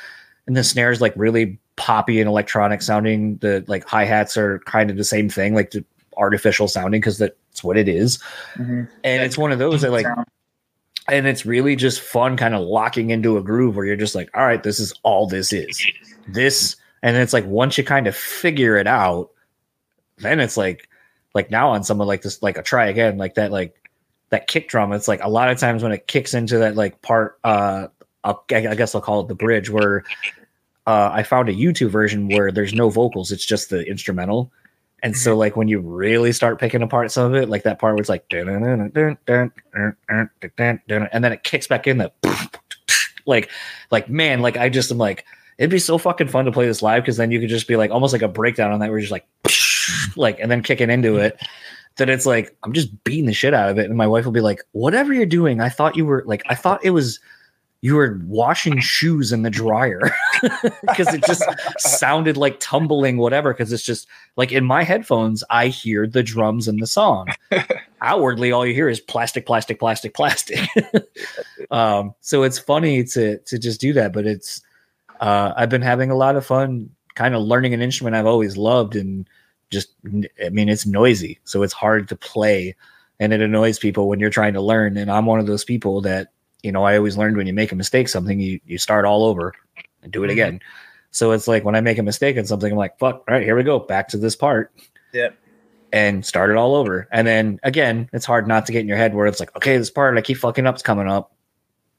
[0.47, 3.37] and the snare is like really poppy and electronic sounding.
[3.37, 5.85] The like hi hats are kind of the same thing, like the
[6.17, 8.19] artificial sounding because that's what it is.
[8.55, 8.85] Mm-hmm.
[9.05, 10.07] And it's one of those that like,
[11.09, 14.29] and it's really just fun, kind of locking into a groove where you're just like,
[14.35, 15.87] all right, this is all this is.
[16.29, 19.31] This, and it's like once you kind of figure it out,
[20.19, 20.89] then it's like,
[21.35, 23.77] like now on someone like this, like a try again, like that, like
[24.31, 24.93] that kick drum.
[24.93, 27.89] It's like a lot of times when it kicks into that like part, uh,
[28.25, 30.03] I'll, I guess I'll call it the bridge where
[30.87, 34.51] uh, I found a YouTube version where there's no vocals; it's just the instrumental.
[35.07, 35.39] And so, mm-hmm.
[35.39, 38.09] like when you really start picking apart some of it, like that part where it's
[38.09, 38.65] like, and
[41.25, 42.13] then it kicks back in the,
[43.25, 43.49] like
[43.93, 45.25] like man, like I just am like
[45.59, 47.77] it'd be so fucking fun to play this live because then you could just be
[47.77, 49.29] like almost like a breakdown on that where you're just like
[50.17, 51.41] like and then kicking into it
[51.99, 54.33] that it's like I'm just beating the shit out of it and my wife will
[54.33, 57.21] be like whatever you're doing I thought you were like I thought it was
[57.83, 60.01] you were washing shoes in the dryer
[60.83, 61.43] because it just
[61.79, 66.69] sounded like tumbling whatever because it's just like in my headphones i hear the drums
[66.69, 67.29] and the song.
[68.01, 70.61] Outwardly all you hear is plastic plastic plastic plastic.
[71.71, 74.61] Um, so it's funny to to just do that but it's
[75.21, 78.57] uh, i've been having a lot of fun kind of learning an instrument i've always
[78.57, 79.29] loved and
[79.71, 79.89] just
[80.45, 82.77] i mean it's noisy so it's hard to play
[83.19, 86.01] and it annoys people when you're trying to learn and i'm one of those people
[86.01, 86.29] that
[86.63, 89.25] you know, I always learned when you make a mistake something, you you start all
[89.25, 89.55] over
[90.03, 90.33] and do it mm-hmm.
[90.33, 90.61] again.
[91.11, 93.43] So it's like when I make a mistake in something, I'm like, fuck, all right,
[93.43, 94.73] here we go, back to this part.
[95.13, 95.31] Yeah.
[95.93, 97.09] And start it all over.
[97.11, 99.79] And then again, it's hard not to get in your head where it's like, okay,
[99.79, 101.33] this part I keep fucking up's coming up.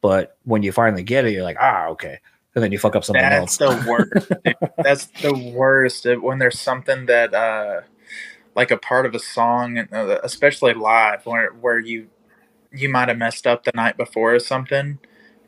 [0.01, 2.19] But when you finally get it, you're like, ah, okay.
[2.53, 3.57] And then you fuck up something else.
[3.57, 3.83] That's else.
[3.83, 4.31] the worst.
[4.77, 6.05] That's the worst.
[6.05, 7.81] When there's something that uh
[8.55, 12.07] like a part of a song, uh, especially live, where where you
[12.71, 14.99] you might have messed up the night before or something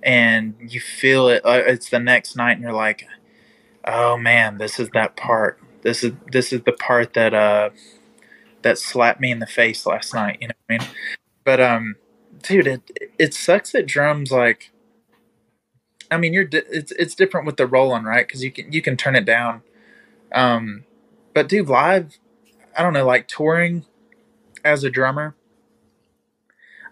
[0.03, 3.05] and you feel it uh, it's the next night and you're like
[3.85, 5.59] oh man this is that part.
[5.83, 7.69] This is this is the part that uh
[8.63, 10.89] that slapped me in the face last night you know what i mean?
[11.45, 11.95] But um
[12.43, 14.71] dude it it sucks that drums like
[16.11, 18.27] i mean you're di- it's it's different with the Roland right?
[18.27, 19.61] Because you can you can turn it down.
[20.33, 20.85] Um
[21.33, 22.17] but dude live
[22.77, 23.85] i don't know like touring
[24.63, 25.35] as a drummer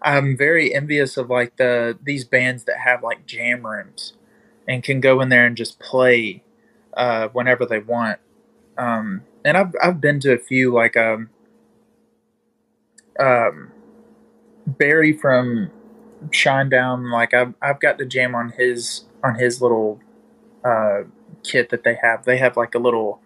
[0.02, 4.14] I'm very envious of like the these bands that have like jam rooms
[4.68, 6.44] and can go in there and just play
[6.96, 8.20] uh, whenever they want.
[8.78, 11.30] Um, and I've I've been to a few like um,
[13.20, 13.72] um,
[14.66, 15.72] Barry from
[16.30, 17.12] Shinedown.
[17.12, 20.00] Like I've I've got to jam on his on his little
[20.64, 21.04] uh,
[21.44, 22.26] kit that they have.
[22.26, 23.22] They have like a little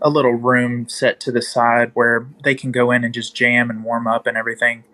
[0.00, 3.70] a little room set to the side where they can go in and just jam
[3.70, 4.84] and warm up and everything.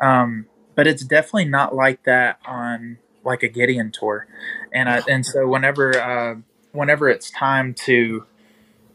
[0.00, 4.26] Um, but it's definitely not like that on like a Gideon tour.
[4.72, 6.36] And I, and so whenever uh,
[6.72, 8.24] whenever it's time to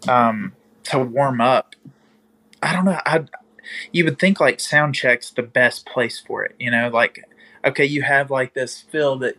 [0.07, 0.53] um,
[0.85, 1.75] to warm up,
[2.61, 2.99] I don't know.
[3.05, 3.25] I
[3.91, 6.55] you would think like sound check's the best place for it.
[6.59, 7.23] You know, like
[7.65, 9.35] okay, you have like this feel that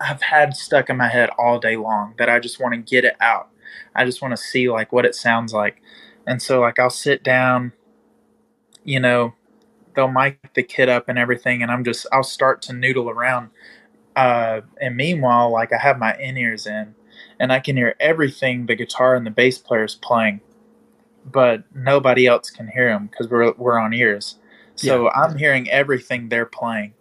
[0.00, 3.04] I've had stuck in my head all day long that I just want to get
[3.04, 3.48] it out.
[3.94, 5.80] I just want to see like what it sounds like.
[6.26, 7.72] And so like I'll sit down,
[8.82, 9.34] you know,
[9.94, 13.50] they'll mic the kit up and everything, and I'm just I'll start to noodle around.
[14.16, 16.94] Uh, and meanwhile, like I have my in ears in,
[17.38, 20.40] and I can hear everything the guitar and the bass player is playing,
[21.24, 24.36] but nobody else can hear them because we're we're on ears.
[24.76, 25.10] So yeah.
[25.10, 26.94] I'm hearing everything they're playing.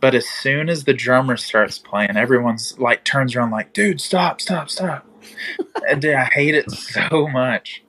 [0.00, 4.40] But as soon as the drummer starts playing, everyone's like turns around like, dude, stop,
[4.40, 5.04] stop, stop.
[5.88, 7.82] and dude, I hate it so much.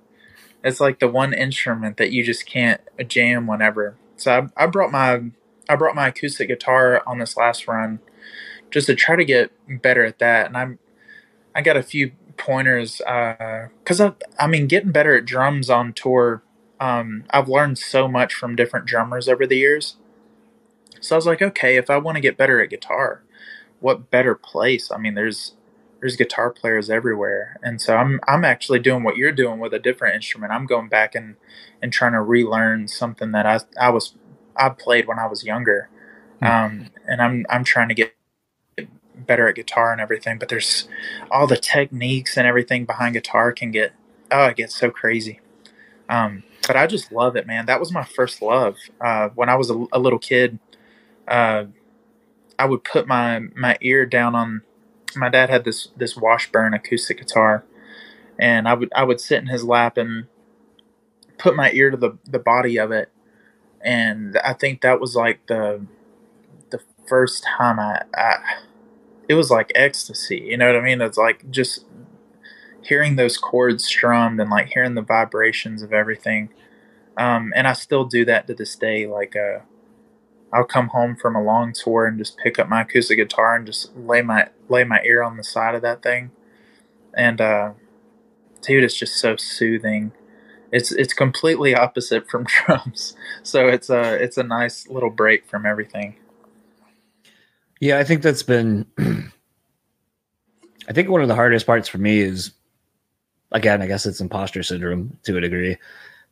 [0.63, 3.95] It's like the one instrument that you just can't jam whenever.
[4.21, 5.23] So I, I brought my
[5.67, 7.99] I brought my acoustic guitar on this last run
[8.71, 9.51] just to try to get
[9.81, 10.79] better at that, and I'm
[11.55, 15.93] I got a few pointers because uh, I I mean getting better at drums on
[15.93, 16.43] tour.
[16.79, 19.97] Um, I've learned so much from different drummers over the years.
[21.01, 23.23] So I was like, okay, if I want to get better at guitar,
[23.79, 24.91] what better place?
[24.91, 25.53] I mean, there's
[25.99, 29.79] there's guitar players everywhere, and so I'm I'm actually doing what you're doing with a
[29.79, 30.51] different instrument.
[30.51, 31.35] I'm going back and
[31.81, 34.15] and trying to relearn something that I I was
[34.55, 35.89] I played when I was younger,
[36.39, 36.45] hmm.
[36.45, 38.13] um, and I'm I'm trying to get
[39.15, 40.37] better at guitar and everything.
[40.39, 40.87] But there's
[41.31, 43.93] all the techniques and everything behind guitar can get
[44.31, 45.39] oh it gets so crazy.
[46.07, 47.65] Um, but I just love it, man.
[47.67, 48.77] That was my first love.
[48.99, 50.59] Uh, when I was a, a little kid,
[51.27, 51.65] uh,
[52.57, 54.61] I would put my my ear down on.
[55.15, 57.63] My dad had this this Washburn acoustic guitar,
[58.39, 60.27] and I would I would sit in his lap and
[61.37, 63.11] put my ear to the the body of it,
[63.81, 65.85] and I think that was like the
[66.69, 68.37] the first time I, I
[69.27, 70.37] it was like ecstasy.
[70.37, 71.01] You know what I mean?
[71.01, 71.85] It's like just
[72.81, 76.49] hearing those chords strummed and like hearing the vibrations of everything.
[77.17, 79.05] Um, and I still do that to this day.
[79.05, 79.59] Like, uh,
[80.51, 83.65] I'll come home from a long tour and just pick up my acoustic guitar and
[83.65, 86.31] just lay my lay my ear on the side of that thing,
[87.13, 87.71] and uh,
[88.61, 90.11] dude, it's just so soothing
[90.71, 93.15] it's it's completely opposite from drums.
[93.43, 96.15] So it's a it's a nice little break from everything.
[97.79, 102.51] Yeah, I think that's been I think one of the hardest parts for me is
[103.51, 105.77] again, I guess it's imposter syndrome to a degree.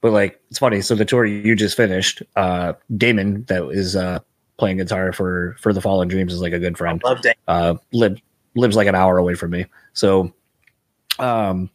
[0.02, 4.20] But like it's funny, so the tour you just finished, uh Damon that is uh
[4.58, 7.02] playing guitar for for the Fallen Dreams is like a good friend.
[7.04, 7.38] I love Damon.
[7.48, 8.22] Uh lived
[8.56, 9.66] lives like an hour away from me.
[9.94, 10.32] So
[11.20, 11.70] um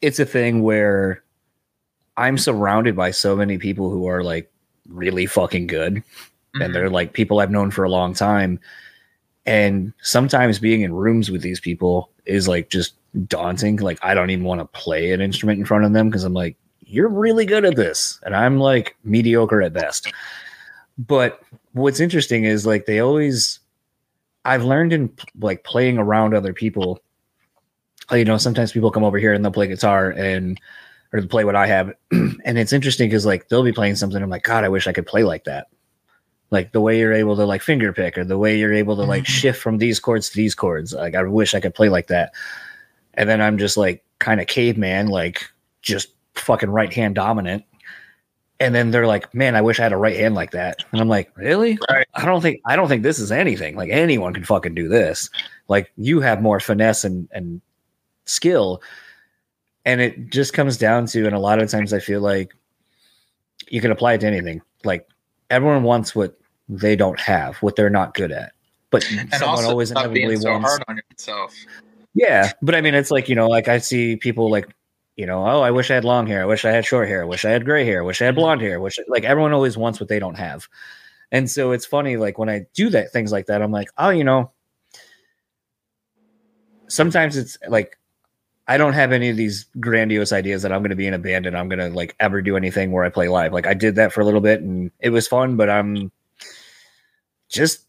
[0.00, 1.22] it's a thing where
[2.16, 4.50] I'm surrounded by so many people who are like
[4.88, 6.02] really fucking good
[6.54, 6.62] Mm-hmm.
[6.62, 8.58] and they're like people I've known for a long time.
[9.44, 12.94] And sometimes being in rooms with these people is like just
[13.26, 13.76] daunting.
[13.76, 16.32] Like I don't even want to play an instrument in front of them because I'm
[16.32, 16.56] like,
[16.88, 18.18] you're really good at this.
[18.24, 20.12] And I'm like mediocre at best.
[20.96, 21.40] But
[21.72, 23.60] what's interesting is like they always
[24.44, 27.00] I've learned in like playing around other people.
[28.10, 30.58] You know, sometimes people come over here and they'll play guitar and
[31.12, 31.92] or play what I have.
[32.10, 34.22] and it's interesting because like they'll be playing something.
[34.22, 35.68] I'm like, God, I wish I could play like that.
[36.50, 39.02] Like the way you're able to like finger pick or the way you're able to
[39.02, 39.32] like mm-hmm.
[39.32, 40.94] shift from these chords to these chords.
[40.94, 42.32] Like I wish I could play like that.
[43.12, 45.44] And then I'm just like kind of caveman, like
[45.82, 46.08] just
[46.40, 47.64] fucking right hand dominant.
[48.60, 50.84] And then they're like, man, I wish I had a right hand like that.
[50.90, 51.78] And I'm like, really?
[51.88, 52.06] Right.
[52.14, 53.76] I don't think I don't think this is anything.
[53.76, 55.30] Like anyone can fucking do this.
[55.68, 57.60] Like you have more finesse and and
[58.24, 58.82] skill.
[59.84, 62.54] And it just comes down to, and a lot of times I feel like
[63.68, 64.60] you can apply it to anything.
[64.84, 65.08] Like
[65.50, 66.38] everyone wants what
[66.68, 68.52] they don't have, what they're not good at.
[68.90, 71.54] But and someone also always inevitably being so wants hard on yourself.
[72.14, 74.68] yeah, but I mean, it's like you know, like I see people like,
[75.18, 76.42] you know, oh, I wish I had long hair.
[76.42, 77.22] I wish I had short hair.
[77.22, 78.02] I wish I had gray hair.
[78.02, 78.80] I wish I had blonde hair.
[78.80, 80.68] Which like everyone always wants what they don't have,
[81.32, 82.16] and so it's funny.
[82.16, 84.52] Like when I do that things like that, I'm like, oh, you know,
[86.86, 87.98] sometimes it's like
[88.68, 91.18] I don't have any of these grandiose ideas that I'm going to be in a
[91.18, 93.52] band and I'm going to like ever do anything where I play live.
[93.52, 96.12] Like I did that for a little bit and it was fun, but I'm
[97.48, 97.87] just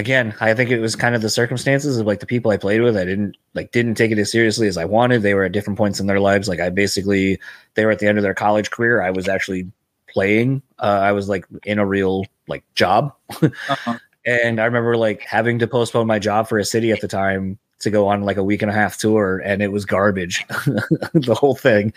[0.00, 2.80] again, I think it was kind of the circumstances of like the people I played
[2.80, 2.96] with.
[2.96, 5.22] I didn't like didn't take it as seriously as I wanted.
[5.22, 6.48] They were at different points in their lives.
[6.48, 7.38] Like I basically
[7.74, 9.02] they were at the end of their college career.
[9.02, 9.70] I was actually
[10.08, 10.62] playing.
[10.78, 13.14] Uh, I was like in a real like job.
[13.68, 13.98] Uh-huh.
[14.26, 17.58] And I remember like having to postpone my job for a city at the time
[17.80, 21.36] to go on like a week and a half tour and it was garbage the
[21.38, 21.92] whole thing.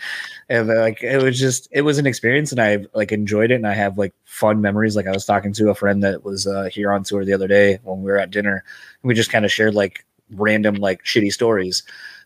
[0.48, 3.66] And like it was just it was an experience and i like enjoyed it and
[3.66, 4.96] i have like fun memories.
[4.96, 7.48] Like i was talking to a friend that was uh here on tour the other
[7.48, 8.64] day when we were at dinner
[9.02, 11.82] and we just kind of shared like random like shitty stories.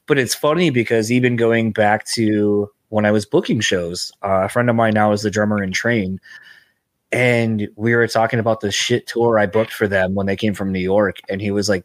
[0.07, 4.49] But it's funny because even going back to when i was booking shows uh, a
[4.49, 6.19] friend of mine now is the drummer in train
[7.11, 10.55] and we were talking about the shit tour i booked for them when they came
[10.55, 11.85] from new york and he was like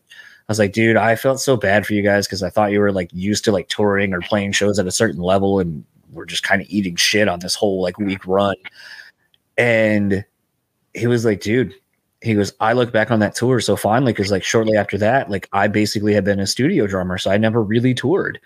[0.53, 2.91] was like, dude, I felt so bad for you guys because I thought you were
[2.91, 6.43] like used to like touring or playing shows at a certain level, and we're just
[6.43, 8.55] kind of eating shit on this whole like week run.
[9.57, 10.23] And
[10.93, 11.73] he was like, dude,
[12.21, 15.29] he goes, I look back on that tour so fondly because like shortly after that,
[15.29, 18.39] like I basically had been a studio drummer, so I never really toured.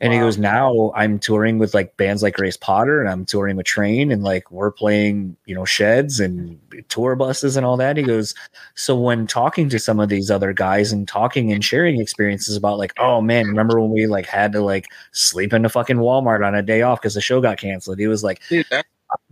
[0.00, 3.54] And he goes, now I'm touring with like bands like Grace Potter and I'm touring
[3.54, 6.58] with Train and like we're playing, you know, sheds and
[6.88, 7.96] tour buses and all that.
[7.96, 8.34] He goes,
[8.74, 12.78] so when talking to some of these other guys and talking and sharing experiences about
[12.78, 16.44] like, oh man, remember when we like had to like sleep in a fucking Walmart
[16.44, 18.00] on a day off because the show got canceled?
[18.00, 18.66] He was like, Dude,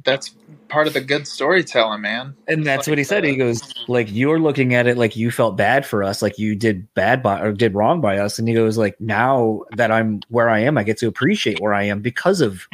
[0.05, 0.35] that's
[0.69, 2.35] part of the good storytelling, man.
[2.49, 3.25] and that's what he said.
[3.25, 6.39] He uh, goes, like, you're looking at it like you felt bad for us, like
[6.39, 8.39] you did bad by or did wrong by us.
[8.39, 11.75] And he goes, like, now that I'm where I am, I get to appreciate where
[11.75, 12.67] I am because of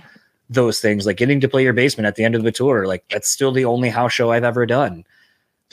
[0.49, 2.87] those things, like getting to play your basement at the end of the tour.
[2.87, 5.05] Like, that's still the only house show I've ever done.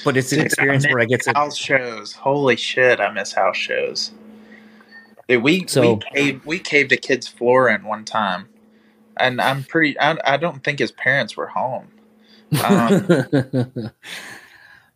[0.04, 2.14] But it's an Dude, experience I where I get to house shows.
[2.14, 4.12] Holy shit, I miss house shows.
[5.28, 8.48] Dude, we So- we caved we caved a kid's floor in one time,
[9.18, 10.00] and I'm pretty.
[10.00, 11.88] I, I don't think his parents were home.
[12.64, 13.08] Um,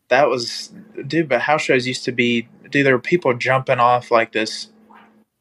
[0.10, 0.74] that was
[1.06, 1.30] dude.
[1.30, 2.86] But house shows used to be dude.
[2.86, 4.70] There were people jumping off like this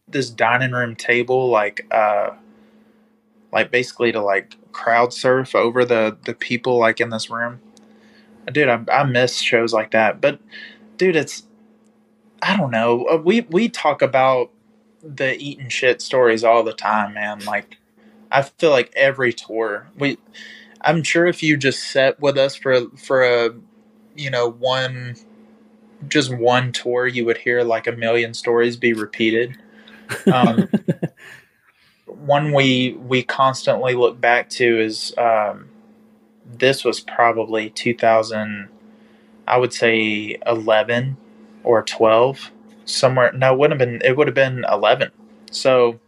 [0.08, 2.30] this dining room table, like uh,
[3.52, 7.60] like basically to like crowd surf over the the people like in this room.
[8.52, 10.20] Dude, I, I miss shows like that.
[10.20, 10.40] But
[10.96, 11.42] dude, it's
[12.42, 13.06] I don't know.
[13.06, 14.50] Uh, We we talk about
[15.02, 17.40] the eating shit stories all the time, man.
[17.44, 17.78] Like
[18.36, 20.18] I feel like every tour we
[20.82, 23.54] I'm sure if you just sat with us for for a
[24.14, 25.16] you know one
[26.06, 29.56] just one tour you would hear like a million stories be repeated.
[30.30, 30.68] Um,
[32.04, 35.70] one we we constantly look back to is um,
[36.44, 38.68] this was probably 2000
[39.48, 41.16] I would say 11
[41.64, 42.50] or 12
[42.84, 45.10] somewhere no it would have been it would have been 11
[45.50, 45.98] so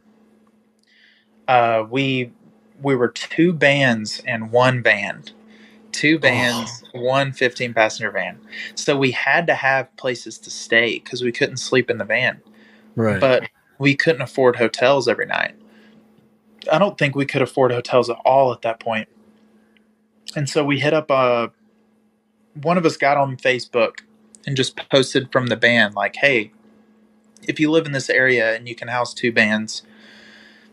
[1.48, 2.32] uh, we
[2.80, 5.32] we were two bands and one band
[5.90, 8.38] two bands one 15 passenger van
[8.74, 12.40] so we had to have places to stay because we couldn't sleep in the van
[12.94, 13.20] right.
[13.20, 13.48] but
[13.78, 15.54] we couldn't afford hotels every night.
[16.70, 19.08] I don't think we could afford hotels at all at that point.
[20.36, 21.48] And so we hit up uh
[22.54, 24.00] one of us got on Facebook
[24.46, 26.52] and just posted from the band like, "Hey,
[27.46, 29.82] if you live in this area and you can house two bands,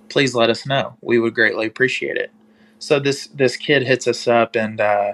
[0.09, 0.97] please let us know.
[1.01, 2.31] We would greatly appreciate it.
[2.79, 5.13] So this this kid hits us up and uh,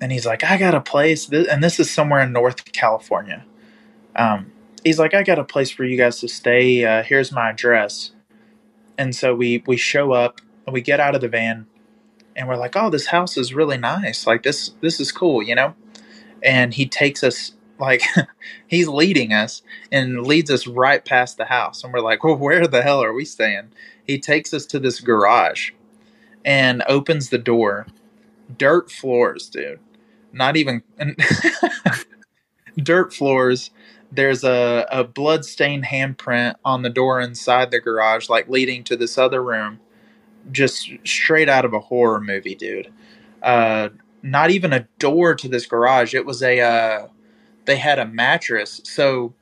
[0.00, 3.44] and he's like, I got a place, and this is somewhere in North California.
[4.16, 4.52] Um,
[4.84, 6.84] he's like, I got a place for you guys to stay.
[6.84, 8.12] Uh, here's my address.
[8.98, 11.66] And so we we show up and we get out of the van
[12.36, 14.26] and we're like, oh, this house is really nice.
[14.26, 15.74] Like this this is cool, you know.
[16.42, 17.52] And he takes us
[17.84, 18.02] like
[18.66, 19.62] he's leading us
[19.92, 21.84] and leads us right past the house.
[21.84, 23.70] And we're like well where the hell are we staying?
[24.06, 25.70] He takes us to this garage
[26.44, 27.86] and opens the door.
[28.58, 29.80] Dirt floors dude.
[30.32, 30.82] Not even
[32.82, 33.70] dirt floors.
[34.10, 39.18] There's a, a blood-stained handprint on the door inside the garage like leading to this
[39.18, 39.80] other room.
[40.52, 42.92] Just straight out of a horror movie dude.
[43.42, 43.88] Uh,
[44.22, 46.14] not even a door to this garage.
[46.14, 47.08] It was a uh,
[47.66, 48.80] they had a mattress.
[48.84, 49.34] So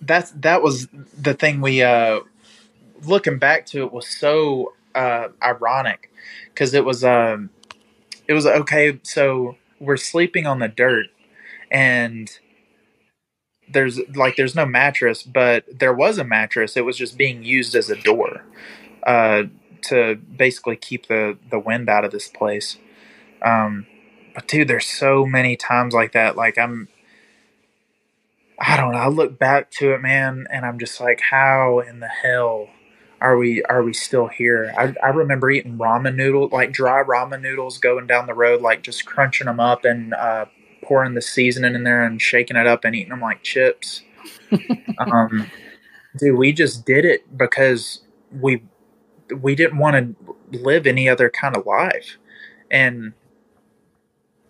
[0.00, 0.88] that's that was
[1.18, 2.20] the thing we uh
[3.04, 6.10] looking back to it was so uh ironic.
[6.46, 7.50] Because it was um
[8.28, 11.06] it was okay so we're sleeping on the dirt
[11.70, 12.30] and
[13.68, 16.76] there's like there's no mattress but there was a mattress.
[16.76, 18.44] It was just being used as a door
[19.06, 19.44] uh
[19.82, 22.76] to basically keep the the wind out of this place.
[23.42, 23.86] Um
[24.34, 26.36] but dude there's so many times like that.
[26.36, 26.88] Like i'm
[28.60, 28.98] I don't know.
[28.98, 32.68] I look back to it, man, and I'm just like, how in the hell
[33.20, 34.72] are we are we still here?
[34.76, 38.82] I, I remember eating ramen noodles, like dry ramen noodles, going down the road, like
[38.82, 40.44] just crunching them up and uh,
[40.82, 44.02] pouring the seasoning in there and shaking it up and eating them like chips.
[44.98, 45.50] um,
[46.18, 48.62] dude, we just did it because we
[49.34, 52.18] we didn't want to live any other kind of life,
[52.70, 53.14] and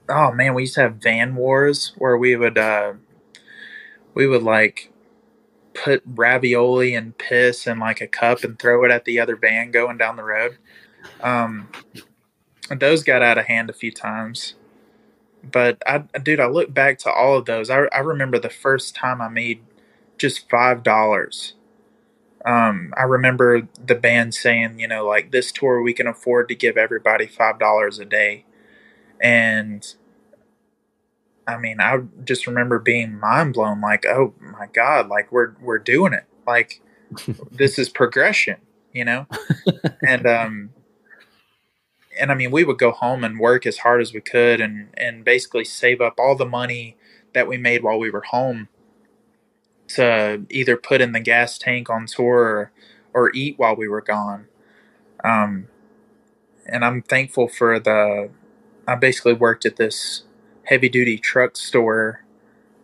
[0.09, 2.59] oh man, we used to have van wars where we would.
[2.59, 2.95] Uh,
[4.15, 4.93] we would like
[5.75, 9.71] put ravioli and piss in like a cup and throw it at the other van
[9.71, 10.59] going down the road.
[11.23, 11.69] Um,
[12.71, 14.55] those got out of hand a few times.
[15.43, 17.71] But I, dude, I look back to all of those.
[17.71, 19.63] I, I remember the first time I made
[20.19, 21.55] just five dollars.
[22.45, 26.55] Um, I remember the band saying, you know, like this tour we can afford to
[26.55, 28.45] give everybody five dollars a day,
[29.21, 29.95] and
[31.55, 35.79] I mean, I just remember being mind blown, like, oh my god, like we're we're
[35.79, 36.81] doing it, like
[37.51, 38.57] this is progression,
[38.93, 39.27] you know,
[40.07, 40.71] and um,
[42.19, 44.89] and I mean, we would go home and work as hard as we could, and
[44.97, 46.97] and basically save up all the money
[47.35, 48.69] that we made while we were home
[49.89, 52.73] to either put in the gas tank on tour or,
[53.13, 54.47] or eat while we were gone.
[55.25, 55.69] Um,
[56.67, 58.31] and I'm thankful for the.
[58.87, 60.25] I basically worked at this
[60.71, 62.25] heavy duty truck store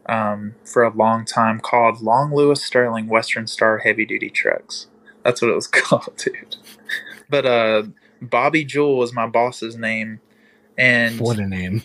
[0.06, 4.88] um, for a long time called Long Lewis Sterling Western Star Heavy Duty Trucks.
[5.22, 6.56] That's what it was called, dude.
[7.30, 7.84] But uh,
[8.20, 10.20] Bobby Jewell was my boss's name,
[10.76, 11.82] and what a name!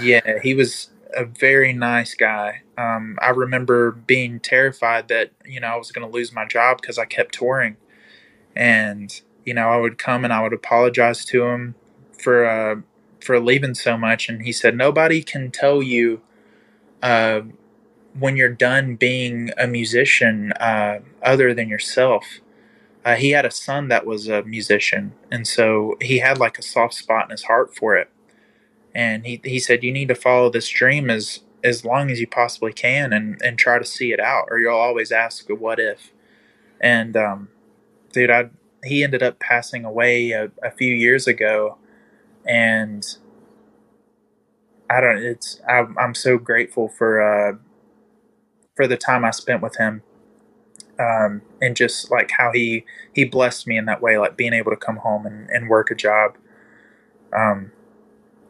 [0.00, 2.62] Yeah, he was a very nice guy.
[2.76, 6.80] Um, I remember being terrified that you know I was going to lose my job
[6.80, 7.76] because I kept touring,
[8.54, 11.74] and you know I would come and I would apologize to him
[12.18, 12.76] for uh,
[13.20, 16.20] for leaving so much, and he said nobody can tell you
[17.02, 17.42] uh,
[18.18, 22.24] when you're done being a musician uh, other than yourself.
[23.04, 26.62] Uh, he had a son that was a musician, and so he had like a
[26.62, 28.10] soft spot in his heart for it.
[28.94, 32.26] And he he said you need to follow this dream as as long as you
[32.26, 36.12] possibly can, and and try to see it out, or you'll always ask what if.
[36.80, 37.48] And um,
[38.12, 38.50] dude, I
[38.84, 41.78] he ended up passing away a, a few years ago
[42.48, 43.06] and
[44.90, 45.18] I don't.
[45.18, 47.56] It's I'm, I'm so grateful for uh,
[48.74, 50.02] for the time I spent with him,
[50.98, 52.84] um, and just like how he
[53.14, 55.90] he blessed me in that way, like being able to come home and, and work
[55.90, 56.36] a job.
[57.32, 57.72] Um,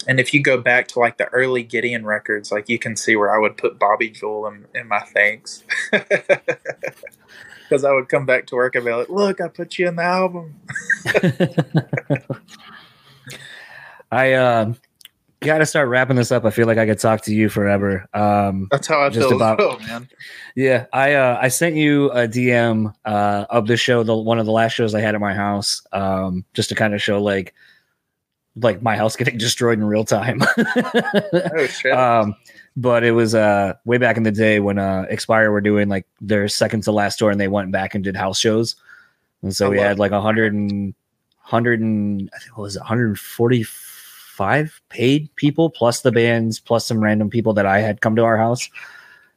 [0.07, 3.17] and if you go back to like the early Gideon records, like you can see
[3.17, 5.65] where I would put Bobby Jewell in, in my thanks.
[7.69, 9.97] Because I would come back to work and be like, look, I put you in
[9.97, 10.55] the album.
[14.11, 14.73] I uh,
[15.41, 16.45] got to start wrapping this up.
[16.45, 18.07] I feel like I could talk to you forever.
[18.15, 20.09] Um, That's how I just feel about, well, man.
[20.55, 24.47] Yeah, I uh, I sent you a DM uh, of the show, the one of
[24.47, 27.55] the last shows I had at my house, um, just to kind of show like
[28.57, 30.41] like my house getting destroyed in real time.
[30.43, 31.93] oh shit.
[31.99, 32.35] Um,
[32.77, 36.07] but it was uh way back in the day when uh Expire were doing like
[36.21, 38.77] their second to last tour and they went back and did house shows.
[39.43, 40.95] And so I we had like a hundred and
[41.39, 43.63] hundred and I think it was 140
[44.39, 48.23] five paid people plus the bands plus some random people that I had come to
[48.23, 48.71] our house.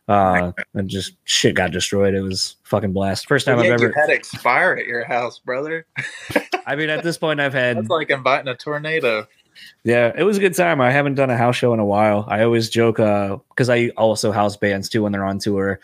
[0.07, 2.13] Uh, and just shit got destroyed.
[2.13, 3.27] It was fucking blast.
[3.27, 3.87] First time But I've ever.
[3.87, 5.87] you had expire at your house, brother.
[6.67, 9.25] I mean, at this point, I've had That's like inviting a tornado.
[9.83, 10.81] Yeah, it was a good time.
[10.81, 12.25] I haven't done a house show in a while.
[12.27, 15.79] I always joke because I also house bands too when they're on tour.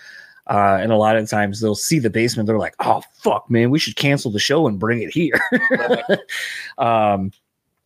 [0.48, 2.48] Uh, and a lot of times they'll see the basement.
[2.48, 5.40] They're like, "Oh fuck, man, we should cancel the show and bring it here."
[6.78, 7.32] um,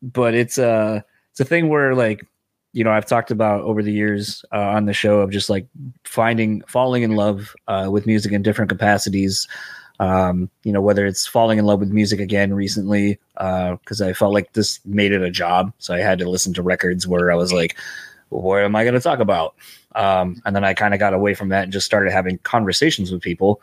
[0.01, 1.10] but it's a it's
[1.41, 2.25] a thing where like
[2.73, 5.67] you know I've talked about over the years uh, on the show of just like
[6.05, 9.47] finding falling in love uh, with music in different capacities.
[9.99, 14.33] Um, you know whether it's falling in love with music again recently because I felt
[14.33, 17.35] like this made it a job, so I had to listen to records where I
[17.35, 17.77] was like,
[18.29, 19.55] "What am I going to talk about?"
[19.95, 23.11] Um, and then I kind of got away from that and just started having conversations
[23.11, 23.61] with people.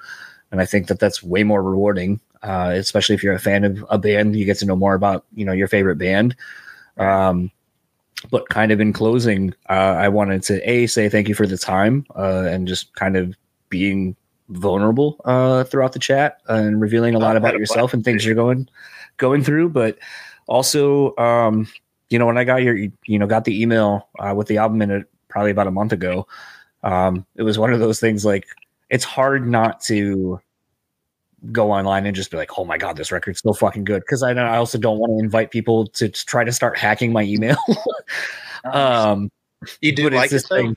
[0.51, 3.85] And I think that that's way more rewarding, uh, especially if you're a fan of
[3.91, 4.37] a band.
[4.37, 6.37] You get to know more about you know your favorite band.
[6.97, 7.51] Um,
[8.31, 11.59] but kind of in closing, uh, I wanted to a say thank you for the
[11.59, 13.37] time uh, and just kind of
[13.69, 14.17] being
[14.49, 18.69] vulnerable uh, throughout the chat and revealing a lot about yourself and things you're going
[19.19, 19.69] going through.
[19.71, 19.99] But
[20.47, 21.69] also, um,
[22.11, 24.83] you know, when I got your you know got the email uh, with the album
[24.83, 26.27] in it probably about a month ago,
[26.83, 28.47] um, it was one of those things like
[28.91, 30.41] it's hard not to
[31.53, 34.23] go online and just be like, "Oh my god, this record's so fucking good." Because
[34.23, 37.57] I, I also don't want to invite people to try to start hacking my email.
[38.73, 39.31] um,
[39.81, 40.77] you do like this thing-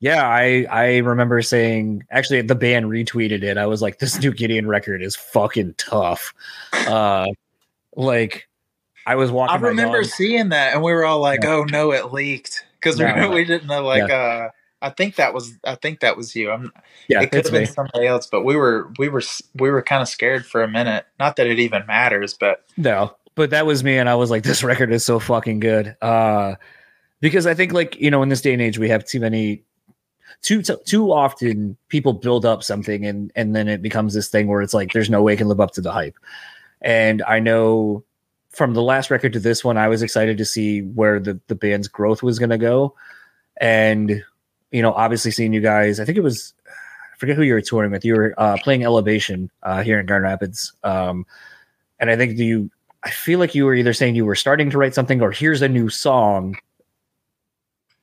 [0.00, 3.58] yeah, I I remember saying actually the band retweeted it.
[3.58, 6.32] I was like, "This new Gideon record is fucking tough."
[6.72, 7.26] Uh,
[7.96, 8.48] like
[9.06, 9.56] I was walking.
[9.56, 11.54] I remember seeing that, and we were all like, Yeah.
[11.54, 13.30] "Oh no, it leaked!" Because no.
[13.34, 13.84] we didn't know.
[13.84, 16.50] Like, uh, I think that was, I think that was you.
[16.50, 16.72] I'm,
[17.08, 17.66] yeah, it could have been me.
[17.66, 19.22] somebody else, but we were, we were,
[19.54, 21.06] we were kind of scared for a minute.
[21.18, 24.42] Not that it even matters, but No, but that was me, and I was like,
[24.42, 26.56] "This record is so fucking good." Uh,
[27.20, 29.62] because I think, like you know, in this day and age, we have too many,
[30.42, 34.48] too too, too often people build up something, and and then it becomes this thing
[34.48, 36.16] where it's like, there's no way it can live up to the hype.
[36.82, 38.04] And I know
[38.50, 41.54] from the last record to this one, I was excited to see where the the
[41.54, 42.96] band's growth was going to go,
[43.60, 44.24] and
[44.70, 46.54] you know, obviously seeing you guys, I think it was.
[46.66, 48.04] I forget who you were touring with.
[48.04, 51.26] You were uh, playing Elevation uh, here in Grand Rapids, um,
[51.98, 52.70] and I think you
[53.02, 55.62] I feel like you were either saying you were starting to write something or here's
[55.62, 56.56] a new song,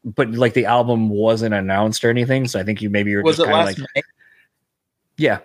[0.04, 2.48] but like the album wasn't announced or anything.
[2.48, 4.02] So I think you maybe you were was just it kind of last like, May?
[5.18, 5.40] yeah,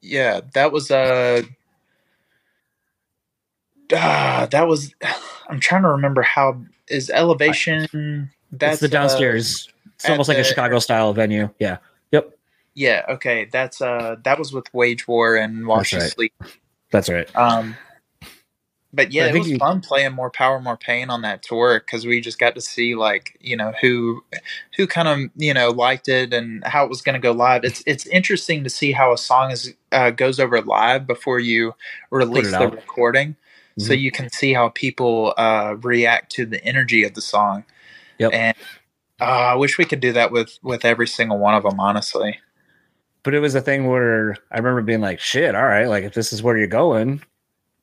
[0.00, 1.42] Yeah, that was uh,
[3.92, 4.94] ah, that was.
[5.48, 8.30] I'm trying to remember how is elevation.
[8.52, 9.71] That's it's the uh, downstairs.
[10.02, 11.50] It's almost like a Chicago style venue.
[11.58, 11.78] Yeah.
[12.12, 12.36] Yep.
[12.74, 16.12] yeah, okay, that's uh, that was with Wage War and Wash That's right.
[16.12, 16.34] Sleep.
[16.90, 17.36] That's right.
[17.36, 17.76] Um,
[18.94, 22.04] but yeah, it was you- fun playing more power, more pain on that tour because
[22.04, 24.22] we just got to see like you know who
[24.76, 27.64] who kind of you know liked it and how it was going to go live.
[27.64, 31.74] It's it's interesting to see how a song is uh, goes over live before you
[32.10, 32.72] release the out.
[32.74, 33.36] recording,
[33.78, 34.00] so Mhm.
[34.00, 37.64] you can see how people uh, react to the energy of the song.
[38.18, 38.32] Yep.
[38.34, 38.56] And
[39.22, 41.78] uh, I wish we could do that with with every single one of them.
[41.80, 42.38] Honestly,
[43.22, 46.14] But it was a thing where I remember being like, shit, all right, like if
[46.14, 47.22] this is where you're going.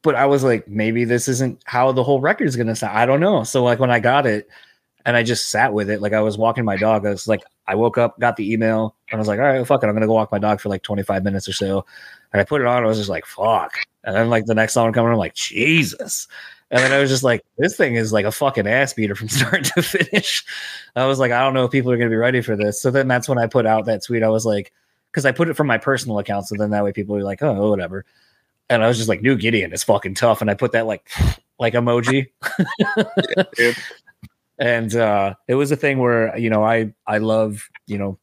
[0.01, 2.97] But I was like, maybe this isn't how the whole record's gonna sound.
[2.97, 3.43] I don't know.
[3.43, 4.49] So like when I got it
[5.05, 7.05] and I just sat with it, like I was walking my dog.
[7.05, 9.65] I was like, I woke up, got the email, and I was like, all right,
[9.67, 9.87] fuck it.
[9.87, 11.85] I'm gonna go walk my dog for like 25 minutes or so.
[12.33, 13.73] And I put it on, I was just like, fuck.
[14.03, 16.27] And then like the next song coming, I'm like, Jesus.
[16.71, 19.29] And then I was just like, this thing is like a fucking ass beater from
[19.29, 20.45] start to finish.
[20.95, 22.81] I was like, I don't know if people are gonna be ready for this.
[22.81, 24.23] So then that's when I put out that tweet.
[24.23, 24.71] I was like,
[25.11, 27.41] because I put it from my personal account, so then that way people are like,
[27.41, 28.05] oh, whatever.
[28.69, 31.09] And I was just like, New Gideon is fucking tough, and I put that like
[31.59, 32.27] like emoji.
[33.55, 33.75] dude.
[34.59, 38.19] and uh, it was a thing where you know I I love you know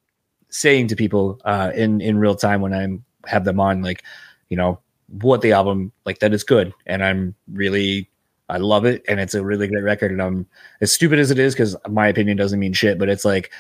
[0.49, 4.05] saying to people uh, in in real time when I'm have them on like
[4.49, 4.79] you know
[5.09, 8.09] what the album like that is good, and I'm really
[8.49, 10.47] I love it, and it's a really great record, and I'm
[10.81, 13.51] as stupid as it is because my opinion doesn't mean shit, but it's like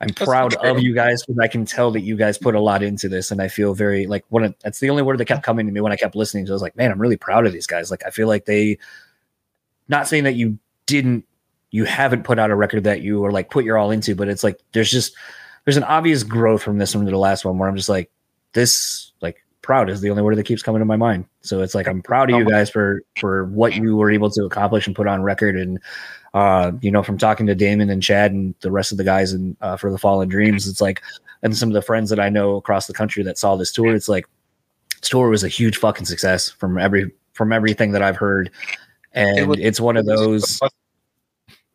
[0.00, 2.60] I'm That's proud of you guys because I can tell that you guys put a
[2.60, 4.44] lot into this, and I feel very like one.
[4.44, 6.46] of- That's the only word that kept coming to me when I kept listening.
[6.46, 7.90] So I was like, man, I'm really proud of these guys.
[7.90, 8.78] Like I feel like they,
[9.88, 11.24] not saying that you didn't,
[11.70, 14.28] you haven't put out a record that you are like put your all into, but
[14.28, 15.14] it's like there's just
[15.64, 18.10] there's an obvious growth from this one to the last one where I'm just like
[18.52, 21.24] this like proud is the only word that keeps coming to my mind.
[21.44, 24.44] So it's like I'm proud of you guys for for what you were able to
[24.44, 25.56] accomplish and put on record.
[25.56, 25.78] And
[26.32, 29.32] uh, you know, from talking to Damon and Chad and the rest of the guys
[29.32, 31.00] and uh, for the Fallen Dreams, it's like,
[31.42, 33.94] and some of the friends that I know across the country that saw this tour,
[33.94, 34.26] it's like,
[35.00, 38.50] this tour was a huge fucking success from every from everything that I've heard,
[39.12, 40.58] and was- it's one of those,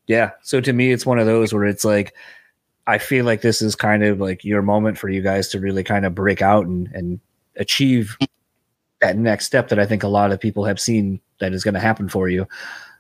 [0.08, 0.32] yeah.
[0.42, 2.14] So to me, it's one of those where it's like,
[2.88, 5.84] I feel like this is kind of like your moment for you guys to really
[5.84, 7.20] kind of break out and, and
[7.56, 8.18] achieve
[9.02, 11.74] that next step that I think a lot of people have seen that is going
[11.74, 12.48] to happen for you.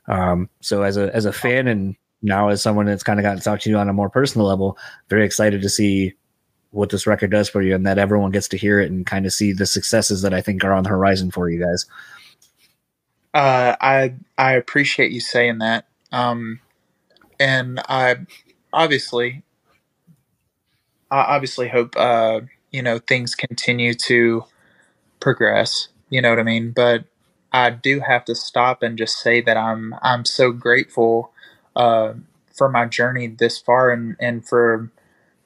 [0.08, 3.38] Um, so as a as a fan and now as someone that's kind of gotten
[3.38, 4.78] to talk to you on a more personal level,
[5.10, 6.14] very excited to see
[6.72, 9.26] what this record does for you and that everyone gets to hear it and kind
[9.26, 11.86] of see the successes that I think are on the horizon for you guys.
[13.34, 15.86] Uh, I I appreciate you saying that.
[16.12, 16.60] Um,
[17.40, 18.18] and I
[18.74, 19.44] obviously
[21.12, 24.44] I obviously hope uh, you know things continue to
[25.20, 25.90] progress.
[26.10, 26.72] You know what I mean?
[26.72, 27.06] But
[27.52, 31.32] I do have to stop and just say that I'm I'm so grateful
[31.76, 32.14] uh,
[32.56, 34.92] for my journey this far and and for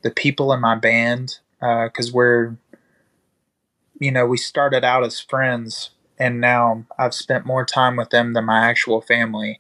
[0.04, 2.58] the people in my band because uh, we're
[4.00, 8.34] you know we started out as friends and now I've spent more time with them
[8.34, 9.60] than my actual family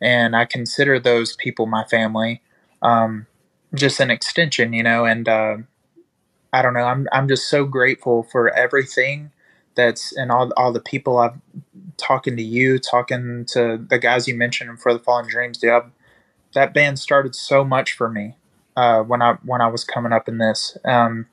[0.00, 2.42] and I consider those people my family
[2.82, 3.26] um,
[3.74, 5.56] just an extension you know and uh,
[6.52, 9.32] I don't know I'm I'm just so grateful for everything
[9.74, 11.38] that's and all all the people I've
[11.96, 15.82] talking to you, talking to the guys you mentioned for the Fallen Dreams, dude.
[16.54, 18.34] That band started so much for me
[18.76, 20.76] uh, when I when I was coming up in this.
[20.84, 21.26] Um,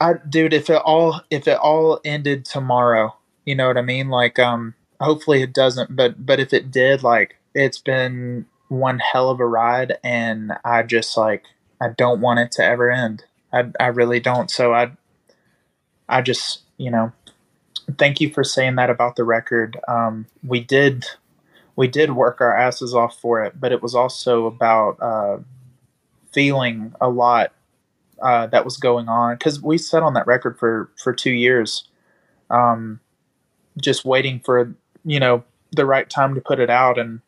[0.00, 4.08] I, dude, if it all if it all ended tomorrow, you know what I mean?
[4.10, 9.30] Like, um, hopefully it doesn't, but but if it did, like, it's been one hell
[9.30, 11.44] of a ride, and I just like
[11.80, 13.24] I don't want it to ever end.
[13.52, 14.50] I I really don't.
[14.50, 14.92] So I
[16.08, 17.12] I just you know
[17.96, 19.78] thank you for saying that about the record.
[19.88, 21.06] Um, we did
[21.76, 25.38] we did work our asses off for it, but it was also about uh,
[26.32, 27.52] feeling a lot
[28.20, 31.88] uh, that was going on because we sat on that record for for two years,
[32.50, 33.00] um,
[33.80, 34.74] just waiting for
[35.04, 37.20] you know the right time to put it out, and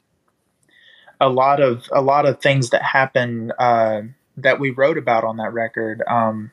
[1.20, 4.02] a lot of a lot of things that happened uh,
[4.36, 6.02] that we wrote about on that record.
[6.09, 6.51] Um,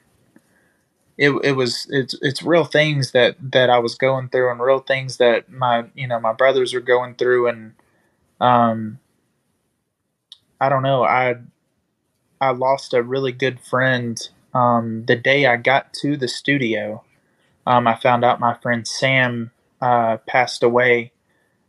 [1.17, 4.79] it, it was it's it's real things that that I was going through and real
[4.79, 7.73] things that my you know my brothers were going through and
[8.39, 8.99] um
[10.61, 11.35] I don't know I
[12.39, 14.19] I lost a really good friend
[14.53, 17.03] um the day I got to the studio.
[17.65, 21.11] Um I found out my friend Sam uh passed away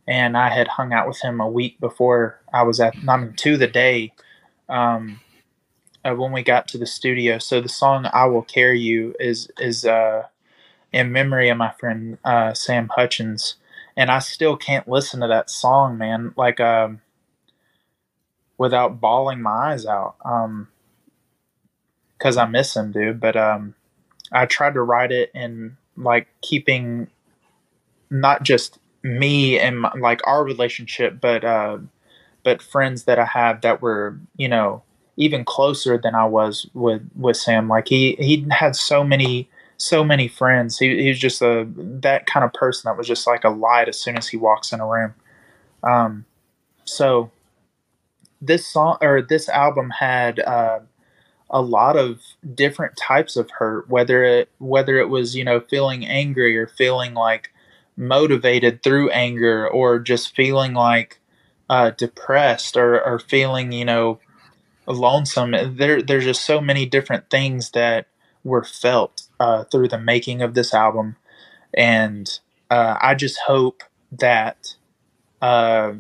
[0.06, 3.32] and I had hung out with him a week before I was at I mean
[3.34, 4.12] to the day.
[4.68, 5.20] Um
[6.08, 7.38] uh, when we got to the studio.
[7.38, 10.24] So the song "I Will Carry You" is is uh,
[10.92, 13.56] in memory of my friend uh, Sam Hutchins,
[13.96, 16.32] and I still can't listen to that song, man.
[16.36, 17.00] Like um,
[18.56, 20.68] without bawling my eyes out, um,
[22.16, 23.20] because I miss him, dude.
[23.20, 23.74] But um,
[24.32, 27.08] I tried to write it in like keeping
[28.10, 31.78] not just me and my, like our relationship, but uh,
[32.42, 34.82] but friends that I have that were you know
[35.18, 37.68] even closer than I was with with Sam.
[37.68, 40.78] Like he he had so many so many friends.
[40.78, 43.88] He, he was just a that kind of person that was just like a light
[43.88, 45.14] as soon as he walks in a room.
[45.82, 46.24] Um,
[46.84, 47.30] so
[48.40, 50.80] this song or this album had uh,
[51.50, 52.20] a lot of
[52.54, 53.90] different types of hurt.
[53.90, 57.50] Whether it whether it was you know feeling angry or feeling like
[57.96, 61.18] motivated through anger or just feeling like
[61.68, 64.20] uh, depressed or, or feeling you know
[64.88, 65.54] lonesome.
[65.76, 68.08] There, there's just so many different things that
[68.44, 71.16] were felt uh, through the making of this album,
[71.74, 72.40] and
[72.70, 73.82] uh, I just hope
[74.12, 74.76] that
[75.42, 75.94] uh,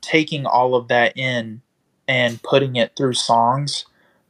[0.00, 1.62] taking all of that in
[2.08, 3.86] and putting it through songs,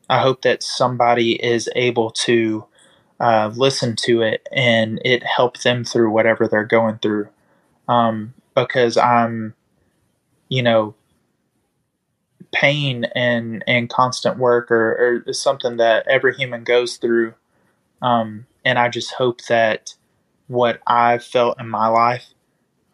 [0.09, 2.67] I hope that somebody is able to
[3.21, 7.29] uh, listen to it and it help them through whatever they're going through.
[7.89, 9.55] Um, because I'm,
[10.49, 10.95] you know,
[12.53, 17.35] pain and and constant work or, or something that every human goes through.
[18.03, 19.95] Um, and i just hope that
[20.49, 22.27] what i've felt in my life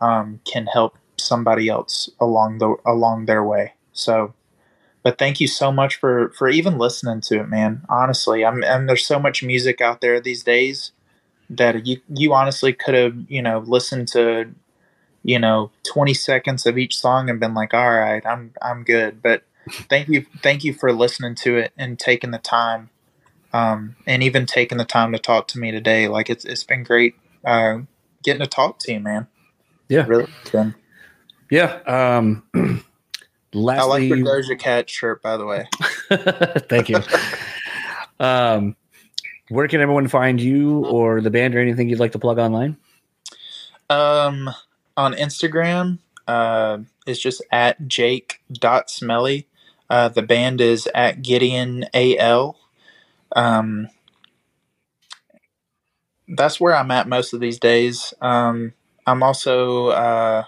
[0.00, 3.74] um, can help somebody else along the along their way.
[3.92, 4.34] So
[5.02, 7.82] but thank you so much for for even listening to it man.
[7.88, 10.92] Honestly i'm and there's so much music out there these days
[11.50, 14.50] that you you honestly could have you know listened to
[15.24, 19.22] you know 20 seconds of each song and been like all right i'm i'm good.
[19.22, 22.90] But thank you thank you for listening to it and taking the time
[23.52, 26.08] um, and even taking the time to talk to me today.
[26.08, 27.14] Like it's it's been great
[27.44, 27.78] uh,
[28.22, 29.26] getting to talk to you man.
[29.88, 30.04] Yeah.
[30.06, 30.74] Really been.
[31.50, 32.42] yeah um
[33.54, 35.68] lastly, I like your Doja Cat shirt by the way.
[36.68, 37.00] Thank you.
[38.20, 38.76] Um
[39.48, 42.76] where can everyone find you or the band or anything you'd like to plug online?
[43.88, 44.50] Um
[44.96, 49.47] on Instagram uh, it's just at jake.smelley
[49.90, 52.56] Uh, the band is at Gideon AL.
[53.34, 53.88] Um,
[56.28, 58.12] that's where I'm at most of these days.
[58.20, 58.74] Um,
[59.06, 60.44] I'm also uh,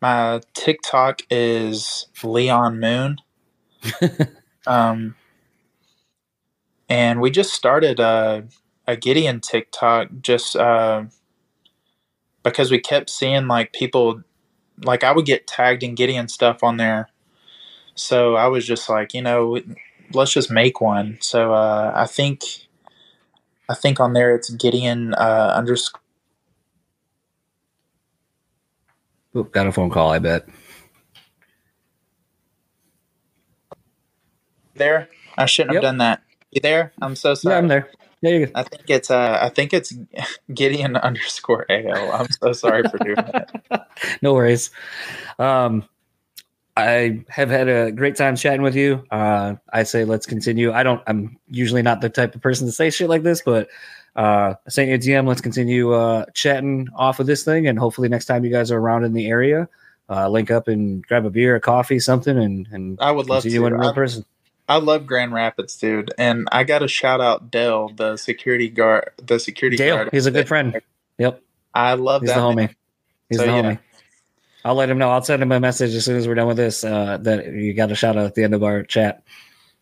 [0.00, 3.18] my TikTok is Leon Moon.
[4.66, 5.14] um,
[6.88, 8.44] and we just started a,
[8.86, 11.04] a Gideon TikTok just uh,
[12.42, 14.22] because we kept seeing like people,
[14.84, 17.08] like I would get tagged in Gideon stuff on there.
[17.94, 19.60] So I was just like, you know,
[20.12, 21.18] let's just make one.
[21.20, 22.44] So uh, I think,
[23.68, 26.00] I think on there it's Gideon uh, underscore.
[29.52, 30.10] Got a phone call.
[30.10, 30.46] I bet.
[34.74, 35.08] There,
[35.38, 35.82] I shouldn't Yep.
[35.82, 36.22] have done that.
[36.50, 36.92] You there?
[37.02, 37.54] I'm so sorry.
[37.54, 37.90] Yeah, I'm there.
[38.22, 39.92] Yeah, you I think it's uh, I think it's
[40.54, 42.12] Gideon underscore AL.
[42.12, 43.88] I'm so sorry for doing that.
[44.22, 44.70] no worries.
[45.38, 45.84] Um,
[46.76, 49.04] I have had a great time chatting with you.
[49.10, 50.72] Uh, I say let's continue.
[50.72, 51.02] I don't.
[51.06, 53.68] I'm usually not the type of person to say shit like this, but
[54.16, 55.26] uh, I sent you a DM.
[55.26, 58.78] Let's continue uh, chatting off of this thing, and hopefully next time you guys are
[58.78, 59.68] around in the area,
[60.08, 63.42] uh, link up and grab a beer, a coffee, something, and and I would love
[63.42, 63.78] continue in to.
[63.78, 64.24] real I, person.
[64.68, 69.10] I love Grand Rapids, dude, and I got to shout out Dell, the security guard.
[69.18, 70.08] The security Dale, guard.
[70.12, 70.80] he's a good friend.
[71.18, 71.42] Yep,
[71.74, 72.56] I love he's that the homie.
[72.56, 72.76] man.
[73.28, 73.76] He's So, the yeah.
[74.64, 74.68] Homie.
[74.68, 75.10] I'll let him know.
[75.10, 76.84] I'll send him a message as soon as we're done with this.
[76.84, 79.22] Uh, that you got a shout out at the end of our chat.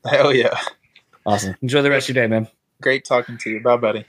[0.05, 0.59] Hell yeah!
[1.27, 1.55] Awesome.
[1.63, 2.49] Enjoy the rest of your day, man.
[2.81, 3.61] Great talking to you.
[3.61, 4.05] Bye, buddy.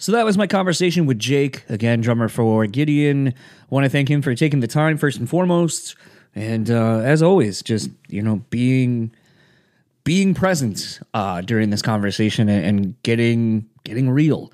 [0.00, 3.34] So that was my conversation with Jake, again, drummer for Gideon.
[3.68, 5.96] want to thank him for taking the time, first and foremost.
[6.36, 9.10] And uh, as always, just, you know, being
[10.04, 14.52] being present uh, during this conversation and, and getting getting real.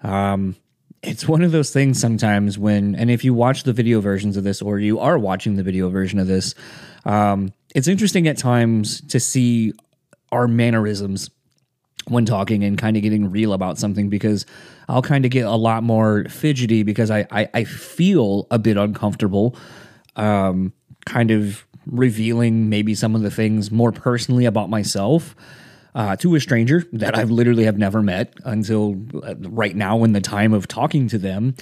[0.00, 0.56] Um,
[1.02, 4.44] it's one of those things sometimes when, and if you watch the video versions of
[4.44, 6.54] this, or you are watching the video version of this,
[7.04, 9.72] um, it's interesting at times to see
[10.32, 11.30] our mannerisms
[12.08, 14.46] when talking and kind of getting real about something because
[14.88, 18.76] I'll kind of get a lot more fidgety because I, I, I feel a bit
[18.76, 19.56] uncomfortable,
[20.16, 20.72] um,
[21.04, 25.34] kind of revealing maybe some of the things more personally about myself
[25.98, 28.94] uh, to a stranger that I've literally have never met until
[29.24, 31.56] uh, right now in the time of talking to them.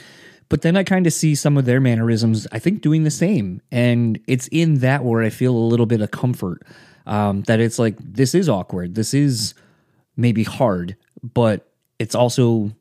[0.50, 3.62] But then I kind of see some of their mannerisms, I think, doing the same.
[3.72, 6.62] And it's in that where I feel a little bit of comfort
[7.06, 8.94] um, that it's like, this is awkward.
[8.94, 9.54] This is
[10.18, 12.72] maybe hard, but it's also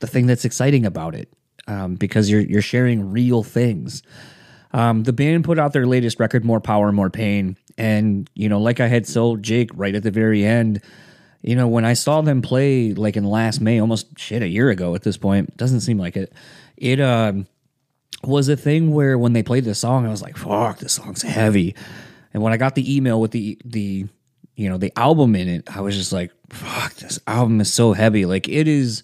[0.00, 1.30] the thing that's exciting about it
[1.66, 4.02] um, because you're you're sharing real things.
[4.72, 8.60] Um, the band put out their latest record, "More Power, More Pain," and you know,
[8.60, 10.80] like I had told Jake right at the very end,
[11.42, 14.70] you know, when I saw them play like in last May, almost shit a year
[14.70, 16.32] ago at this point, doesn't seem like it.
[16.76, 17.46] It um,
[18.22, 21.22] was a thing where when they played the song, I was like, "Fuck, this song's
[21.22, 21.74] heavy."
[22.32, 24.06] And when I got the email with the the
[24.56, 27.92] you know the album in it, I was just like, "Fuck, this album is so
[27.92, 29.02] heavy." Like it is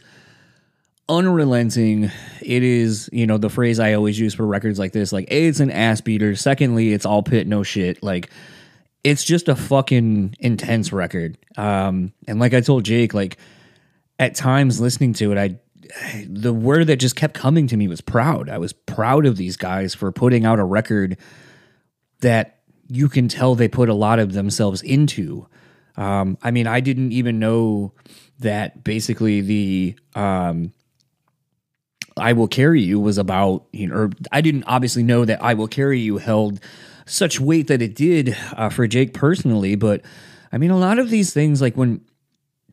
[1.10, 2.10] unrelenting.
[2.40, 5.12] It is, you know, the phrase I always use for records like this.
[5.12, 6.36] Like, A, it's an ass beater.
[6.36, 8.02] Secondly, it's all pit, no shit.
[8.02, 8.30] Like,
[9.02, 11.38] it's just a fucking intense record.
[11.56, 13.38] Um, and like I told Jake, like
[14.18, 15.58] at times listening to it, I
[16.28, 18.48] the word that just kept coming to me was proud.
[18.48, 21.16] I was proud of these guys for putting out a record
[22.20, 25.46] that you can tell they put a lot of themselves into.
[25.96, 27.92] Um, I mean, I didn't even know
[28.40, 30.72] that basically the um,
[32.16, 35.54] I Will Carry You was about, you know, or I didn't obviously know that I
[35.54, 36.60] Will Carry You held
[37.10, 39.74] such weight that it did uh, for Jake personally.
[39.74, 40.02] But
[40.52, 42.00] I mean, a lot of these things, like when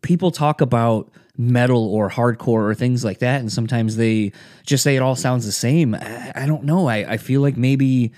[0.01, 4.31] people talk about metal or hardcore or things like that, and sometimes they
[4.65, 5.95] just say it all sounds the same.
[5.95, 6.87] I, I don't know.
[6.87, 8.11] I, I feel like maybe,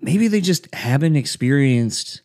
[0.00, 2.20] maybe they just haven't experienced.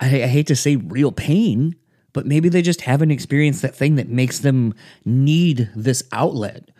[0.00, 1.76] I, I hate to say real pain,
[2.12, 4.74] but maybe they just haven't experienced that thing that makes them
[5.04, 6.70] need this outlet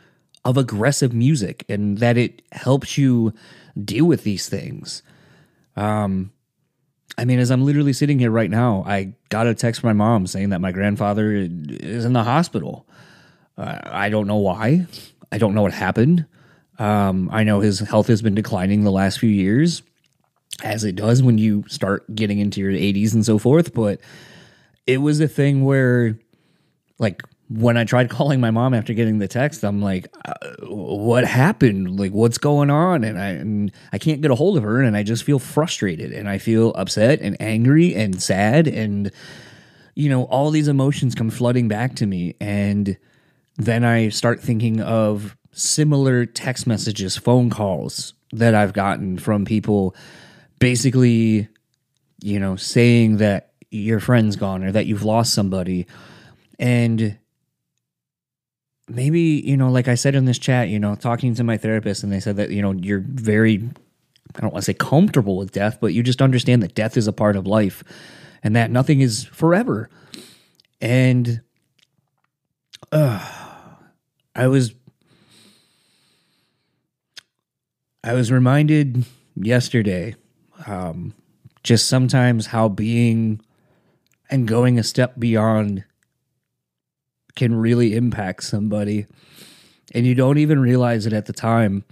[0.45, 3.33] of aggressive music and that it helps you
[3.85, 5.03] deal with these things.
[5.77, 6.33] Um,
[7.19, 10.05] I mean, as I'm literally sitting here right now, I got a text from my
[10.05, 12.87] mom saying that my grandfather is in the hospital.
[13.57, 14.87] Uh, I don't know why.
[15.33, 16.27] I don't know what happened.
[16.79, 19.83] Um, I know his health has been declining the last few years,
[20.63, 23.73] as it does when you start getting into your 80s and so forth.
[23.73, 24.01] But
[24.87, 26.19] it was a thing where,
[26.99, 31.25] like, when I tried calling my mom after getting the text, I'm like, uh, "What
[31.25, 31.99] happened?
[31.99, 34.97] Like, what's going on?" And I and I can't get a hold of her, and
[34.97, 39.11] I just feel frustrated, and I feel upset and angry and sad, and
[39.95, 42.97] you know, all these emotions come flooding back to me, and
[43.57, 49.97] then I start thinking of similar text messages, phone calls that I've gotten from people,
[50.59, 51.49] basically
[52.23, 55.87] you know, saying that your friend's gone or that you've lost somebody.
[56.59, 57.19] And
[58.89, 62.03] maybe, you know, like I said in this chat, you know, talking to my therapist,
[62.03, 63.69] and they said that, you know, you're very,
[64.35, 67.07] I don't want to say comfortable with death, but you just understand that death is
[67.07, 67.83] a part of life
[68.43, 69.89] and that nothing is forever.
[70.81, 71.41] And
[72.93, 73.27] uh,
[74.35, 74.75] I was
[78.05, 79.05] I was reminded
[79.35, 80.15] yesterday
[80.67, 81.13] um,
[81.65, 83.41] just sometimes how being
[84.31, 85.85] and going a step beyond
[87.37, 89.07] can really impact somebody
[89.95, 91.85] and you don't even realize it at the time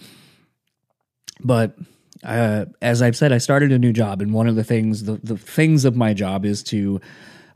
[1.41, 1.77] but
[2.25, 5.21] uh, as i've said i started a new job and one of the things the,
[5.23, 7.01] the things of my job is to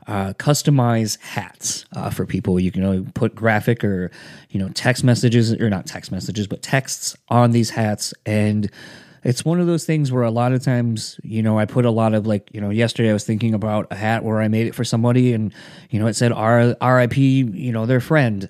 [0.09, 2.59] uh, customize hats uh, for people.
[2.59, 4.09] You can you know, put graphic or
[4.49, 8.71] you know text messages or not text messages, but texts on these hats, and
[9.23, 11.91] it's one of those things where a lot of times you know I put a
[11.91, 14.67] lot of like you know yesterday I was thinking about a hat where I made
[14.67, 15.53] it for somebody, and
[15.89, 17.21] you know it said R R.I.P.
[17.53, 18.49] You know their friend,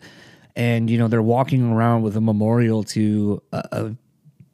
[0.55, 3.95] and you know they're walking around with a memorial to a, a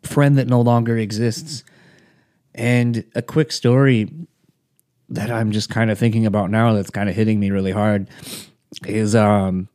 [0.07, 1.63] friend that no longer exists.
[2.53, 4.09] And a quick story
[5.09, 8.07] that I'm just kind of thinking about now that's kind of hitting me really hard
[8.85, 9.67] is um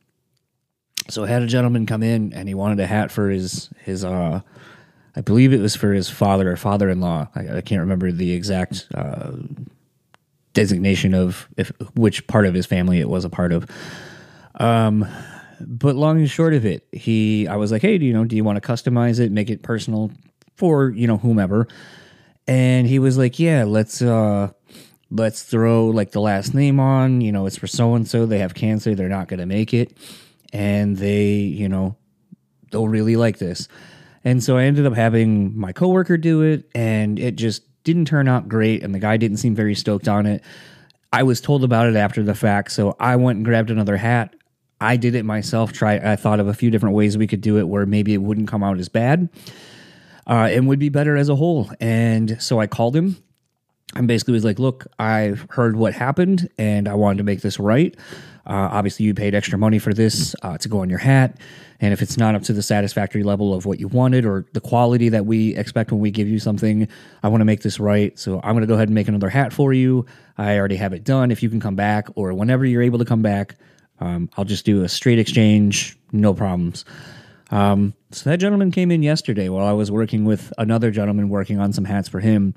[1.09, 4.03] so I had a gentleman come in and he wanted a hat for his his
[4.03, 4.41] uh
[5.15, 7.29] I believe it was for his father or father-in-law.
[7.35, 9.31] I, I can't remember the exact uh,
[10.53, 13.65] designation of if which part of his family it was a part of.
[14.55, 15.07] Um
[15.63, 18.35] but long and short of it, he I was like, "Hey, do you know, do
[18.35, 20.11] you want to customize it, make it personal
[20.55, 21.67] for, you know, whomever?"
[22.47, 24.51] And he was like, "Yeah, let's uh
[25.11, 28.39] let's throw like the last name on, you know, it's for so and so, they
[28.39, 29.95] have cancer, they're not going to make it.
[30.53, 31.97] And they, you know,
[32.71, 33.67] they'll really like this.
[34.23, 38.27] And so I ended up having my coworker do it, and it just didn't turn
[38.27, 38.83] out great.
[38.83, 40.43] And the guy didn't seem very stoked on it.
[41.11, 44.35] I was told about it after the fact, so I went and grabbed another hat.
[44.79, 45.73] I did it myself.
[45.73, 45.95] Try.
[45.95, 48.47] I thought of a few different ways we could do it where maybe it wouldn't
[48.47, 49.29] come out as bad,
[50.27, 51.69] uh, and would be better as a whole.
[51.79, 53.17] And so I called him
[53.95, 57.59] and basically was like, look, I've heard what happened and I wanted to make this
[57.59, 57.95] right.
[58.45, 61.37] Uh, obviously, you paid extra money for this uh, to go on your hat.
[61.79, 64.61] And if it's not up to the satisfactory level of what you wanted or the
[64.61, 66.87] quality that we expect when we give you something,
[67.23, 68.17] I want to make this right.
[68.19, 70.05] So I'm going to go ahead and make another hat for you.
[70.37, 71.31] I already have it done.
[71.31, 73.55] If you can come back or whenever you're able to come back,
[73.99, 76.85] um, I'll just do a straight exchange, no problems.
[77.51, 81.59] Um, so that gentleman came in yesterday while I was working with another gentleman working
[81.59, 82.53] on some hats for him.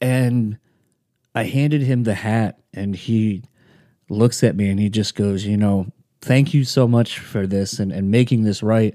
[0.00, 0.58] And
[1.34, 3.42] I handed him the hat, and he
[4.08, 5.86] looks at me and he just goes, You know,
[6.20, 8.94] thank you so much for this and, and making this right.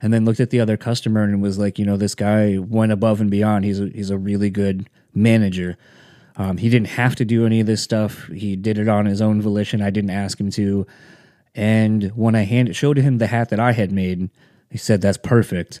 [0.00, 2.92] And then looked at the other customer and was like, You know, this guy went
[2.92, 3.64] above and beyond.
[3.64, 5.76] He's a, he's a really good manager.
[6.36, 8.26] Um, he didn't have to do any of this stuff.
[8.26, 9.80] He did it on his own volition.
[9.80, 10.86] I didn't ask him to.
[11.54, 14.30] And when I handed showed him the hat that I had made,
[14.70, 15.80] he said, "That's perfect."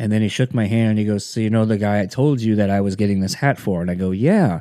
[0.00, 2.06] And then he shook my hand and he goes, So, you know, the guy I
[2.06, 3.82] told you that I was getting this hat for?
[3.82, 4.60] And I go, Yeah.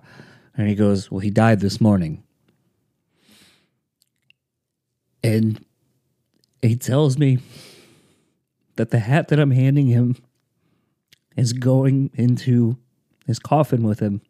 [0.58, 2.24] And he goes, Well, he died this morning.
[5.24, 5.64] And
[6.62, 7.40] he tells me
[8.76, 10.16] that the hat that I'm handing him
[11.36, 12.78] is going into
[13.26, 14.22] his coffin with him.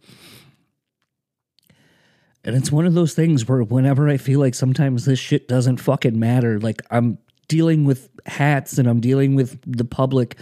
[2.43, 5.77] And it's one of those things where whenever I feel like sometimes this shit doesn't
[5.77, 7.17] fucking matter, like I'm
[7.47, 10.37] dealing with hats and I'm dealing with the public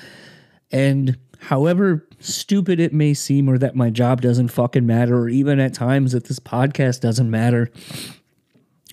[0.72, 5.60] and however stupid it may seem, or that my job doesn't fucking matter, or even
[5.60, 7.70] at times that this podcast doesn't matter,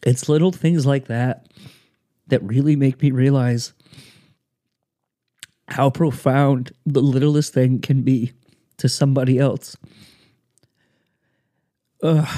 [0.04, 1.46] it's little things like that
[2.28, 3.72] that really make me realize
[5.68, 8.32] how profound the littlest thing can be
[8.76, 9.76] to somebody else.
[12.02, 12.28] Ugh.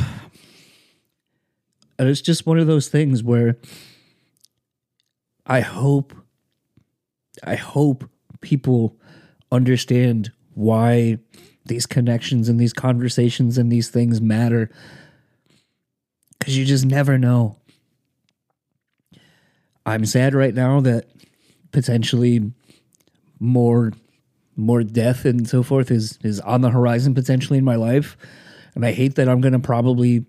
[1.99, 3.57] And it's just one of those things where
[5.47, 6.15] I hope,
[7.43, 8.09] I hope
[8.41, 8.97] people
[9.51, 11.19] understand why
[11.65, 14.71] these connections and these conversations and these things matter
[16.39, 17.57] because you just never know.
[19.85, 21.07] I'm sad right now that
[21.73, 22.53] potentially
[23.39, 23.93] more
[24.59, 28.17] more death and so forth is is on the horizon potentially in my life
[28.75, 30.25] and I hate that I'm going to probably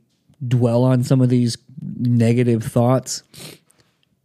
[0.46, 3.24] dwell on some of these negative thoughts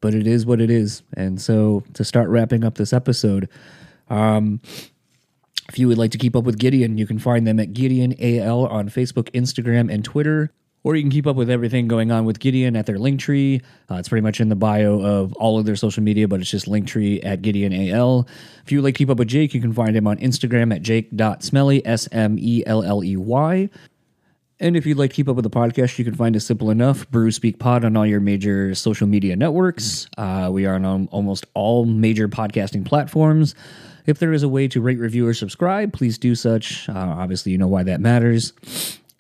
[0.01, 3.49] but it is what it is and so to start wrapping up this episode
[4.11, 4.61] um,
[5.69, 8.15] if you would like to keep up with Gideon, you can find them at Gideon
[8.21, 10.53] AL on Facebook, Instagram, and Twitter.
[10.85, 13.63] Or you can keep up with everything going on with Gideon at their Linktree.
[13.91, 16.51] Uh, it's pretty much in the bio of all of their social media, but it's
[16.51, 18.27] just Linktree at Gideon AL.
[18.65, 20.75] If you would like to keep up with Jake, you can find him on Instagram
[20.75, 23.71] at jake.smelley, S M E L L E Y.
[24.63, 26.71] And if you'd like to keep up with the podcast, you can find us simple
[26.71, 30.07] enough Brew Speak Pod on all your major social media networks.
[30.17, 33.57] Uh, we are on almost all major podcasting platforms.
[34.07, 36.89] If there is a way to rate, review, or subscribe, please do such.
[36.89, 38.53] Uh, obviously, you know why that matters.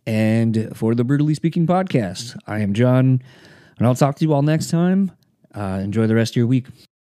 [0.06, 3.22] And for the Brewtally Speaking podcast, I am John,
[3.78, 5.12] and I'll talk to you all next time.
[5.54, 6.66] Uh, enjoy the rest of your week.